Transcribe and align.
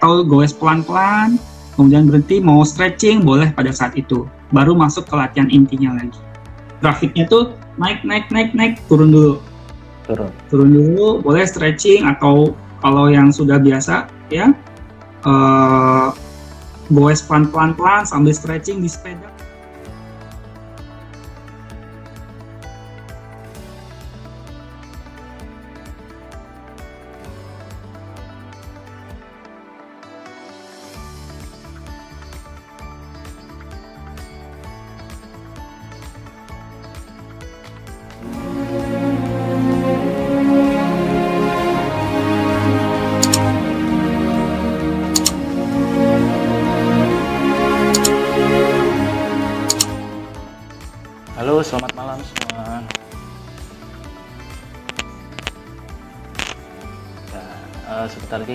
atau 0.00 0.24
goes 0.24 0.56
pelan-pelan, 0.56 1.36
kemudian 1.76 2.08
berhenti 2.08 2.40
mau 2.40 2.64
stretching 2.64 3.20
boleh 3.20 3.52
pada 3.52 3.68
saat 3.68 3.92
itu. 4.00 4.24
Baru 4.48 4.72
masuk 4.72 5.04
ke 5.04 5.12
latihan 5.12 5.52
intinya 5.52 6.00
lagi. 6.00 6.16
Grafiknya 6.80 7.28
tuh 7.28 7.52
naik 7.76 8.00
naik 8.08 8.32
naik 8.32 8.56
naik 8.56 8.80
turun 8.88 9.12
dulu. 9.12 9.44
Turun. 10.08 10.32
Turun 10.48 10.72
dulu, 10.72 11.20
boleh 11.20 11.44
stretching 11.44 12.08
atau 12.08 12.56
kalau 12.80 13.12
yang 13.12 13.28
sudah 13.28 13.60
biasa 13.60 14.08
ya 14.32 14.56
uh, 15.28 16.08
goes 16.88 17.20
pelan-pelan 17.20 17.76
pelan 17.76 18.08
sambil 18.08 18.32
stretching 18.32 18.80
di 18.80 18.88
sepeda. 18.88 19.28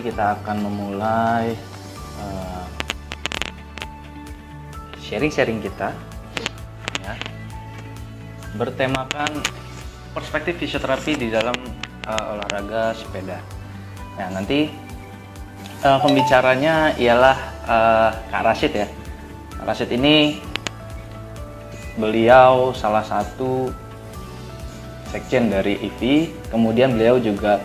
Kita 0.06 0.38
akan 0.38 0.70
memulai 0.70 1.58
uh, 2.22 2.66
sharing-sharing 5.02 5.66
kita, 5.66 5.90
ya, 7.02 7.14
bertemakan 8.54 9.42
perspektif 10.14 10.62
fisioterapi 10.62 11.18
di 11.18 11.34
dalam 11.34 11.58
uh, 12.06 12.38
olahraga 12.38 12.94
sepeda. 12.94 13.42
Nah, 14.22 14.30
nanti 14.30 14.70
uh, 15.82 15.98
pembicaranya 15.98 16.94
ialah 17.02 17.38
uh, 17.66 18.10
Kak 18.30 18.44
Rashid 18.46 18.78
ya. 18.78 18.88
Kak 19.58 19.66
Rashid 19.66 19.90
ini 19.90 20.38
beliau 21.98 22.78
salah 22.78 23.02
satu 23.02 23.74
sekjen 25.10 25.50
dari 25.50 25.82
IVI, 25.82 26.30
kemudian 26.54 26.94
beliau 26.94 27.18
juga 27.18 27.64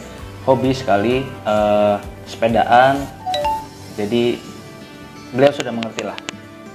hobi 0.49 0.73
sekali 0.73 1.21
uh, 1.45 1.99
sepedaan. 2.31 3.03
Jadi 3.99 4.39
beliau 5.35 5.51
sudah 5.51 5.75
mengerti 5.75 6.07
lah 6.07 6.15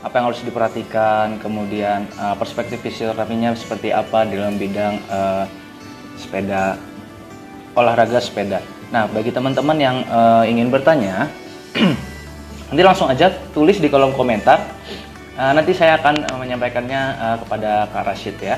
apa 0.04 0.22
yang 0.22 0.26
harus 0.30 0.44
diperhatikan, 0.46 1.42
kemudian 1.42 2.06
uh, 2.22 2.38
perspektif 2.38 2.84
fisioterapinya 2.84 3.58
seperti 3.58 3.90
apa 3.90 4.28
dalam 4.30 4.54
bidang 4.60 5.02
uh, 5.10 5.50
sepeda 6.20 6.78
olahraga 7.74 8.22
sepeda. 8.22 8.62
Nah, 8.94 9.10
bagi 9.10 9.34
teman-teman 9.34 9.78
yang 9.82 9.98
uh, 10.06 10.46
ingin 10.46 10.70
bertanya, 10.70 11.26
nanti 12.70 12.84
langsung 12.86 13.10
aja 13.10 13.34
tulis 13.50 13.82
di 13.82 13.90
kolom 13.90 14.14
komentar 14.14 14.62
Uh, 15.36 15.52
nanti 15.52 15.76
saya 15.76 16.00
akan 16.00 16.32
uh, 16.32 16.40
menyampaikannya 16.40 17.02
uh, 17.20 17.38
kepada 17.44 17.92
Kak 17.92 18.08
Rashid 18.08 18.40
ya. 18.40 18.56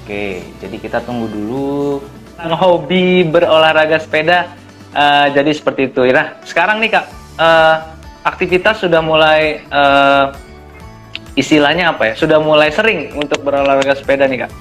Oke, 0.00 0.40
jadi 0.56 0.76
kita 0.80 1.04
tunggu 1.04 1.28
dulu. 1.28 2.00
Hobi 2.36 3.28
berolahraga 3.28 4.00
sepeda, 4.00 4.56
uh, 4.92 5.26
jadi 5.32 5.50
seperti 5.50 5.90
itu. 5.90 6.06
Nah, 6.12 6.36
sekarang 6.46 6.78
nih 6.82 6.98
Kak, 6.98 7.06
uh, 7.40 7.76
aktivitas 8.22 8.82
sudah 8.82 9.00
mulai 9.02 9.64
uh, 9.72 10.34
istilahnya 11.34 11.94
apa 11.94 12.12
ya? 12.12 12.14
Sudah 12.14 12.38
mulai 12.38 12.70
sering 12.70 13.14
untuk 13.16 13.42
berolahraga 13.42 13.96
sepeda 13.96 14.28
nih 14.28 14.46
Kak. 14.46 14.52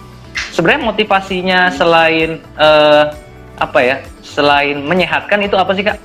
Sebenarnya 0.55 0.87
motivasinya 0.87 1.59
selain 1.75 2.39
uh, 2.55 3.11
apa 3.59 3.79
ya? 3.83 3.97
Selain 4.23 4.79
menyehatkan 4.81 5.43
itu 5.43 5.59
apa 5.59 5.71
sih 5.75 5.83
Kak? 5.83 5.97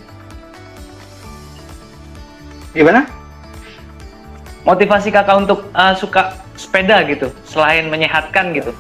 Gimana? 2.75 3.21
motivasi 4.65 5.09
kakak 5.09 5.37
untuk 5.49 5.67
uh, 5.73 5.97
suka 5.97 6.37
sepeda 6.57 7.01
gitu 7.09 7.33
selain 7.49 7.89
menyehatkan 7.89 8.53
gitu 8.53 8.73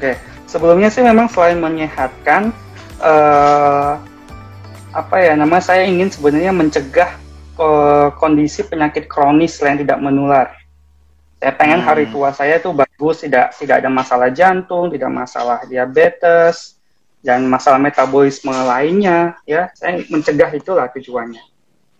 oke 0.00 0.12
sebelumnya 0.48 0.88
sih 0.88 1.04
memang 1.04 1.28
selain 1.28 1.60
menyehatkan 1.60 2.50
uh, 3.04 4.00
apa 4.92 5.16
ya 5.24 5.32
nama 5.34 5.58
saya 5.58 5.88
ingin 5.88 6.12
sebenarnya 6.12 6.52
mencegah 6.52 7.16
uh, 7.56 8.12
kondisi 8.20 8.64
penyakit 8.64 9.08
kronis 9.08 9.56
yang 9.60 9.80
tidak 9.80 9.98
menular. 9.98 10.52
Saya 11.42 11.52
pengen 11.58 11.82
hmm. 11.82 11.88
hari 11.88 12.04
tua 12.12 12.30
saya 12.30 12.62
tuh 12.62 12.76
bagus 12.76 13.24
tidak 13.24 13.56
tidak 13.58 13.82
ada 13.82 13.90
masalah 13.90 14.28
jantung 14.30 14.92
tidak 14.92 15.10
masalah 15.10 15.64
diabetes 15.66 16.78
dan 17.24 17.42
masalah 17.48 17.80
metabolisme 17.80 18.52
lainnya 18.52 19.34
ya. 19.48 19.72
Saya 19.74 20.04
mencegah 20.06 20.52
itulah 20.54 20.86
tujuannya. 20.92 21.42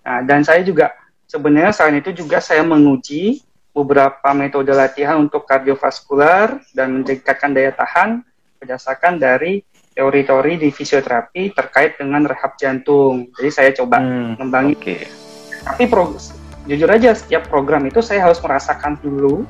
Nah, 0.03 0.19
dan 0.27 0.43
saya 0.43 0.67
juga 0.67 0.93
Sebenarnya 1.33 1.73
selain 1.73 2.05
itu 2.05 2.13
juga 2.13 2.45
saya 2.45 2.61
menguji 2.61 3.41
beberapa 3.73 4.37
metode 4.37 4.69
latihan 4.77 5.17
untuk 5.17 5.49
kardiovaskular 5.49 6.61
dan 6.77 7.01
meningkatkan 7.01 7.57
daya 7.57 7.73
tahan 7.73 8.21
berdasarkan 8.61 9.17
dari 9.17 9.65
teori-teori 9.93 10.61
di 10.61 10.69
fisioterapi 10.73 11.53
terkait 11.53 12.01
dengan 12.01 12.25
rehab 12.25 12.57
jantung. 12.57 13.29
Jadi 13.37 13.51
saya 13.53 13.71
coba 13.77 14.01
hmm, 14.01 14.41
ngembangin. 14.41 14.77
Okay. 14.77 15.01
Tapi 15.63 15.85
pro, 15.87 16.17
jujur 16.67 16.89
aja 16.91 17.15
setiap 17.15 17.47
program 17.47 17.87
itu 17.87 18.01
saya 18.03 18.27
harus 18.27 18.39
merasakan 18.43 18.99
dulu 18.99 19.47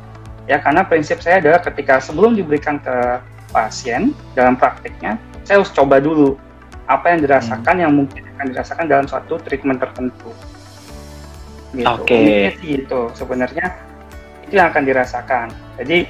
ya 0.50 0.58
karena 0.58 0.82
prinsip 0.82 1.22
saya 1.22 1.38
adalah 1.38 1.62
ketika 1.62 2.02
sebelum 2.02 2.34
diberikan 2.34 2.82
ke 2.82 3.22
pasien 3.52 4.16
dalam 4.34 4.58
praktiknya 4.58 5.20
saya 5.46 5.60
harus 5.62 5.70
coba 5.70 6.02
dulu 6.02 6.34
apa 6.90 7.14
yang 7.14 7.20
dirasakan 7.22 7.74
hmm. 7.78 7.82
yang 7.84 7.92
mungkin 7.94 8.22
akan 8.36 8.46
dirasakan 8.50 8.84
dalam 8.90 9.06
suatu 9.06 9.38
treatment 9.40 9.78
tertentu 9.78 10.30
gitu. 11.72 11.88
Oke. 11.88 12.52
Okay. 12.52 12.76
itu 12.84 13.00
sebenarnya 13.16 13.66
itu 14.44 14.52
yang 14.60 14.68
akan 14.68 14.84
dirasakan. 14.84 15.46
Jadi 15.80 16.04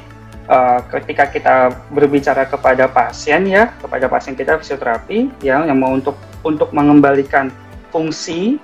uh, 0.49 0.81
ketika 0.99 1.29
kita 1.31 1.57
berbicara 1.93 2.49
kepada 2.49 2.87
pasien 2.89 3.47
ya, 3.47 3.75
kepada 3.79 4.07
pasien 4.07 4.35
kita 4.35 4.59
fisioterapi 4.59 5.31
ya 5.45 5.63
yang 5.67 5.79
mau 5.79 5.93
untuk 5.95 6.17
untuk 6.43 6.71
mengembalikan 6.75 7.51
fungsi 7.91 8.59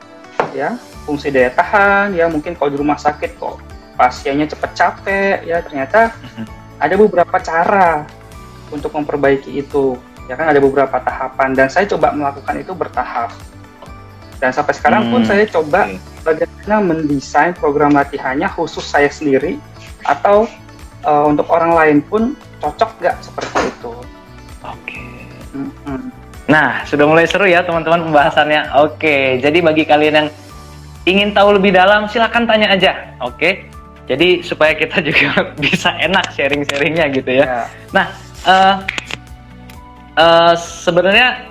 ya, 0.55 0.79
fungsi 1.07 1.29
daya 1.31 1.53
tahan 1.53 2.17
ya 2.17 2.27
mungkin 2.27 2.57
kalau 2.57 2.71
di 2.73 2.79
rumah 2.79 2.97
sakit 2.97 3.39
kok 3.39 3.61
pasiennya 3.99 4.47
cepat 4.47 4.71
capek 4.79 5.37
ya 5.43 5.59
ternyata 5.59 6.15
mhm. 6.23 6.45
ada 6.79 6.95
beberapa 6.95 7.37
cara 7.43 8.07
untuk 8.71 8.95
memperbaiki 8.95 9.59
itu 9.59 9.99
ya 10.31 10.37
kan 10.37 10.53
ada 10.53 10.61
beberapa 10.61 11.01
tahapan 11.01 11.57
dan 11.57 11.67
saya 11.73 11.89
coba 11.89 12.13
melakukan 12.13 12.61
itu 12.61 12.73
bertahap 12.77 13.33
dan 14.39 14.55
sampai 14.55 14.75
sekarang 14.77 15.09
hmm. 15.09 15.11
pun 15.11 15.21
saya 15.27 15.45
coba 15.51 15.91
bagaimana 16.23 16.77
mendesain 16.85 17.57
program 17.57 17.97
latihannya 17.97 18.47
khusus 18.55 18.87
saya 18.87 19.11
sendiri 19.11 19.59
atau 20.07 20.47
uh, 21.05 21.25
untuk 21.29 21.47
orang 21.51 21.75
lain 21.75 21.99
pun 22.03 22.33
cocok 22.63 22.91
nggak 23.03 23.17
seperti 23.23 23.59
itu. 23.69 23.93
Oke. 24.65 24.97
Okay. 24.97 25.11
hmm 25.55 26.19
Nah, 26.49 26.81
sudah 26.89 27.05
mulai 27.05 27.29
seru 27.29 27.45
ya 27.45 27.61
teman-teman 27.61 28.09
pembahasannya. 28.09 28.73
Oke, 28.81 29.37
jadi 29.37 29.61
bagi 29.61 29.85
kalian 29.85 30.15
yang 30.17 30.29
ingin 31.05 31.37
tahu 31.37 31.61
lebih 31.61 31.77
dalam, 31.77 32.09
silahkan 32.09 32.49
tanya 32.49 32.73
aja. 32.73 33.13
Oke, 33.21 33.69
jadi 34.09 34.41
supaya 34.41 34.73
kita 34.73 35.05
juga 35.13 35.53
bisa 35.61 35.93
enak 36.01 36.33
sharing-sharingnya 36.33 37.13
gitu 37.13 37.31
ya. 37.37 37.45
ya. 37.45 37.63
Nah, 37.93 38.07
uh, 38.49 38.75
uh, 40.17 40.53
sebenarnya 40.57 41.45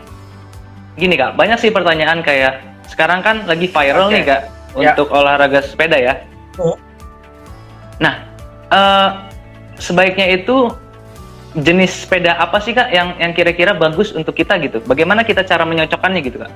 gini 0.97 1.13
kak, 1.13 1.37
banyak 1.37 1.61
sih 1.61 1.69
pertanyaan 1.69 2.25
kayak 2.25 2.65
sekarang 2.89 3.21
kan 3.21 3.45
lagi 3.45 3.69
viral 3.69 4.09
okay. 4.09 4.15
nih 4.17 4.23
kak 4.25 4.41
ya. 4.73 4.97
untuk 4.97 5.13
olahraga 5.13 5.61
sepeda 5.61 5.97
ya. 6.01 6.13
Oh. 6.57 6.73
Nah, 8.01 8.25
uh, 8.73 9.26
sebaiknya 9.77 10.37
itu 10.37 10.69
jenis 11.57 12.05
sepeda 12.05 12.37
apa 12.37 12.61
sih 12.61 12.75
kak 12.75 12.93
yang 12.93 13.17
yang 13.17 13.31
kira-kira 13.33 13.73
bagus 13.73 14.13
untuk 14.13 14.37
kita 14.37 14.57
gitu? 14.61 14.83
Bagaimana 14.85 15.25
kita 15.25 15.41
cara 15.47 15.65
menyocokkannya 15.65 16.21
gitu 16.21 16.37
kak? 16.43 16.51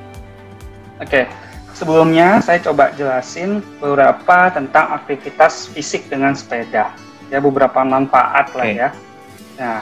Oke, 1.02 1.08
okay. 1.08 1.26
sebelumnya 1.74 2.38
saya 2.46 2.62
coba 2.62 2.94
jelasin 2.94 3.66
beberapa 3.82 4.54
tentang 4.54 4.94
aktivitas 5.02 5.72
fisik 5.74 6.06
dengan 6.12 6.38
sepeda. 6.38 6.94
Ya 7.34 7.40
beberapa 7.40 7.82
manfaat 7.82 8.52
okay. 8.52 8.58
lah 8.60 8.68
ya. 8.70 8.90
Nah, 9.58 9.80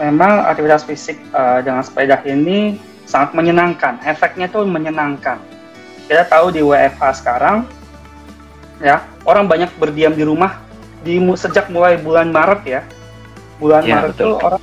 memang 0.00 0.48
aktivitas 0.48 0.82
fisik 0.82 1.20
uh, 1.30 1.62
dengan 1.62 1.86
sepeda 1.86 2.18
ini 2.26 2.80
sangat 3.06 3.36
menyenangkan. 3.38 4.02
Efeknya 4.02 4.50
tuh 4.50 4.66
menyenangkan 4.66 5.38
kita 6.06 6.22
tahu 6.30 6.54
di 6.54 6.62
WFH 6.62 7.02
sekarang 7.18 7.66
ya 8.78 9.02
orang 9.26 9.50
banyak 9.50 9.70
berdiam 9.74 10.14
di 10.14 10.22
rumah 10.22 10.62
di 11.06 11.22
sejak 11.38 11.70
mulai 11.70 11.94
bulan 12.02 12.34
Maret 12.34 12.62
ya 12.66 12.82
bulan 13.62 13.86
ya, 13.86 14.02
Maret 14.02 14.18
itu 14.18 14.30
orang 14.42 14.62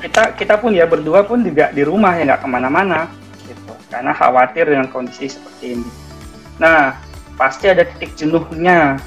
kita 0.00 0.22
kita 0.32 0.54
pun 0.56 0.72
ya 0.72 0.88
berdua 0.88 1.28
pun 1.28 1.44
juga 1.44 1.68
di 1.68 1.84
rumah 1.84 2.16
ya 2.16 2.24
nggak 2.32 2.40
ke 2.40 2.48
mana-mana 2.48 3.12
gitu 3.44 3.76
karena 3.92 4.16
khawatir 4.16 4.64
dengan 4.64 4.88
kondisi 4.88 5.28
seperti 5.28 5.76
ini 5.76 5.90
Nah, 6.60 7.00
pasti 7.40 7.72
ada 7.72 7.88
titik 7.88 8.12
jenuhnya. 8.14 9.00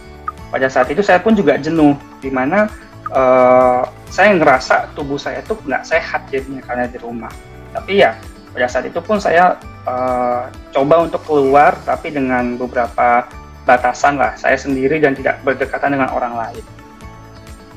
Pada 0.50 0.68
saat 0.68 0.90
itu 0.90 1.06
saya 1.06 1.22
pun 1.22 1.38
juga 1.38 1.58
jenuh, 1.58 1.94
di 2.18 2.34
mana 2.34 2.66
uh, 3.14 3.86
saya 4.10 4.34
ngerasa 4.34 4.94
tubuh 4.98 5.22
saya 5.22 5.42
tuh 5.46 5.58
nggak 5.66 5.86
sehat 5.86 6.30
jadinya 6.34 6.62
karena 6.66 6.90
di 6.90 6.98
rumah. 6.98 7.30
Tapi 7.74 8.02
ya 8.02 8.18
pada 8.54 8.70
saat 8.70 8.86
itu 8.90 9.02
pun 9.02 9.18
saya 9.18 9.58
uh, 9.86 10.50
coba 10.74 11.06
untuk 11.10 11.22
keluar, 11.26 11.78
tapi 11.86 12.14
dengan 12.14 12.58
beberapa 12.58 13.26
batasan 13.64 14.20
lah. 14.20 14.36
Saya 14.40 14.56
sendiri 14.60 15.00
dan 15.00 15.16
tidak 15.16 15.40
berdekatan 15.42 15.96
dengan 15.98 16.12
orang 16.12 16.36
lain. 16.36 16.66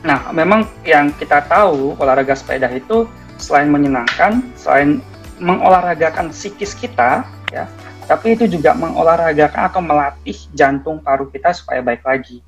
Nah, 0.06 0.30
memang 0.30 0.66
yang 0.86 1.10
kita 1.16 1.42
tahu 1.50 1.98
olahraga 1.98 2.36
sepeda 2.38 2.70
itu 2.70 3.10
selain 3.40 3.66
menyenangkan, 3.70 4.44
selain 4.54 5.02
mengolahragakan 5.42 6.30
psikis 6.30 6.72
kita, 6.78 7.26
ya, 7.50 7.66
tapi 8.06 8.38
itu 8.38 8.46
juga 8.46 8.72
mengolahragakan 8.72 9.62
atau 9.66 9.82
melatih 9.82 10.38
jantung 10.54 11.02
paru 11.02 11.26
kita 11.28 11.50
supaya 11.52 11.82
baik 11.82 12.06
lagi 12.06 12.40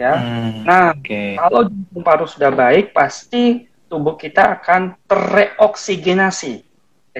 ya. 0.00 0.16
Hmm, 0.16 0.64
nah, 0.64 0.96
okay. 0.96 1.36
kalau 1.36 1.68
jantung 1.68 2.02
paru 2.02 2.24
sudah 2.24 2.48
baik, 2.48 2.96
pasti 2.96 3.68
tubuh 3.92 4.16
kita 4.16 4.56
akan 4.56 4.96
tereoksigenasi. 5.04 6.64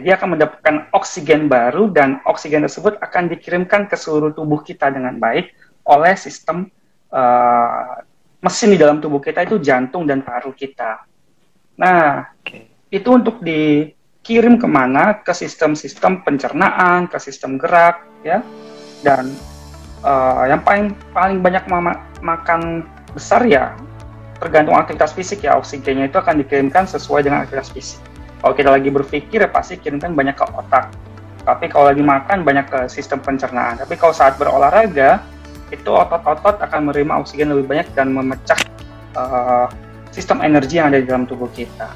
Jadi 0.00 0.17
akan 0.17 0.29
mendapatkan 0.32 0.76
oksigen 0.97 1.44
baru 1.47 1.93
dan 1.93 2.25
oksigen 2.25 2.64
tersebut 2.64 2.97
akan 3.05 3.29
dikirimkan 3.29 3.85
ke 3.85 4.00
seluruh 4.00 4.32
tubuh 4.32 4.64
kita 4.64 4.88
dengan 4.88 5.20
baik 5.20 5.52
oleh 5.85 6.17
sistem 6.17 6.73
uh, 7.12 8.00
mesin 8.41 8.73
di 8.73 8.79
dalam 8.81 9.05
tubuh 9.05 9.20
kita 9.20 9.44
itu 9.44 9.61
jantung 9.61 10.08
dan 10.08 10.25
paru 10.25 10.56
kita. 10.56 11.05
Nah, 11.76 12.32
okay. 12.41 12.73
itu 12.88 13.08
untuk 13.12 13.44
dikirim 13.44 14.56
ke 14.56 14.64
mana? 14.64 15.20
Ke 15.20 15.37
sistem-sistem 15.37 16.25
pencernaan, 16.25 17.05
ke 17.05 17.20
sistem 17.20 17.61
gerak, 17.61 18.00
ya. 18.25 18.41
Dan 19.05 19.37
uh, 20.00 20.49
yang 20.49 20.64
paling 20.64 20.96
paling 21.12 21.44
banyak 21.44 21.64
makan 22.25 22.88
besar 23.12 23.44
ya 23.44 23.76
tergantung 24.41 24.73
aktivitas 24.73 25.12
fisik 25.12 25.44
ya 25.44 25.61
oksigennya 25.61 26.08
itu 26.08 26.17
akan 26.17 26.41
dikirimkan 26.41 26.88
sesuai 26.88 27.29
dengan 27.29 27.44
aktivitas 27.44 27.69
fisik. 27.76 28.00
Kalau 28.41 28.55
kita 28.57 28.71
lagi 28.73 28.89
berpikir 28.89 29.45
ya 29.45 29.51
pasti 29.53 29.77
kirimkan 29.77 30.17
banyak 30.17 30.37
ke 30.37 30.45
otak. 30.49 30.93
Tapi 31.45 31.69
kalau 31.69 31.93
lagi 31.93 32.01
makan 32.01 32.45
banyak 32.45 32.67
ke 32.69 32.81
sistem 32.89 33.21
pencernaan. 33.21 33.81
Tapi 33.81 33.97
kalau 34.01 34.17
saat 34.17 34.41
berolahraga 34.41 35.21
itu 35.71 35.89
otot-otot 35.93 36.59
akan 36.61 36.91
menerima 36.91 37.21
oksigen 37.21 37.53
lebih 37.53 37.69
banyak 37.69 37.89
dan 37.95 38.11
memecah 38.11 38.59
uh, 39.15 39.69
sistem 40.11 40.43
energi 40.43 40.81
yang 40.81 40.91
ada 40.91 40.99
di 40.99 41.07
dalam 41.07 41.25
tubuh 41.29 41.49
kita. 41.53 41.89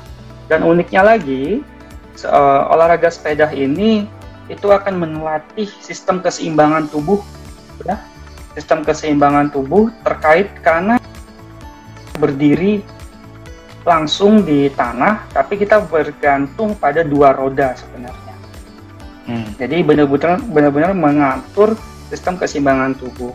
Dan 0.47 0.63
uniknya 0.63 1.03
lagi 1.03 1.65
uh, 2.29 2.71
olahraga 2.71 3.09
sepeda 3.09 3.51
ini 3.51 4.07
itu 4.53 4.69
akan 4.69 5.01
melatih 5.01 5.69
sistem 5.81 6.21
keseimbangan 6.21 6.93
tubuh 6.93 7.25
ya 7.83 7.97
sistem 8.55 8.85
keseimbangan 8.85 9.51
tubuh 9.51 9.91
terkait 10.05 10.53
karena 10.61 11.01
berdiri 12.21 12.85
langsung 13.85 14.41
di 14.43 14.73
tanah, 14.73 15.29
tapi 15.31 15.61
kita 15.61 15.85
bergantung 15.85 16.73
pada 16.75 17.05
dua 17.05 17.37
roda 17.37 17.77
sebenarnya. 17.77 18.35
Hmm. 19.29 19.49
Jadi 19.61 19.85
benar-benar 19.85 20.41
benar-benar 20.41 20.93
mengatur 20.97 21.77
sistem 22.09 22.41
keseimbangan 22.41 22.97
tubuh. 22.97 23.33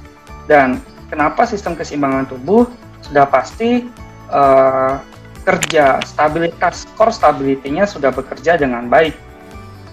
Dan 0.50 0.81
kenapa 1.10 1.46
sistem 1.46 1.78
keseimbangan 1.78 2.30
tubuh 2.30 2.66
sudah 3.06 3.30
pasti 3.30 3.86
uh, 4.34 4.98
kerja 5.46 6.01
stabilitas 6.06 6.90
core 6.98 7.13
stability-nya 7.13 7.86
sudah 7.86 8.10
bekerja 8.10 8.57
dengan 8.57 8.90
baik. 8.90 9.13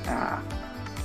Nah, 0.08 0.40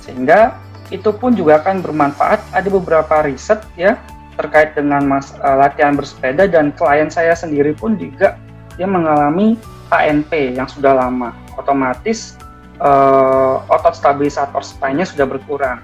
sehingga 0.00 0.56
itu 0.92 1.12
pun 1.12 1.36
juga 1.36 1.60
akan 1.60 1.80
bermanfaat. 1.84 2.40
Ada 2.56 2.68
beberapa 2.68 3.24
riset 3.24 3.64
ya 3.76 4.00
terkait 4.36 4.72
dengan 4.72 5.04
mas, 5.04 5.36
uh, 5.44 5.60
latihan 5.60 5.92
bersepeda 5.92 6.48
dan 6.48 6.72
klien 6.72 7.12
saya 7.12 7.36
sendiri 7.36 7.76
pun 7.76 8.00
juga 8.00 8.40
dia 8.76 8.88
mengalami 8.88 9.56
HNP 9.92 10.56
yang 10.56 10.68
sudah 10.68 10.96
lama. 10.96 11.36
Otomatis 11.60 12.40
uh, 12.80 13.60
otot 13.68 13.92
stabilisator 13.92 14.64
spine-nya 14.64 15.04
sudah 15.04 15.26
berkurang. 15.28 15.78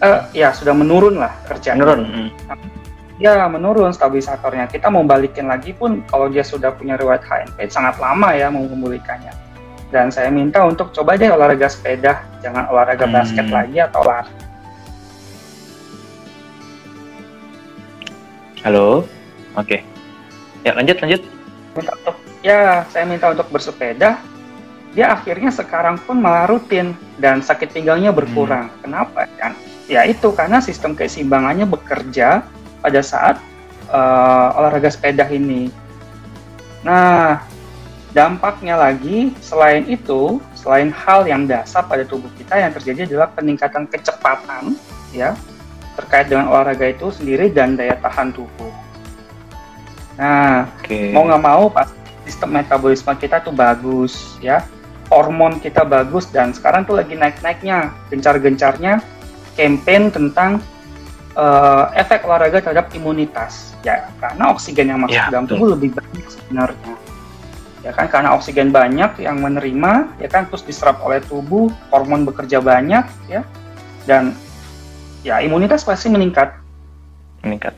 Uh, 0.00 0.26
ya 0.34 0.50
sudah 0.50 0.72
menurun 0.72 1.20
lah 1.20 1.32
kerjanya. 1.46 1.84
Menurun. 1.84 2.00
Hmm. 2.08 2.28
Ya 3.20 3.46
menurun 3.46 3.94
stabilisatornya. 3.94 4.66
Kita 4.66 4.90
mau 4.90 5.06
balikin 5.06 5.46
lagi 5.46 5.70
pun 5.76 6.02
kalau 6.10 6.26
dia 6.26 6.42
sudah 6.42 6.74
punya 6.74 6.98
riwayat 6.98 7.22
HNP 7.22 7.70
sangat 7.70 8.00
lama 8.00 8.34
ya 8.34 8.50
mau 8.50 8.64
memulihkannya. 8.64 9.30
Dan 9.92 10.10
saya 10.10 10.26
minta 10.32 10.64
untuk 10.66 10.90
coba 10.90 11.14
deh 11.14 11.30
olahraga 11.30 11.70
sepeda, 11.70 12.26
jangan 12.42 12.66
olahraga 12.66 13.06
hmm. 13.06 13.14
basket 13.14 13.46
lagi 13.46 13.78
atau 13.78 14.02
lari 14.02 14.32
Halo. 18.64 19.04
Oke. 19.60 19.76
Okay. 19.76 19.80
Ya, 20.64 20.72
lanjut 20.72 20.96
lanjut. 21.04 21.33
Minta 21.74 21.92
untuk 21.98 22.16
ya, 22.40 22.86
saya 22.90 23.04
minta 23.04 23.30
untuk 23.34 23.50
bersepeda. 23.50 24.22
Dia 24.94 25.10
akhirnya 25.10 25.50
sekarang 25.50 25.98
pun 25.98 26.22
malah 26.22 26.46
rutin 26.46 26.94
dan 27.18 27.42
sakit 27.42 27.74
pinggangnya 27.74 28.14
berkurang. 28.14 28.70
Hmm. 28.70 28.78
Kenapa? 28.86 29.26
Kan? 29.34 29.58
Ya 29.90 30.06
itu 30.06 30.30
karena 30.30 30.62
sistem 30.62 30.94
keseimbangannya 30.94 31.66
bekerja 31.66 32.46
pada 32.78 33.00
saat 33.02 33.42
uh, 33.90 34.54
olahraga 34.54 34.88
sepeda 34.88 35.26
ini. 35.34 35.68
Nah, 36.86 37.42
dampaknya 38.14 38.78
lagi 38.78 39.34
selain 39.42 39.82
itu, 39.90 40.38
selain 40.54 40.94
hal 40.94 41.26
yang 41.26 41.48
dasar 41.50 41.82
pada 41.90 42.06
tubuh 42.06 42.30
kita 42.38 42.54
yang 42.54 42.70
terjadi 42.70 43.10
adalah 43.10 43.28
peningkatan 43.34 43.90
kecepatan, 43.90 44.78
ya, 45.10 45.34
terkait 45.98 46.30
dengan 46.30 46.54
olahraga 46.54 46.86
itu 46.92 47.10
sendiri 47.10 47.50
dan 47.50 47.74
daya 47.74 47.98
tahan 47.98 48.30
tubuh. 48.30 48.83
Nah, 50.14 50.70
okay. 50.78 51.10
mau 51.10 51.26
nggak 51.26 51.42
mau 51.42 51.66
pas 51.70 51.90
sistem 52.22 52.56
metabolisme 52.60 53.12
kita 53.18 53.42
tuh 53.42 53.52
bagus 53.52 54.38
ya, 54.38 54.62
hormon 55.10 55.58
kita 55.58 55.82
bagus 55.82 56.30
dan 56.30 56.54
sekarang 56.54 56.86
tuh 56.86 56.96
lagi 56.96 57.18
naik-naiknya, 57.18 57.90
gencar-gencarnya 58.08 59.02
campaign 59.58 60.10
tentang 60.10 60.62
uh, 61.38 61.90
efek 61.94 62.26
olahraga 62.26 62.62
terhadap 62.62 62.90
imunitas 62.94 63.74
ya 63.86 64.10
karena 64.18 64.50
oksigen 64.50 64.90
yang 64.90 65.00
masuk 65.02 65.18
ya, 65.18 65.30
dalam 65.30 65.46
tubuh 65.46 65.76
lebih 65.76 65.94
banyak 65.94 66.26
sebenarnya 66.26 66.94
ya 67.84 67.92
kan 67.92 68.08
karena 68.08 68.32
oksigen 68.32 68.72
banyak 68.72 69.12
yang 69.20 69.38
menerima 69.44 70.08
ya 70.16 70.28
kan 70.32 70.48
terus 70.48 70.64
diserap 70.64 71.04
oleh 71.04 71.20
tubuh 71.20 71.68
hormon 71.92 72.24
bekerja 72.24 72.58
banyak 72.58 73.04
ya 73.28 73.44
dan 74.08 74.32
ya 75.24 75.40
imunitas 75.40 75.84
pasti 75.84 76.12
meningkat. 76.12 76.52
Meningkat. 77.44 77.72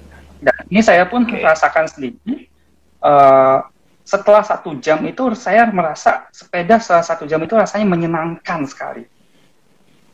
Ini 0.66 0.82
saya 0.82 1.06
pun 1.06 1.23
okay. 1.23 1.42
rasakan 1.42 1.87
sendiri. 1.87 2.50
Uh, 2.99 3.62
setelah 4.06 4.42
satu 4.46 4.78
jam 4.78 5.02
itu 5.02 5.35
saya 5.35 5.66
merasa 5.70 6.30
sepeda 6.30 6.78
setelah 6.78 7.02
satu 7.02 7.26
jam 7.26 7.42
itu 7.42 7.54
rasanya 7.58 7.87
menyenangkan 7.87 8.62
sekali. 8.66 9.06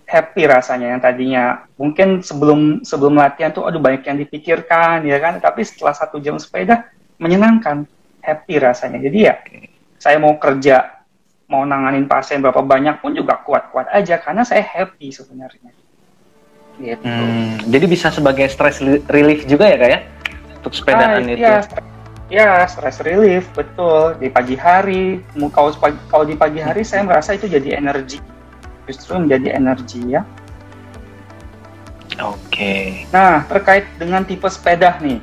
Happy 0.08 0.44
rasanya 0.44 0.96
yang 0.96 1.00
tadinya 1.00 1.44
mungkin 1.80 2.20
sebelum 2.20 2.84
sebelum 2.84 3.16
latihan 3.16 3.48
tuh 3.48 3.64
aduh 3.64 3.80
banyak 3.80 4.04
yang 4.04 4.18
dipikirkan 4.20 5.04
ya 5.08 5.16
kan, 5.20 5.40
tapi 5.40 5.64
setelah 5.64 5.96
satu 5.96 6.20
jam 6.20 6.36
sepeda 6.36 6.88
menyenangkan, 7.16 7.88
happy 8.20 8.60
rasanya. 8.60 9.00
Jadi 9.00 9.18
ya 9.24 9.40
saya 9.96 10.20
mau 10.20 10.36
kerja 10.36 11.00
mau 11.48 11.64
nanganin 11.64 12.08
pasien 12.08 12.40
berapa 12.40 12.64
banyak 12.64 13.00
pun 13.00 13.12
juga 13.12 13.40
kuat-kuat 13.40 13.92
aja 13.92 14.20
karena 14.20 14.44
saya 14.44 14.64
happy 14.64 15.12
sebenarnya. 15.12 15.72
Gitu. 16.80 17.04
Hmm, 17.04 17.60
jadi 17.68 17.84
bisa 17.84 18.08
sebagai 18.08 18.48
stress 18.48 18.80
relief 19.12 19.44
juga 19.44 19.68
ya 19.68 19.76
kak 19.76 19.90
ya 19.92 20.00
untuk 20.62 20.78
sepedaan 20.78 21.26
ah, 21.26 21.34
itu. 21.34 21.42
Ya, 21.42 21.58
ya 22.30 22.62
stress 22.70 23.02
relief 23.02 23.50
betul 23.58 24.14
di 24.22 24.30
pagi 24.30 24.54
hari. 24.54 25.18
Kalau 25.50 25.74
kalau 26.06 26.22
di 26.22 26.38
pagi 26.38 26.62
hari 26.62 26.86
saya 26.86 27.02
merasa 27.02 27.34
itu 27.34 27.50
jadi 27.50 27.82
energi, 27.82 28.22
justru 28.86 29.18
menjadi 29.18 29.58
energi 29.58 30.14
ya. 30.14 30.22
Oke. 32.22 32.38
Okay. 32.46 32.86
Nah 33.10 33.42
terkait 33.50 33.90
dengan 33.98 34.22
tipe 34.22 34.46
sepeda 34.46 35.02
nih, 35.02 35.18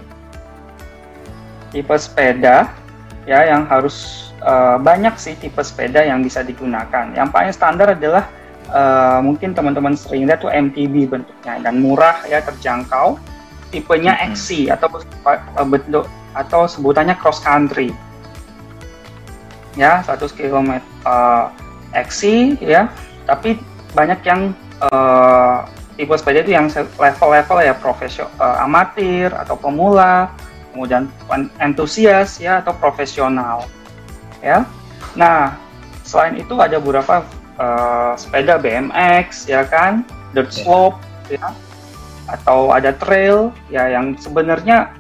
tipe 1.72 1.96
sepeda 1.96 2.76
ya 3.24 3.40
yang 3.48 3.64
harus 3.64 4.30
uh, 4.44 4.76
banyak 4.76 5.16
sih 5.16 5.40
tipe 5.40 5.64
sepeda 5.64 6.04
yang 6.04 6.20
bisa 6.20 6.44
digunakan. 6.44 7.16
Yang 7.16 7.30
paling 7.32 7.54
standar 7.56 7.96
adalah 7.96 8.28
uh, 8.76 9.24
mungkin 9.24 9.56
teman-teman 9.56 9.96
sering 9.96 10.28
lihat 10.28 10.44
tuh 10.44 10.52
MTB 10.52 11.08
bentuknya 11.08 11.64
dan 11.64 11.80
murah 11.80 12.28
ya 12.28 12.44
terjangkau 12.44 13.39
tipenya. 13.70 14.18
XC 14.34 14.70
atau 14.74 14.90
uh, 15.26 15.68
bentuk 15.68 16.06
atau 16.38 16.70
sebutannya 16.70 17.18
cross 17.18 17.42
country 17.42 17.90
ya 19.78 20.04
100 20.06 20.30
km 20.36 20.78
uh, 21.06 21.50
XC 21.94 22.54
ya 22.62 22.90
tapi 23.26 23.58
banyak 23.98 24.20
yang 24.26 24.54
uh, 24.92 25.66
tipe 25.98 26.14
sepeda 26.14 26.46
itu 26.46 26.54
yang 26.54 26.70
level-level 26.98 27.58
ya 27.66 27.74
profesional 27.78 28.30
uh, 28.38 28.66
amatir 28.66 29.34
atau 29.34 29.58
pemula 29.58 30.30
kemudian 30.74 31.10
entusias 31.58 32.38
ya 32.38 32.62
atau 32.62 32.74
profesional 32.78 33.66
ya 34.46 34.66
nah 35.18 35.58
selain 36.10 36.42
itu 36.42 36.58
ada 36.58 36.82
beberapa 36.82 37.22
uh, 37.62 38.14
sepeda 38.18 38.58
BMX 38.58 39.46
ya 39.46 39.62
kan, 39.68 40.02
dirt 40.34 40.50
ya. 40.50 40.66
slope 40.66 40.98
ya. 41.30 41.48
Atau 42.36 42.70
ada 42.74 42.94
trail 42.94 43.50
ya 43.74 43.90
yang 43.90 44.14
sebenarnya 44.18 44.94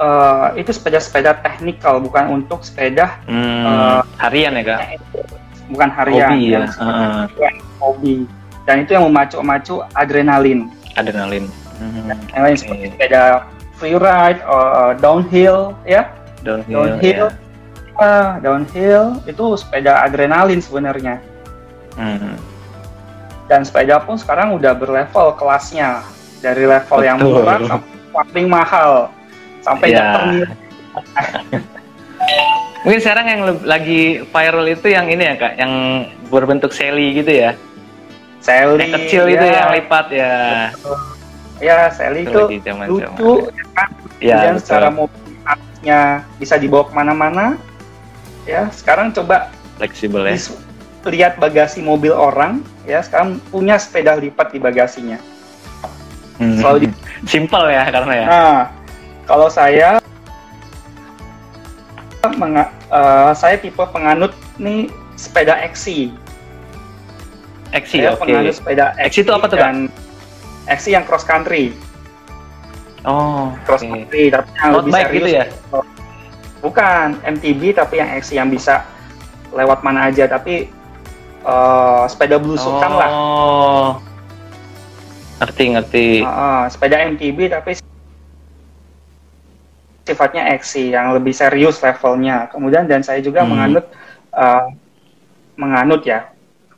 uh, 0.00 0.52
itu 0.54 0.72
sepeda-sepeda 0.72 1.40
teknikal 1.40 2.00
bukan 2.00 2.42
untuk 2.42 2.62
sepeda 2.62 3.18
hmm, 3.26 3.64
uh, 3.66 4.00
harian 4.20 4.56
ya 4.56 4.64
kak? 4.64 4.80
bukan 5.66 5.90
harian 5.90 6.30
hobi 6.30 6.54
ya, 6.54 6.64
uh. 6.78 7.26
hobi. 7.82 8.16
Dan 8.66 8.82
itu 8.82 8.98
yang 8.98 9.06
memacu-macu 9.06 9.82
adrenalin. 9.94 10.70
Adrenalin. 10.98 11.46
Hmm, 11.78 12.10
yang 12.34 12.42
lain 12.42 12.56
seperti 12.58 12.94
sepeda 12.94 13.46
free 13.78 13.94
ride 13.94 14.42
or 14.46 14.94
downhill 14.98 15.74
ya. 15.86 16.10
Downhill, 16.42 16.98
downhill 16.98 17.26
ya. 17.30 17.98
uh, 17.98 18.30
downhill 18.42 19.18
itu 19.26 19.44
sepeda 19.58 20.02
adrenalin 20.06 20.62
sebenarnya. 20.62 21.22
Hmm. 21.96 22.36
dan 23.48 23.64
sepeda 23.64 23.96
pun 24.04 24.20
sekarang 24.20 24.52
udah 24.52 24.76
berlevel 24.76 25.32
kelasnya 25.40 26.04
dari 26.40 26.64
level 26.68 26.98
Betul. 27.00 27.08
yang 27.08 27.18
murah 27.20 27.58
sampai 27.64 27.96
paling 28.12 28.48
mahal 28.48 28.90
sampai 29.64 29.86
yeah. 29.92 30.14
Iya. 30.32 30.46
Mungkin 32.86 33.02
sekarang 33.02 33.26
yang 33.26 33.42
lagi 33.66 34.22
viral 34.30 34.66
itu 34.70 34.86
yang 34.94 35.10
ini 35.10 35.26
ya 35.26 35.34
kak, 35.34 35.58
yang 35.58 35.72
berbentuk 36.30 36.70
Sally 36.70 37.18
gitu 37.18 37.34
ya? 37.34 37.58
Sally. 38.38 38.78
Yang 38.78 39.10
kecil 39.10 39.22
ya. 39.26 39.34
itu 39.34 39.46
yang 39.50 39.70
lipat 39.74 40.06
ya. 40.14 40.34
Ya 41.58 41.90
Sally 41.90 42.30
itu, 42.30 42.46
itu 42.46 42.70
lucu, 42.86 43.50
ya 43.50 43.66
kan? 43.74 43.88
Ya, 44.22 44.38
Kemudian 44.38 44.56
secara 44.62 44.88
mobilitasnya 44.94 46.00
bisa 46.38 46.54
dibawa 46.62 46.86
ke 46.86 46.94
mana-mana. 46.94 47.44
Ya 48.46 48.70
sekarang 48.70 49.10
coba 49.10 49.50
fleksibel 49.82 50.22
ya. 50.22 50.38
Lihat 51.02 51.42
bagasi 51.42 51.82
mobil 51.82 52.14
orang, 52.14 52.62
ya 52.86 53.02
sekarang 53.02 53.42
punya 53.50 53.82
sepeda 53.82 54.14
lipat 54.14 54.54
di 54.54 54.62
bagasinya. 54.62 55.18
Hmm. 56.36 56.58
Selalu 56.60 56.78
di... 56.84 56.88
Simple 57.24 57.66
ya 57.72 57.84
karena 57.88 58.12
ya. 58.12 58.26
Nah, 58.28 58.58
kalau 59.24 59.48
saya 59.48 59.96
menga, 62.36 62.68
uh, 62.90 63.32
saya 63.32 63.56
tipe 63.56 63.80
penganut 63.94 64.34
nih 64.58 64.90
sepeda 65.16 65.56
XC. 65.62 66.12
XC, 67.72 67.92
oke. 68.06 68.20
Okay. 68.20 68.34
Penganut 68.34 68.54
sepeda 68.54 68.92
XC, 69.00 69.24
itu 69.24 69.32
apa 69.32 69.46
tuh 69.48 69.58
kan? 69.58 69.88
XC 70.66 70.92
yang 70.92 71.04
cross 71.06 71.22
country. 71.22 71.72
Oh, 73.06 73.54
cross 73.62 73.86
okay. 73.86 73.90
country 73.90 74.22
tapi 74.34 74.48
yang 74.58 74.70
Road 74.74 74.78
lebih 74.82 74.92
bike 74.92 75.06
serius. 75.06 75.16
gitu 75.16 75.30
ya? 75.30 75.44
Bukan 76.58 77.06
MTB 77.22 77.62
tapi 77.78 77.94
yang 78.02 78.10
XC 78.18 78.30
yang 78.34 78.48
bisa 78.50 78.82
lewat 79.54 79.86
mana 79.86 80.10
aja 80.10 80.26
tapi 80.26 80.66
uh, 81.46 82.04
sepeda 82.10 82.36
belusukan 82.42 82.90
oh. 82.90 82.98
lah. 82.98 83.10
Ngerti, 85.36 85.64
ngerti. 85.76 86.06
Uh, 86.24 86.64
sepeda 86.72 86.96
MTB 87.04 87.52
tapi 87.52 87.76
sifatnya 90.06 90.48
XC 90.56 90.94
yang 90.94 91.12
lebih 91.12 91.34
serius 91.36 91.82
levelnya. 91.82 92.48
Kemudian 92.48 92.88
dan 92.88 93.04
saya 93.04 93.20
juga 93.20 93.42
hmm. 93.44 93.50
menganut 93.50 93.84
uh, 94.32 94.70
menganut 95.56 96.02
ya 96.06 96.30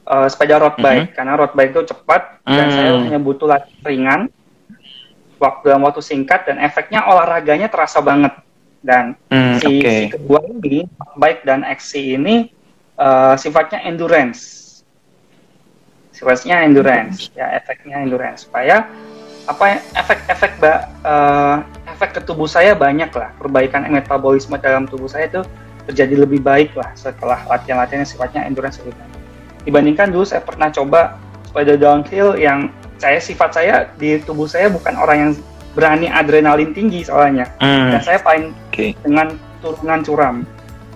uh, 0.06 0.26
sepeda 0.26 0.58
road 0.58 0.78
bike 0.78 1.12
-hmm. 1.12 1.14
karena 1.14 1.32
road 1.36 1.52
bike 1.52 1.72
itu 1.74 1.82
cepat 1.94 2.40
hmm. 2.46 2.56
dan 2.56 2.66
saya 2.70 2.90
hanya 2.98 3.20
butuh 3.20 3.46
latihan 3.50 3.82
ringan 3.84 4.20
waktu 5.38 5.70
dalam 5.70 5.86
waktu 5.86 6.02
singkat 6.02 6.46
dan 6.50 6.58
efeknya 6.58 7.06
olahraganya 7.06 7.70
terasa 7.70 8.02
banget. 8.02 8.34
Dan 8.78 9.18
hmm, 9.30 9.58
si, 9.58 9.82
okay. 9.82 9.98
si 10.06 10.14
kedua 10.14 10.38
ini 10.46 10.86
bike 11.18 11.42
dan 11.46 11.66
XC 11.66 12.18
ini 12.18 12.50
uh, 12.98 13.34
sifatnya 13.34 13.82
endurance 13.86 14.67
sifatnya 16.18 16.66
endurance. 16.66 17.30
Ya 17.38 17.54
efeknya 17.54 18.02
endurance. 18.02 18.50
Supaya 18.50 18.90
apa 19.48 19.80
efek-efek 19.96 20.60
uh, 21.06 21.62
efek 21.94 22.18
ke 22.18 22.20
tubuh 22.26 22.50
saya 22.50 22.74
banyak 22.74 23.14
lah. 23.14 23.30
Perbaikan 23.38 23.86
metabolisme 23.86 24.58
dalam 24.58 24.90
tubuh 24.90 25.06
saya 25.06 25.30
itu 25.30 25.40
terjadi 25.86 26.26
lebih 26.26 26.42
baik 26.42 26.76
lah 26.76 26.90
setelah 26.98 27.46
latihan-latihan 27.48 28.04
yang 28.04 28.10
sifatnya 28.10 28.44
endurance 28.44 28.76
lebih 28.82 28.92
banyak 28.98 29.18
dibandingkan 29.68 30.08
dulu 30.08 30.24
saya 30.24 30.40
pernah 30.40 30.72
coba 30.72 31.20
sepeda 31.44 31.76
downhill 31.76 32.32
yang 32.40 32.72
saya 32.96 33.20
sifat 33.20 33.50
saya 33.52 33.74
di 34.00 34.16
tubuh 34.24 34.48
saya 34.48 34.72
bukan 34.72 34.96
orang 34.96 35.16
yang 35.20 35.32
berani 35.76 36.08
adrenalin 36.08 36.72
tinggi 36.72 37.04
soalnya. 37.04 37.46
Mm. 37.60 37.94
dan 37.94 38.00
saya 38.02 38.18
paling 38.24 38.56
okay. 38.72 38.96
dengan 39.04 39.36
turunan 39.60 40.00
curam. 40.02 40.36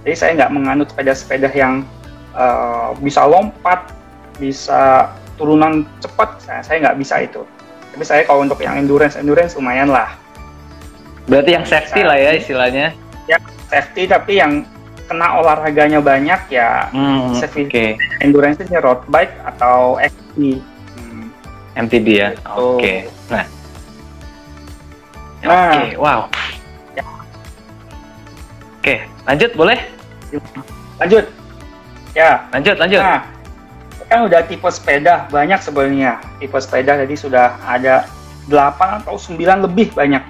Jadi 0.02 0.16
saya 0.18 0.30
nggak 0.40 0.50
menganut 0.50 0.88
sepeda-sepeda 0.90 1.52
yang 1.54 1.86
uh, 2.34 2.96
bisa 2.98 3.22
lompat 3.22 3.86
bisa 4.40 5.12
turunan 5.36 5.84
cepat 5.98 6.38
saya 6.40 6.60
saya 6.62 6.76
nggak 6.88 6.96
bisa 7.00 7.24
itu 7.24 7.42
tapi 7.92 8.04
saya 8.08 8.22
kalau 8.24 8.44
untuk 8.44 8.60
yang 8.60 8.80
endurance 8.80 9.18
endurance 9.20 9.52
lumayan 9.58 9.92
lah 9.92 10.16
berarti 11.28 11.50
yang 11.54 11.64
safety 11.68 12.00
lah 12.02 12.16
ya 12.16 12.30
istilahnya 12.36 12.96
ya 13.28 13.38
safety 13.68 14.08
tapi 14.08 14.40
yang 14.40 14.64
kena 15.06 15.38
olahraganya 15.38 16.00
banyak 16.00 16.40
ya 16.48 16.88
hmm, 16.88 17.36
safety 17.36 17.68
okay. 17.68 17.90
endurance 18.24 18.56
itu 18.62 18.72
road 18.80 19.04
bike 19.12 19.32
atau 19.44 20.00
XP 20.00 20.62
hmm. 20.96 21.26
MTB 21.76 22.06
ya 22.16 22.28
gitu. 22.32 22.42
oke 22.48 22.80
okay. 22.80 22.98
nah 23.28 23.44
nah 25.42 25.52
oke 25.52 25.68
okay. 25.76 25.88
wow 26.00 26.20
ya. 26.96 27.02
oke 27.04 27.20
okay. 28.80 28.98
lanjut 29.28 29.50
boleh 29.52 29.78
lanjut 30.96 31.24
ya 32.16 32.30
lanjut 32.50 32.76
lanjut 32.80 33.02
nah 33.02 33.20
kan 34.12 34.28
udah 34.28 34.44
tipe 34.44 34.68
sepeda 34.68 35.24
banyak 35.32 35.56
sebenarnya. 35.64 36.20
Tipe 36.36 36.60
sepeda 36.60 37.00
jadi 37.00 37.14
sudah 37.16 37.56
ada 37.64 38.04
8 38.44 39.00
atau 39.00 39.16
9 39.16 39.40
lebih 39.64 39.96
banyak. 39.96 40.20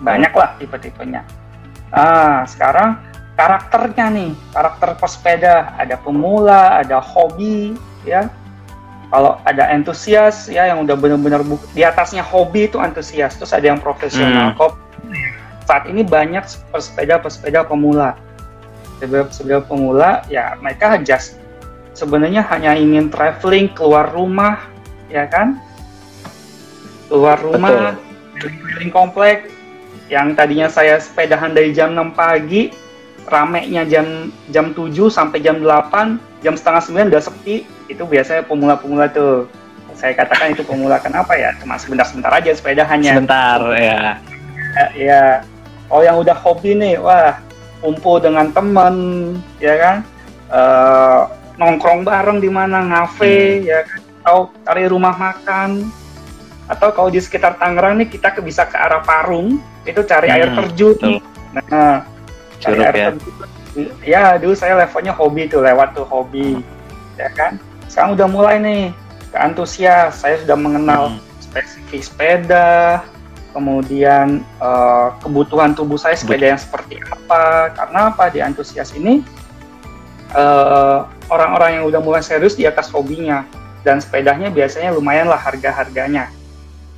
Banyak 0.00 0.32
lah 0.32 0.56
tipe-tipenya. 0.56 1.20
Ah 1.92 2.48
sekarang 2.48 2.96
karakternya 3.36 4.08
nih 4.08 4.32
karakter 4.56 4.96
pesepeda 4.96 5.76
ada 5.76 6.00
pemula 6.00 6.80
ada 6.80 6.96
hobi 6.96 7.76
ya. 8.08 8.32
Kalau 9.12 9.36
ada 9.44 9.68
entusias 9.76 10.48
ya 10.48 10.72
yang 10.72 10.88
udah 10.88 10.96
benar-benar 10.96 11.44
di 11.76 11.84
atasnya 11.84 12.24
hobi 12.24 12.72
itu 12.72 12.80
antusias 12.80 13.36
terus 13.36 13.52
ada 13.52 13.68
yang 13.68 13.76
profesional 13.76 14.56
hmm. 14.56 15.12
saat 15.68 15.84
ini 15.84 16.00
banyak 16.00 16.40
pesepeda 16.72 17.20
pesepeda 17.20 17.60
pemula. 17.68 18.16
Pesepeda 19.04 19.60
pemula 19.60 20.24
ya 20.32 20.56
mereka 20.64 20.96
just 21.04 21.41
sebenarnya 21.92 22.44
hanya 22.48 22.76
ingin 22.76 23.08
traveling 23.12 23.72
keluar 23.72 24.08
rumah, 24.12 24.60
ya 25.08 25.28
kan? 25.28 25.60
Keluar 27.08 27.38
rumah, 27.40 27.96
keliling 28.40 28.92
komplek. 28.92 29.52
Yang 30.12 30.36
tadinya 30.36 30.68
saya 30.68 31.00
sepedahan 31.00 31.56
dari 31.56 31.72
jam 31.72 31.96
6 31.96 32.12
pagi, 32.12 32.68
ramenya 33.28 33.84
jam 33.88 34.28
jam 34.52 34.76
7 34.76 35.08
sampai 35.08 35.40
jam 35.40 35.60
8, 35.60 36.44
jam 36.44 36.54
setengah 36.56 37.08
9 37.08 37.12
udah 37.12 37.22
sepi. 37.22 37.64
Itu 37.88 38.04
biasanya 38.08 38.44
pemula-pemula 38.44 39.08
tuh. 39.12 39.48
Saya 39.92 40.16
katakan 40.16 40.56
itu 40.56 40.64
pemula 40.64 40.98
kenapa 41.04 41.36
ya? 41.36 41.52
Cuma 41.60 41.76
sebentar-sebentar 41.76 42.32
aja 42.32 42.52
sepeda 42.52 42.84
hanya. 42.88 43.16
Sebentar 43.16 43.60
ya. 43.76 44.20
Ya, 44.72 44.86
ya. 44.96 45.22
Oh 45.92 46.00
yang 46.00 46.16
udah 46.16 46.32
hobi 46.32 46.72
nih, 46.72 46.96
wah 46.96 47.36
kumpul 47.84 48.16
dengan 48.16 48.48
teman, 48.48 48.96
ya 49.60 49.76
kan? 49.76 49.96
Uh, 50.48 51.28
nongkrong 51.56 52.04
bareng 52.06 52.38
di 52.40 52.50
mana 52.52 52.84
ngafe 52.86 53.60
hmm. 53.60 53.66
ya 53.66 53.80
kan? 53.84 54.00
Atau 54.22 54.38
cari 54.62 54.84
rumah 54.86 55.14
makan. 55.18 55.90
Atau 56.70 56.88
kalau 56.94 57.10
di 57.10 57.18
sekitar 57.18 57.58
Tangerang 57.58 58.00
nih 58.00 58.08
kita 58.08 58.32
ke, 58.32 58.40
bisa 58.40 58.64
ke 58.64 58.78
arah 58.78 59.02
Parung. 59.02 59.58
Itu 59.82 60.06
cari 60.06 60.30
hmm, 60.30 60.36
air 60.36 60.48
terjun. 60.54 60.94
betul. 60.96 61.16
nah 61.52 62.06
cari 62.62 62.78
Curup, 62.78 62.86
air 62.86 62.96
ya. 62.96 63.06
terjun. 63.12 63.34
Ya 64.04 64.24
dulu 64.36 64.54
saya 64.54 64.76
levelnya 64.76 65.16
hobi 65.16 65.48
tuh 65.48 65.64
lewat 65.64 65.96
tuh 65.96 66.06
hobi 66.06 66.60
ya 67.16 67.28
kan? 67.34 67.58
Sekarang 67.88 68.14
udah 68.16 68.28
mulai 68.30 68.56
nih 68.62 68.82
ke 69.32 69.36
antusias. 69.36 70.22
Saya 70.22 70.40
sudah 70.40 70.56
mengenal 70.56 71.16
hmm. 71.16 71.20
spesifik 71.40 72.00
sepeda 72.04 73.02
kemudian 73.52 74.40
uh, 74.58 75.12
kebutuhan 75.20 75.76
tubuh 75.76 76.00
saya 76.00 76.16
sepeda 76.16 76.56
yang 76.56 76.60
seperti 76.60 76.98
apa. 77.04 77.70
Karena 77.76 78.10
apa? 78.10 78.32
Di 78.32 78.40
antusias 78.40 78.96
ini 78.96 79.20
uh, 80.32 81.08
orang-orang 81.28 81.80
yang 81.80 81.84
udah 81.88 82.00
mulai 82.00 82.22
serius 82.24 82.56
di 82.56 82.68
atas 82.68 82.88
hobinya 82.92 83.44
dan 83.86 83.98
sepedanya 83.98 84.48
biasanya 84.48 84.92
lumayan 84.94 85.28
lah 85.28 85.38
harga-harganya. 85.38 86.30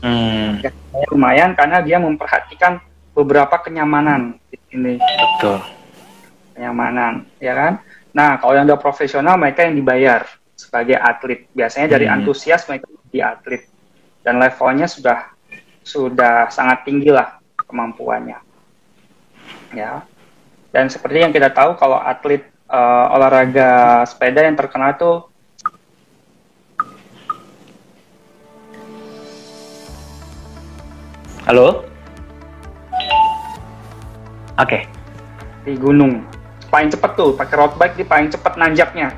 Hmm. 0.05 0.61
lumayan 1.09 1.57
karena 1.57 1.81
dia 1.81 1.97
memperhatikan 1.97 2.76
beberapa 3.17 3.57
kenyamanan 3.57 4.37
di 4.53 4.61
sini. 4.69 4.95
Betul. 5.00 5.64
Kenyamanan, 6.53 7.25
ya 7.41 7.57
kan? 7.57 7.73
Nah, 8.12 8.37
kalau 8.37 8.53
yang 8.55 8.69
udah 8.69 8.79
profesional 8.79 9.41
mereka 9.41 9.64
yang 9.64 9.75
dibayar 9.75 10.29
sebagai 10.55 11.00
atlet. 11.00 11.50
Biasanya 11.57 11.99
dari 11.99 12.07
hmm. 12.07 12.14
antusias 12.21 12.69
mereka 12.71 12.87
di 13.11 13.19
atlet 13.19 13.67
dan 14.23 14.38
levelnya 14.38 14.87
sudah 14.87 15.35
sudah 15.85 16.49
sangat 16.49 16.87
tinggi 16.87 17.11
lah 17.11 17.43
kemampuannya. 17.59 18.38
Ya. 19.75 20.05
Dan 20.71 20.91
seperti 20.91 21.23
yang 21.23 21.33
kita 21.35 21.50
tahu 21.50 21.75
kalau 21.75 21.99
atlet 21.99 22.54
uh, 22.75 23.14
olahraga 23.14 23.71
sepeda 24.04 24.43
yang 24.43 24.59
terkenal 24.59 24.90
tuh 24.97 25.16
Halo? 31.45 31.85
Oke. 34.57 34.87
Di 35.66 35.76
gunung. 35.76 36.25
Paling 36.73 36.88
cepet 36.90 37.11
tuh, 37.14 37.37
pakai 37.37 37.54
road 37.54 37.75
bike 37.76 37.95
di 37.95 38.04
paling 38.04 38.28
cepet 38.33 38.52
nanjaknya. 38.57 39.12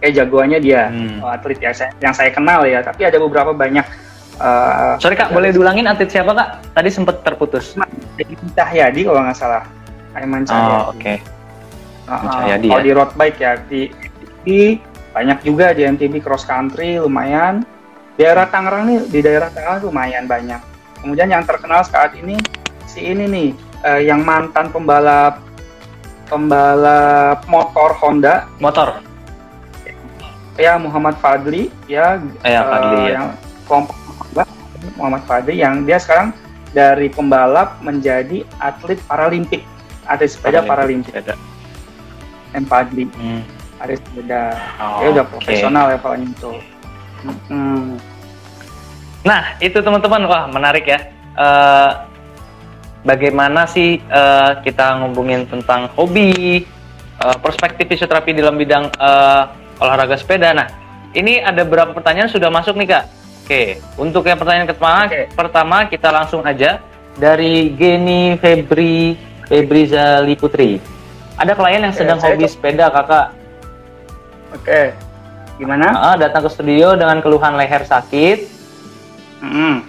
Kayak 0.00 0.12
jagoannya 0.18 0.58
dia, 0.58 0.90
Hmm. 0.90 1.22
oh, 1.22 1.30
atlet 1.30 1.58
ya, 1.62 1.70
saya- 1.70 1.94
yang 2.02 2.10
saya 2.10 2.34
kenal 2.34 2.66
ya. 2.66 2.82
Tapi 2.82 3.06
ada 3.06 3.18
beberapa 3.18 3.54
banyak. 3.54 3.86
eh, 4.32 4.94
Sorry 4.98 5.14
kak, 5.14 5.30
boleh 5.30 5.52
diulangin 5.52 5.86
atlet 5.86 6.08
siapa 6.10 6.32
kak? 6.32 6.74
Tadi 6.74 6.88
sempat 6.90 7.20
terputus. 7.22 7.76
Aiman 8.18 8.48
Cahyadi 8.50 9.06
kalau 9.06 9.20
nggak 9.22 9.38
salah. 9.38 9.62
Aiman 10.16 10.42
Cahyadi. 10.42 10.72
Oh 10.72 10.82
oke. 10.90 11.14
Uh, 11.14 11.18
uh, 12.20 12.32
Cahyadi 12.42 12.66
kalau 12.68 12.80
ya. 12.80 12.84
di 12.84 12.92
road 12.92 13.10
bike 13.16 13.38
ya 13.40 13.52
di, 13.64 13.80
di 14.44 14.60
banyak 15.12 15.38
juga 15.44 15.76
di 15.76 15.84
MTB 15.84 16.24
cross 16.24 16.44
country 16.48 16.96
lumayan. 17.00 17.64
Daerah 18.16 18.44
Tangerang 18.48 18.84
nih 18.88 18.98
di 19.08 19.20
daerah 19.24 19.48
Tangerang 19.48 19.88
lumayan 19.88 20.24
banyak. 20.28 20.60
Kemudian 21.00 21.32
yang 21.32 21.44
terkenal 21.44 21.84
saat 21.84 22.12
ini 22.16 22.36
si 22.88 23.02
ini 23.02 23.24
nih 23.28 23.48
eh, 23.88 24.00
yang 24.08 24.20
mantan 24.22 24.68
pembalap 24.68 25.40
pembalap 26.28 27.44
motor 27.48 27.92
Honda 28.00 28.48
Motor. 28.56 29.00
ya 30.60 30.76
Muhammad 30.76 31.16
Fadli 31.16 31.72
ya 31.88 32.20
Eh, 32.44 32.52
ya, 32.52 32.60
eh, 32.60 32.64
Fadli, 32.68 32.96
ya. 33.00 33.08
yang 33.16 33.26
kelompok 33.64 33.96
Muhammad 35.00 35.22
Fadli 35.24 35.54
yang 35.60 35.88
dia 35.88 35.96
sekarang 35.96 36.36
dari 36.72 37.08
pembalap 37.12 37.80
menjadi 37.84 38.44
atlet 38.60 39.00
paralimpik 39.08 39.64
atlet 40.08 40.30
sepeda 40.32 40.64
paralimpik. 40.64 41.12
M 42.52 42.64
Fadli 42.64 43.04
Hmm. 43.12 43.42
atlet 43.80 43.98
sepeda 43.98 44.54
Oh, 44.78 45.10
udah 45.10 45.24
oke. 45.24 45.30
profesional 45.38 45.90
levelnya 45.90 46.28
itu 46.28 46.52
Hmm. 47.46 47.98
Nah, 49.22 49.54
itu 49.62 49.78
teman-teman, 49.78 50.26
wah 50.26 50.50
menarik 50.50 50.82
ya. 50.82 50.98
Eh, 51.38 51.90
bagaimana 53.02 53.62
sih 53.64 54.02
eh, 54.02 54.50
kita 54.66 54.98
ngomongin 54.98 55.46
tentang 55.46 55.86
hobi, 55.94 56.66
eh, 57.22 57.36
perspektif 57.38 57.86
fisioterapi 57.86 58.34
dalam 58.34 58.58
bidang 58.58 58.90
eh, 58.90 59.42
olahraga 59.78 60.18
sepeda. 60.18 60.50
Nah, 60.50 60.66
ini 61.14 61.38
ada 61.38 61.62
beberapa 61.62 61.94
pertanyaan 61.94 62.26
sudah 62.26 62.50
masuk 62.50 62.74
nih 62.74 62.90
kak. 62.90 63.04
Oke, 63.42 63.62
untuk 63.94 64.26
yang 64.26 64.38
pertanyaan 64.38 64.66
pertama, 64.70 65.06
Oke. 65.06 65.22
pertama 65.34 65.76
kita 65.86 66.08
langsung 66.10 66.42
aja 66.42 66.82
dari 67.14 67.70
Geni 67.74 68.34
Febri 68.38 69.14
Febri 69.46 69.82
Zali 69.86 70.34
Putri. 70.34 70.78
Ada 71.42 71.58
klien 71.58 71.82
yang 71.82 71.90
Oke, 71.90 72.00
sedang 72.06 72.18
hobi 72.22 72.46
sepeda 72.46 72.86
kakak. 72.86 73.34
oke 74.54 74.82
gimana 75.58 75.90
Ah, 75.90 76.14
datang 76.14 76.46
ke 76.46 76.50
studio 76.54 76.94
dengan 76.94 77.18
keluhan 77.18 77.58
leher 77.58 77.82
sakit, 77.82 78.46
Hmm. 79.42 79.82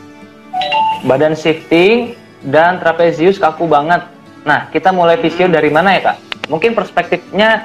badan 1.05 1.37
shifting 1.37 2.17
dan 2.41 2.81
trapezius 2.81 3.37
kaku 3.37 3.69
banget. 3.69 4.01
Nah, 4.43 4.67
kita 4.73 4.89
mulai 4.89 5.15
visio 5.17 5.45
dari 5.45 5.69
mana 5.69 5.93
ya 5.93 6.01
kak? 6.11 6.17
Mungkin 6.49 6.73
perspektifnya 6.73 7.63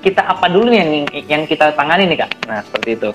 kita 0.00 0.22
apa 0.22 0.48
dulu 0.48 0.72
nih 0.72 0.78
yang 0.80 0.92
yang 1.28 1.42
kita 1.44 1.76
tangani 1.76 2.08
nih 2.08 2.24
kak? 2.24 2.30
Nah, 2.48 2.64
seperti 2.64 2.90
itu. 2.96 3.10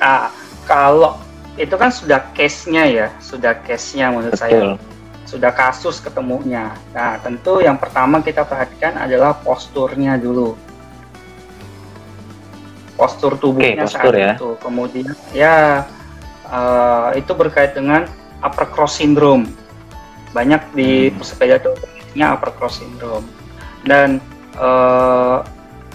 nah 0.00 0.32
kalau 0.64 1.20
itu 1.60 1.76
kan 1.76 1.92
sudah 1.92 2.24
case-nya 2.32 2.88
ya 2.88 3.06
sudah 3.20 3.52
case-nya 3.68 4.08
menurut 4.08 4.32
saya 4.32 4.80
sudah 5.30 5.54
kasus 5.54 6.02
ketemunya. 6.02 6.74
Nah 6.90 7.22
tentu 7.22 7.62
yang 7.62 7.78
pertama 7.78 8.18
kita 8.18 8.42
perhatikan 8.42 8.98
adalah 8.98 9.38
posturnya 9.38 10.18
dulu. 10.18 10.58
Postur 12.98 13.38
tubuhnya 13.38 13.80
Oke, 13.80 13.86
postur 13.86 14.12
saat 14.12 14.20
ya. 14.20 14.32
itu. 14.34 14.50
Kemudian 14.58 15.14
ya 15.30 15.86
eh, 16.50 17.08
itu 17.22 17.32
berkait 17.32 17.78
dengan 17.78 18.10
upper 18.42 18.66
cross 18.68 18.98
syndrome. 18.98 19.46
Banyak 20.34 20.74
di 20.74 21.08
Hmm. 21.08 21.22
pesepeda 21.22 21.62
itu 21.62 21.70
namanya 21.78 22.26
upper 22.34 22.50
cross 22.58 22.82
syndrome. 22.82 23.24
Dan 23.86 24.18
eh, 24.58 25.38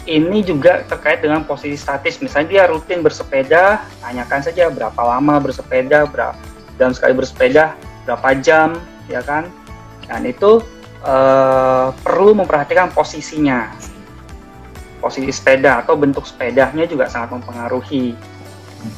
ini 0.08 0.42
juga 0.42 0.86
terkait 0.88 1.20
dengan 1.20 1.44
posisi 1.44 1.76
statis. 1.76 2.24
Misalnya 2.24 2.48
dia 2.50 2.64
rutin 2.72 3.04
bersepeda 3.04 3.84
tanyakan 4.00 4.42
saja 4.42 4.72
berapa 4.72 5.02
lama 5.02 5.44
bersepeda 5.44 6.08
berapa 6.08 6.38
dalam 6.80 6.94
sekali 6.96 7.14
bersepeda 7.14 7.76
berapa 8.06 8.30
jam 8.40 8.78
ya 9.10 9.22
kan? 9.22 9.50
Dan 10.06 10.26
itu 10.26 10.62
eh, 11.02 11.88
perlu 11.92 12.38
memperhatikan 12.38 12.94
posisinya. 12.94 13.74
Posisi 15.02 15.30
sepeda 15.30 15.86
atau 15.86 15.94
bentuk 15.94 16.26
sepedanya 16.26 16.90
juga 16.90 17.06
sangat 17.06 17.38
mempengaruhi 17.38 18.18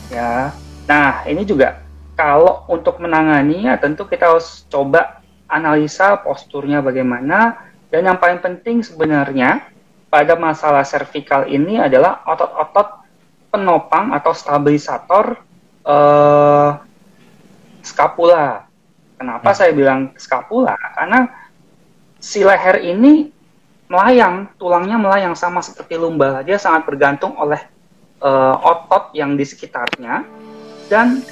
ya. 0.07 0.55
Nah 0.87 1.27
ini 1.27 1.43
juga 1.43 1.83
kalau 2.15 2.63
untuk 2.71 3.03
menangani 3.03 3.67
ya 3.67 3.75
tentu 3.75 4.07
kita 4.07 4.31
harus 4.31 4.63
coba 4.71 5.19
analisa 5.47 6.19
posturnya 6.19 6.83
bagaimana. 6.83 7.65
Dan 7.87 8.03
yang 8.03 8.19
paling 8.19 8.43
penting 8.43 8.83
sebenarnya 8.83 9.63
pada 10.11 10.35
masalah 10.35 10.83
servikal 10.83 11.47
ini 11.47 11.79
adalah 11.79 12.19
otot-otot 12.27 13.07
penopang 13.47 14.11
atau 14.11 14.35
stabilisator 14.35 15.39
eh, 15.87 16.71
skapula. 17.83 18.66
Kenapa 19.17 19.49
saya 19.57 19.73
bilang 19.73 20.13
skapula? 20.13 20.77
Karena 20.93 21.25
si 22.21 22.45
leher 22.45 22.77
ini 22.85 23.33
melayang, 23.89 24.45
tulangnya 24.61 25.01
melayang 25.01 25.33
sama 25.33 25.65
seperti 25.65 25.97
lumba. 25.97 26.45
Dia 26.45 26.61
sangat 26.61 26.85
bergantung 26.85 27.33
oleh 27.33 27.57
eh, 28.21 28.55
otot 28.61 29.09
yang 29.17 29.33
di 29.33 29.41
sekitarnya 29.41 30.21
dan 30.85 31.25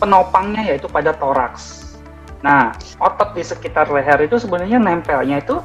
penopangnya 0.00 0.72
yaitu 0.72 0.88
pada 0.88 1.12
toraks. 1.12 1.94
Nah, 2.40 2.72
otot 2.96 3.34
di 3.36 3.44
sekitar 3.44 3.92
leher 3.92 4.24
itu 4.24 4.40
sebenarnya 4.40 4.80
nempelnya 4.80 5.42
itu 5.42 5.60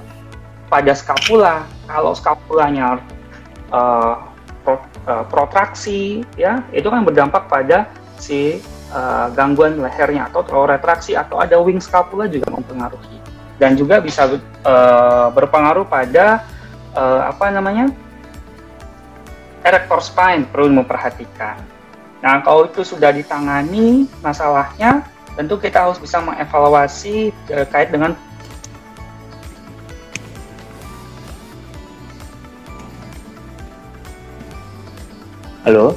pada 0.67 0.91
skapula. 0.91 1.63
Kalau 1.87 2.11
skapulanya 2.11 2.99
eh, 3.71 4.13
pro- 4.67 4.91
eh, 5.07 5.25
protraksi, 5.31 6.27
ya 6.35 6.59
itu 6.75 6.91
kan 6.91 7.07
berdampak 7.07 7.47
pada 7.47 7.87
si 8.19 8.59
eh, 8.93 9.27
gangguan 9.33 9.81
lehernya 9.81 10.29
atau 10.29 10.45
terlalu 10.45 10.77
retraksi 10.77 11.17
atau 11.17 11.41
ada 11.41 11.57
wing 11.57 11.81
scapula 11.81 12.29
juga 12.29 12.53
mempengaruhi 12.53 13.17
dan 13.57 13.73
juga 13.73 13.97
bisa 13.97 14.29
eh, 14.37 15.27
berpengaruh 15.33 15.89
pada 15.89 16.45
eh, 16.93 17.21
apa 17.25 17.49
namanya 17.49 17.89
erector 19.65 19.99
spine 20.03 20.45
perlu 20.45 20.69
memperhatikan. 20.83 21.57
Nah 22.23 22.39
kalau 22.45 22.67
itu 22.67 22.83
sudah 22.87 23.11
ditangani 23.11 24.07
masalahnya, 24.23 25.03
tentu 25.35 25.59
kita 25.59 25.87
harus 25.87 25.99
bisa 25.99 26.19
mengevaluasi 26.23 27.33
terkait 27.47 27.91
dengan 27.91 28.15
Halo? 35.63 35.95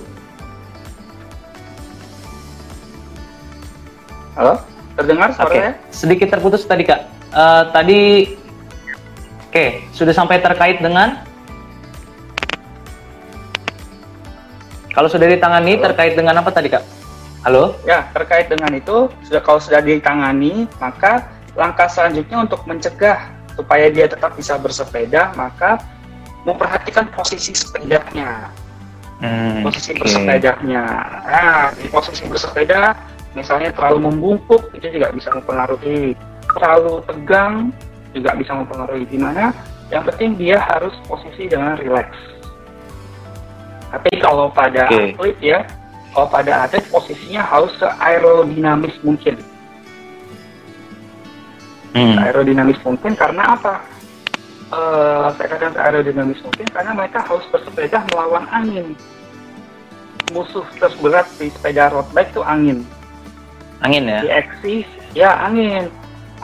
Halo 4.37 4.61
terdengar 4.96 5.33
suaranya? 5.33 5.72
sedikit 5.92 6.29
terputus 6.33 6.64
tadi 6.64 6.85
kak. 6.85 7.01
Eh, 7.37 7.62
tadi, 7.72 8.01
oke, 9.51 9.64
sudah 9.92 10.14
sampai 10.14 10.40
terkait 10.40 10.81
dengan 10.81 11.20
kalau 14.96 15.09
sudah 15.12 15.29
ditangani 15.29 15.77
Halo? 15.77 15.85
terkait 15.92 16.14
dengan 16.16 16.40
apa 16.40 16.49
tadi 16.49 16.72
kak? 16.72 16.85
Halo? 17.44 17.77
Ya, 17.85 18.09
terkait 18.16 18.49
dengan 18.49 18.72
itu, 18.72 19.12
sudah 19.29 19.44
kalau 19.44 19.61
sudah 19.61 19.85
ditangani, 19.85 20.64
maka 20.81 21.29
langkah 21.53 21.87
selanjutnya 21.87 22.49
untuk 22.49 22.64
mencegah 22.64 23.29
supaya 23.53 23.92
dia 23.92 24.09
tetap 24.09 24.33
bisa 24.33 24.57
bersepeda, 24.57 25.37
maka 25.37 25.77
memperhatikan 26.49 27.09
posisi 27.12 27.53
sepedanya, 27.53 28.49
Hmm, 29.16 29.64
posisi 29.64 29.96
oke. 29.96 30.05
bersepedanya. 30.05 30.85
Nah, 31.25 31.72
di 31.72 31.88
posisi 31.88 32.25
bersepeda, 32.29 32.92
misalnya 33.37 33.70
terlalu 33.77 34.09
membungkuk, 34.09 34.72
itu 34.72 34.88
juga 34.96 35.12
bisa 35.12 35.29
mempengaruhi. 35.37 36.16
Terlalu 36.57 37.05
tegang, 37.05 37.55
juga 38.16 38.33
bisa 38.33 38.57
mempengaruhi. 38.57 39.05
Di 39.05 39.18
mana 39.20 39.53
yang 39.92 40.03
penting 40.09 40.40
dia 40.40 40.57
harus 40.59 40.96
posisi 41.05 41.46
dengan 41.46 41.77
rileks. 41.77 42.16
Tapi 43.92 44.11
kalau 44.18 44.49
pada 44.51 44.88
Oke. 44.88 45.14
atlet 45.14 45.37
ya, 45.44 45.59
kalau 46.11 46.27
pada 46.33 46.66
atlet 46.66 46.83
posisinya 46.88 47.44
harus 47.44 47.70
se-aerodinamis 47.77 48.96
mungkin. 49.05 49.37
Hmm, 51.96 52.20
Aerodinamis 52.20 52.77
mungkin 52.85 53.16
karena 53.16 53.57
apa? 53.57 53.81
Eh, 54.66 55.27
saya 55.38 55.46
katakan 55.46 55.79
aerodinamis 55.79 56.42
mungkin 56.42 56.66
karena 56.75 56.90
mereka 56.90 57.22
harus 57.22 57.46
bersepeda 57.55 58.03
melawan 58.11 58.44
angin. 58.51 58.99
Musuh 60.35 60.66
terberat 60.83 61.31
di 61.38 61.55
sepeda 61.55 61.94
road 61.94 62.11
bike 62.11 62.35
itu 62.35 62.42
angin. 62.42 62.83
Angin 63.83 64.05
ya? 64.09 64.21
Di 64.25 64.31
eksis, 64.31 64.89
ya 65.12 65.31
angin. 65.45 65.89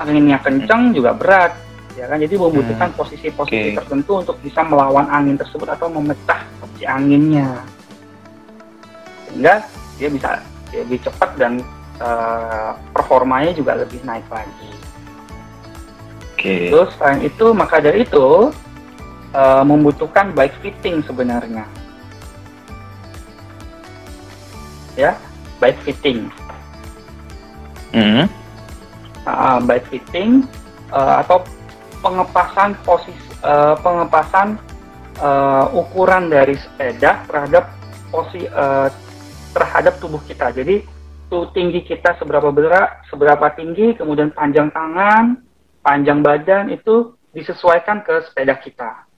Anginnya 0.00 0.38
kencang 0.40 0.96
juga 0.96 1.12
berat. 1.12 1.52
Ya 1.92 2.08
kan, 2.08 2.16
jadi 2.16 2.40
membutuhkan 2.40 2.88
Hmm, 2.88 2.98
posisi-posisi 3.04 3.76
oke. 3.76 3.78
tertentu 3.84 4.12
untuk 4.24 4.36
bisa 4.40 4.64
melawan 4.64 5.04
angin 5.12 5.36
tersebut 5.36 5.68
atau 5.68 5.92
memecah 5.92 6.40
si 6.80 6.88
anginnya. 6.88 7.62
Sehingga 9.28 9.62
dia 10.00 10.08
bisa 10.10 10.40
lebih 10.74 10.98
cepat 11.04 11.30
dan 11.36 11.62
uh, 12.02 12.74
performanya 12.90 13.54
juga 13.54 13.78
lebih 13.78 14.02
naik 14.02 14.26
lagi. 14.26 14.72
Oke. 16.34 16.42
Okay. 16.42 16.62
Terus 16.74 16.90
selain 16.98 17.20
itu 17.22 17.46
maka 17.54 17.78
dari 17.78 18.02
itu 18.02 18.50
uh, 19.30 19.62
membutuhkan 19.62 20.34
bike 20.34 20.58
fitting 20.58 21.06
sebenarnya. 21.06 21.62
Ya, 24.98 25.14
bike 25.62 25.80
fitting. 25.86 26.26
Mm 27.92 28.42
uh, 29.26 29.58
bike 29.62 29.86
fitting 29.90 30.46
uh, 30.90 31.22
atau 31.22 31.42
pengepasan 32.02 32.74
posisi 32.82 33.30
uh, 33.46 33.78
pengepasan 33.78 34.58
uh, 35.22 35.70
ukuran 35.74 36.30
dari 36.30 36.58
sepeda 36.58 37.22
terhadap 37.30 37.70
posisi 38.10 38.46
uh, 38.50 38.90
terhadap 39.52 40.00
tubuh 40.02 40.18
kita. 40.26 40.50
Jadi 40.50 40.82
tuh 41.30 41.48
tinggi 41.54 41.84
kita 41.84 42.16
seberapa 42.20 42.52
berat, 42.52 43.04
seberapa 43.08 43.52
tinggi, 43.56 43.96
kemudian 43.96 44.34
panjang 44.34 44.68
tangan, 44.72 45.40
panjang 45.80 46.20
badan 46.20 46.68
itu 46.72 47.16
disesuaikan 47.32 48.04
ke 48.04 48.20
sepeda 48.28 48.56
kita. 48.60 49.08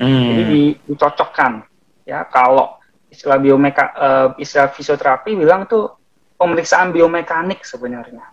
Hmm. 0.00 0.28
Jadi 0.34 0.42
di, 0.48 0.62
dicocokkan. 0.92 1.64
Ya, 2.02 2.26
kalau 2.28 2.82
istilah 3.08 3.38
biomeka 3.38 3.84
uh, 3.94 4.28
istilah 4.40 4.72
fisioterapi 4.74 5.36
bilang 5.36 5.68
tuh 5.70 6.01
pemeriksaan 6.42 6.90
biomekanik 6.90 7.62
sebenarnya. 7.62 8.26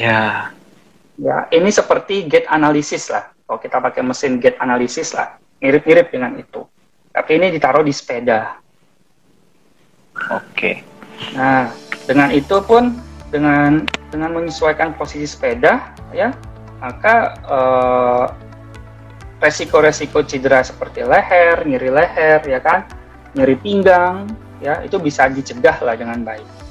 Ya. 0.00 0.48
Ya, 1.20 1.44
ini 1.52 1.68
seperti 1.68 2.24
gait 2.24 2.48
analisis 2.48 3.12
lah. 3.12 3.28
Kalau 3.44 3.60
kita 3.60 3.76
pakai 3.84 4.00
mesin 4.00 4.40
gait 4.40 4.56
analisis 4.56 5.12
lah, 5.12 5.36
mirip-mirip 5.60 6.08
dengan 6.08 6.32
itu. 6.40 6.64
Tapi 7.12 7.36
ini 7.36 7.52
ditaruh 7.52 7.84
di 7.84 7.92
sepeda. 7.92 8.56
Oke. 10.32 10.80
Nah, 11.36 11.68
dengan 12.08 12.32
itu 12.32 12.56
pun 12.64 12.96
dengan 13.28 13.84
dengan 14.08 14.32
menyesuaikan 14.32 14.96
posisi 14.96 15.28
sepeda, 15.28 15.92
ya, 16.16 16.32
maka 16.80 17.36
eh, 17.44 18.26
resiko-resiko 19.44 20.24
cedera 20.24 20.64
seperti 20.64 21.04
leher, 21.04 21.60
nyeri 21.68 21.90
leher, 21.92 22.40
ya 22.48 22.60
kan, 22.64 22.88
nyeri 23.36 23.60
pinggang, 23.60 24.32
ya, 24.64 24.80
itu 24.80 24.96
bisa 24.96 25.28
dicegah 25.28 25.76
lah 25.84 25.92
dengan 25.92 26.24
baik. 26.24 26.61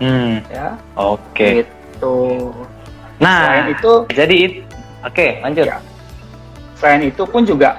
Hmm. 0.00 0.40
Ya. 0.48 0.80
Oke. 0.96 1.20
Okay. 1.36 1.52
Itu. 1.68 2.16
Nah, 3.20 3.40
selain 3.44 3.68
itu 3.76 3.92
jadi 4.16 4.38
oke, 5.04 5.12
okay, 5.12 5.30
lanjut. 5.44 5.68
Ya, 5.68 5.78
selain 6.80 7.02
itu 7.04 7.22
pun 7.28 7.44
juga 7.44 7.76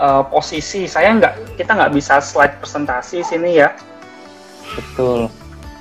uh, 0.00 0.24
posisi 0.24 0.88
saya 0.88 1.12
nggak 1.20 1.60
kita 1.60 1.76
nggak 1.76 1.92
bisa 1.92 2.24
slide 2.24 2.56
presentasi 2.56 3.20
sini 3.20 3.60
ya. 3.60 3.76
Betul. 4.72 5.28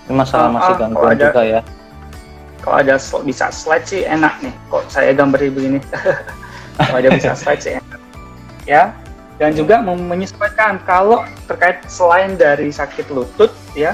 Ini 0.07 0.13
masalah 0.13 0.51
uh, 0.51 0.53
masih 0.59 0.73
uh, 0.75 0.79
gangguan 0.83 1.15
ada, 1.15 1.23
juga 1.31 1.41
ya. 1.47 1.61
Kalau 2.59 2.77
ada 2.83 2.95
bisa 3.23 3.45
slide 3.47 3.87
sih 3.87 4.03
enak 4.03 4.33
nih. 4.43 4.53
Kok 4.67 4.83
saya 4.91 5.15
gambar 5.15 5.39
begini. 5.39 5.79
kalau 6.83 6.97
ada 6.99 7.09
bisa 7.15 7.31
slide 7.31 7.63
sih 7.63 7.73
enak. 7.79 7.99
Ya. 8.67 8.91
Dan 9.37 9.53
juga 9.53 9.77
menyesuaikan 9.85 10.81
kalau 10.81 11.21
terkait 11.45 11.85
selain 11.85 12.41
dari 12.41 12.73
sakit 12.73 13.05
lutut 13.13 13.53
ya, 13.77 13.93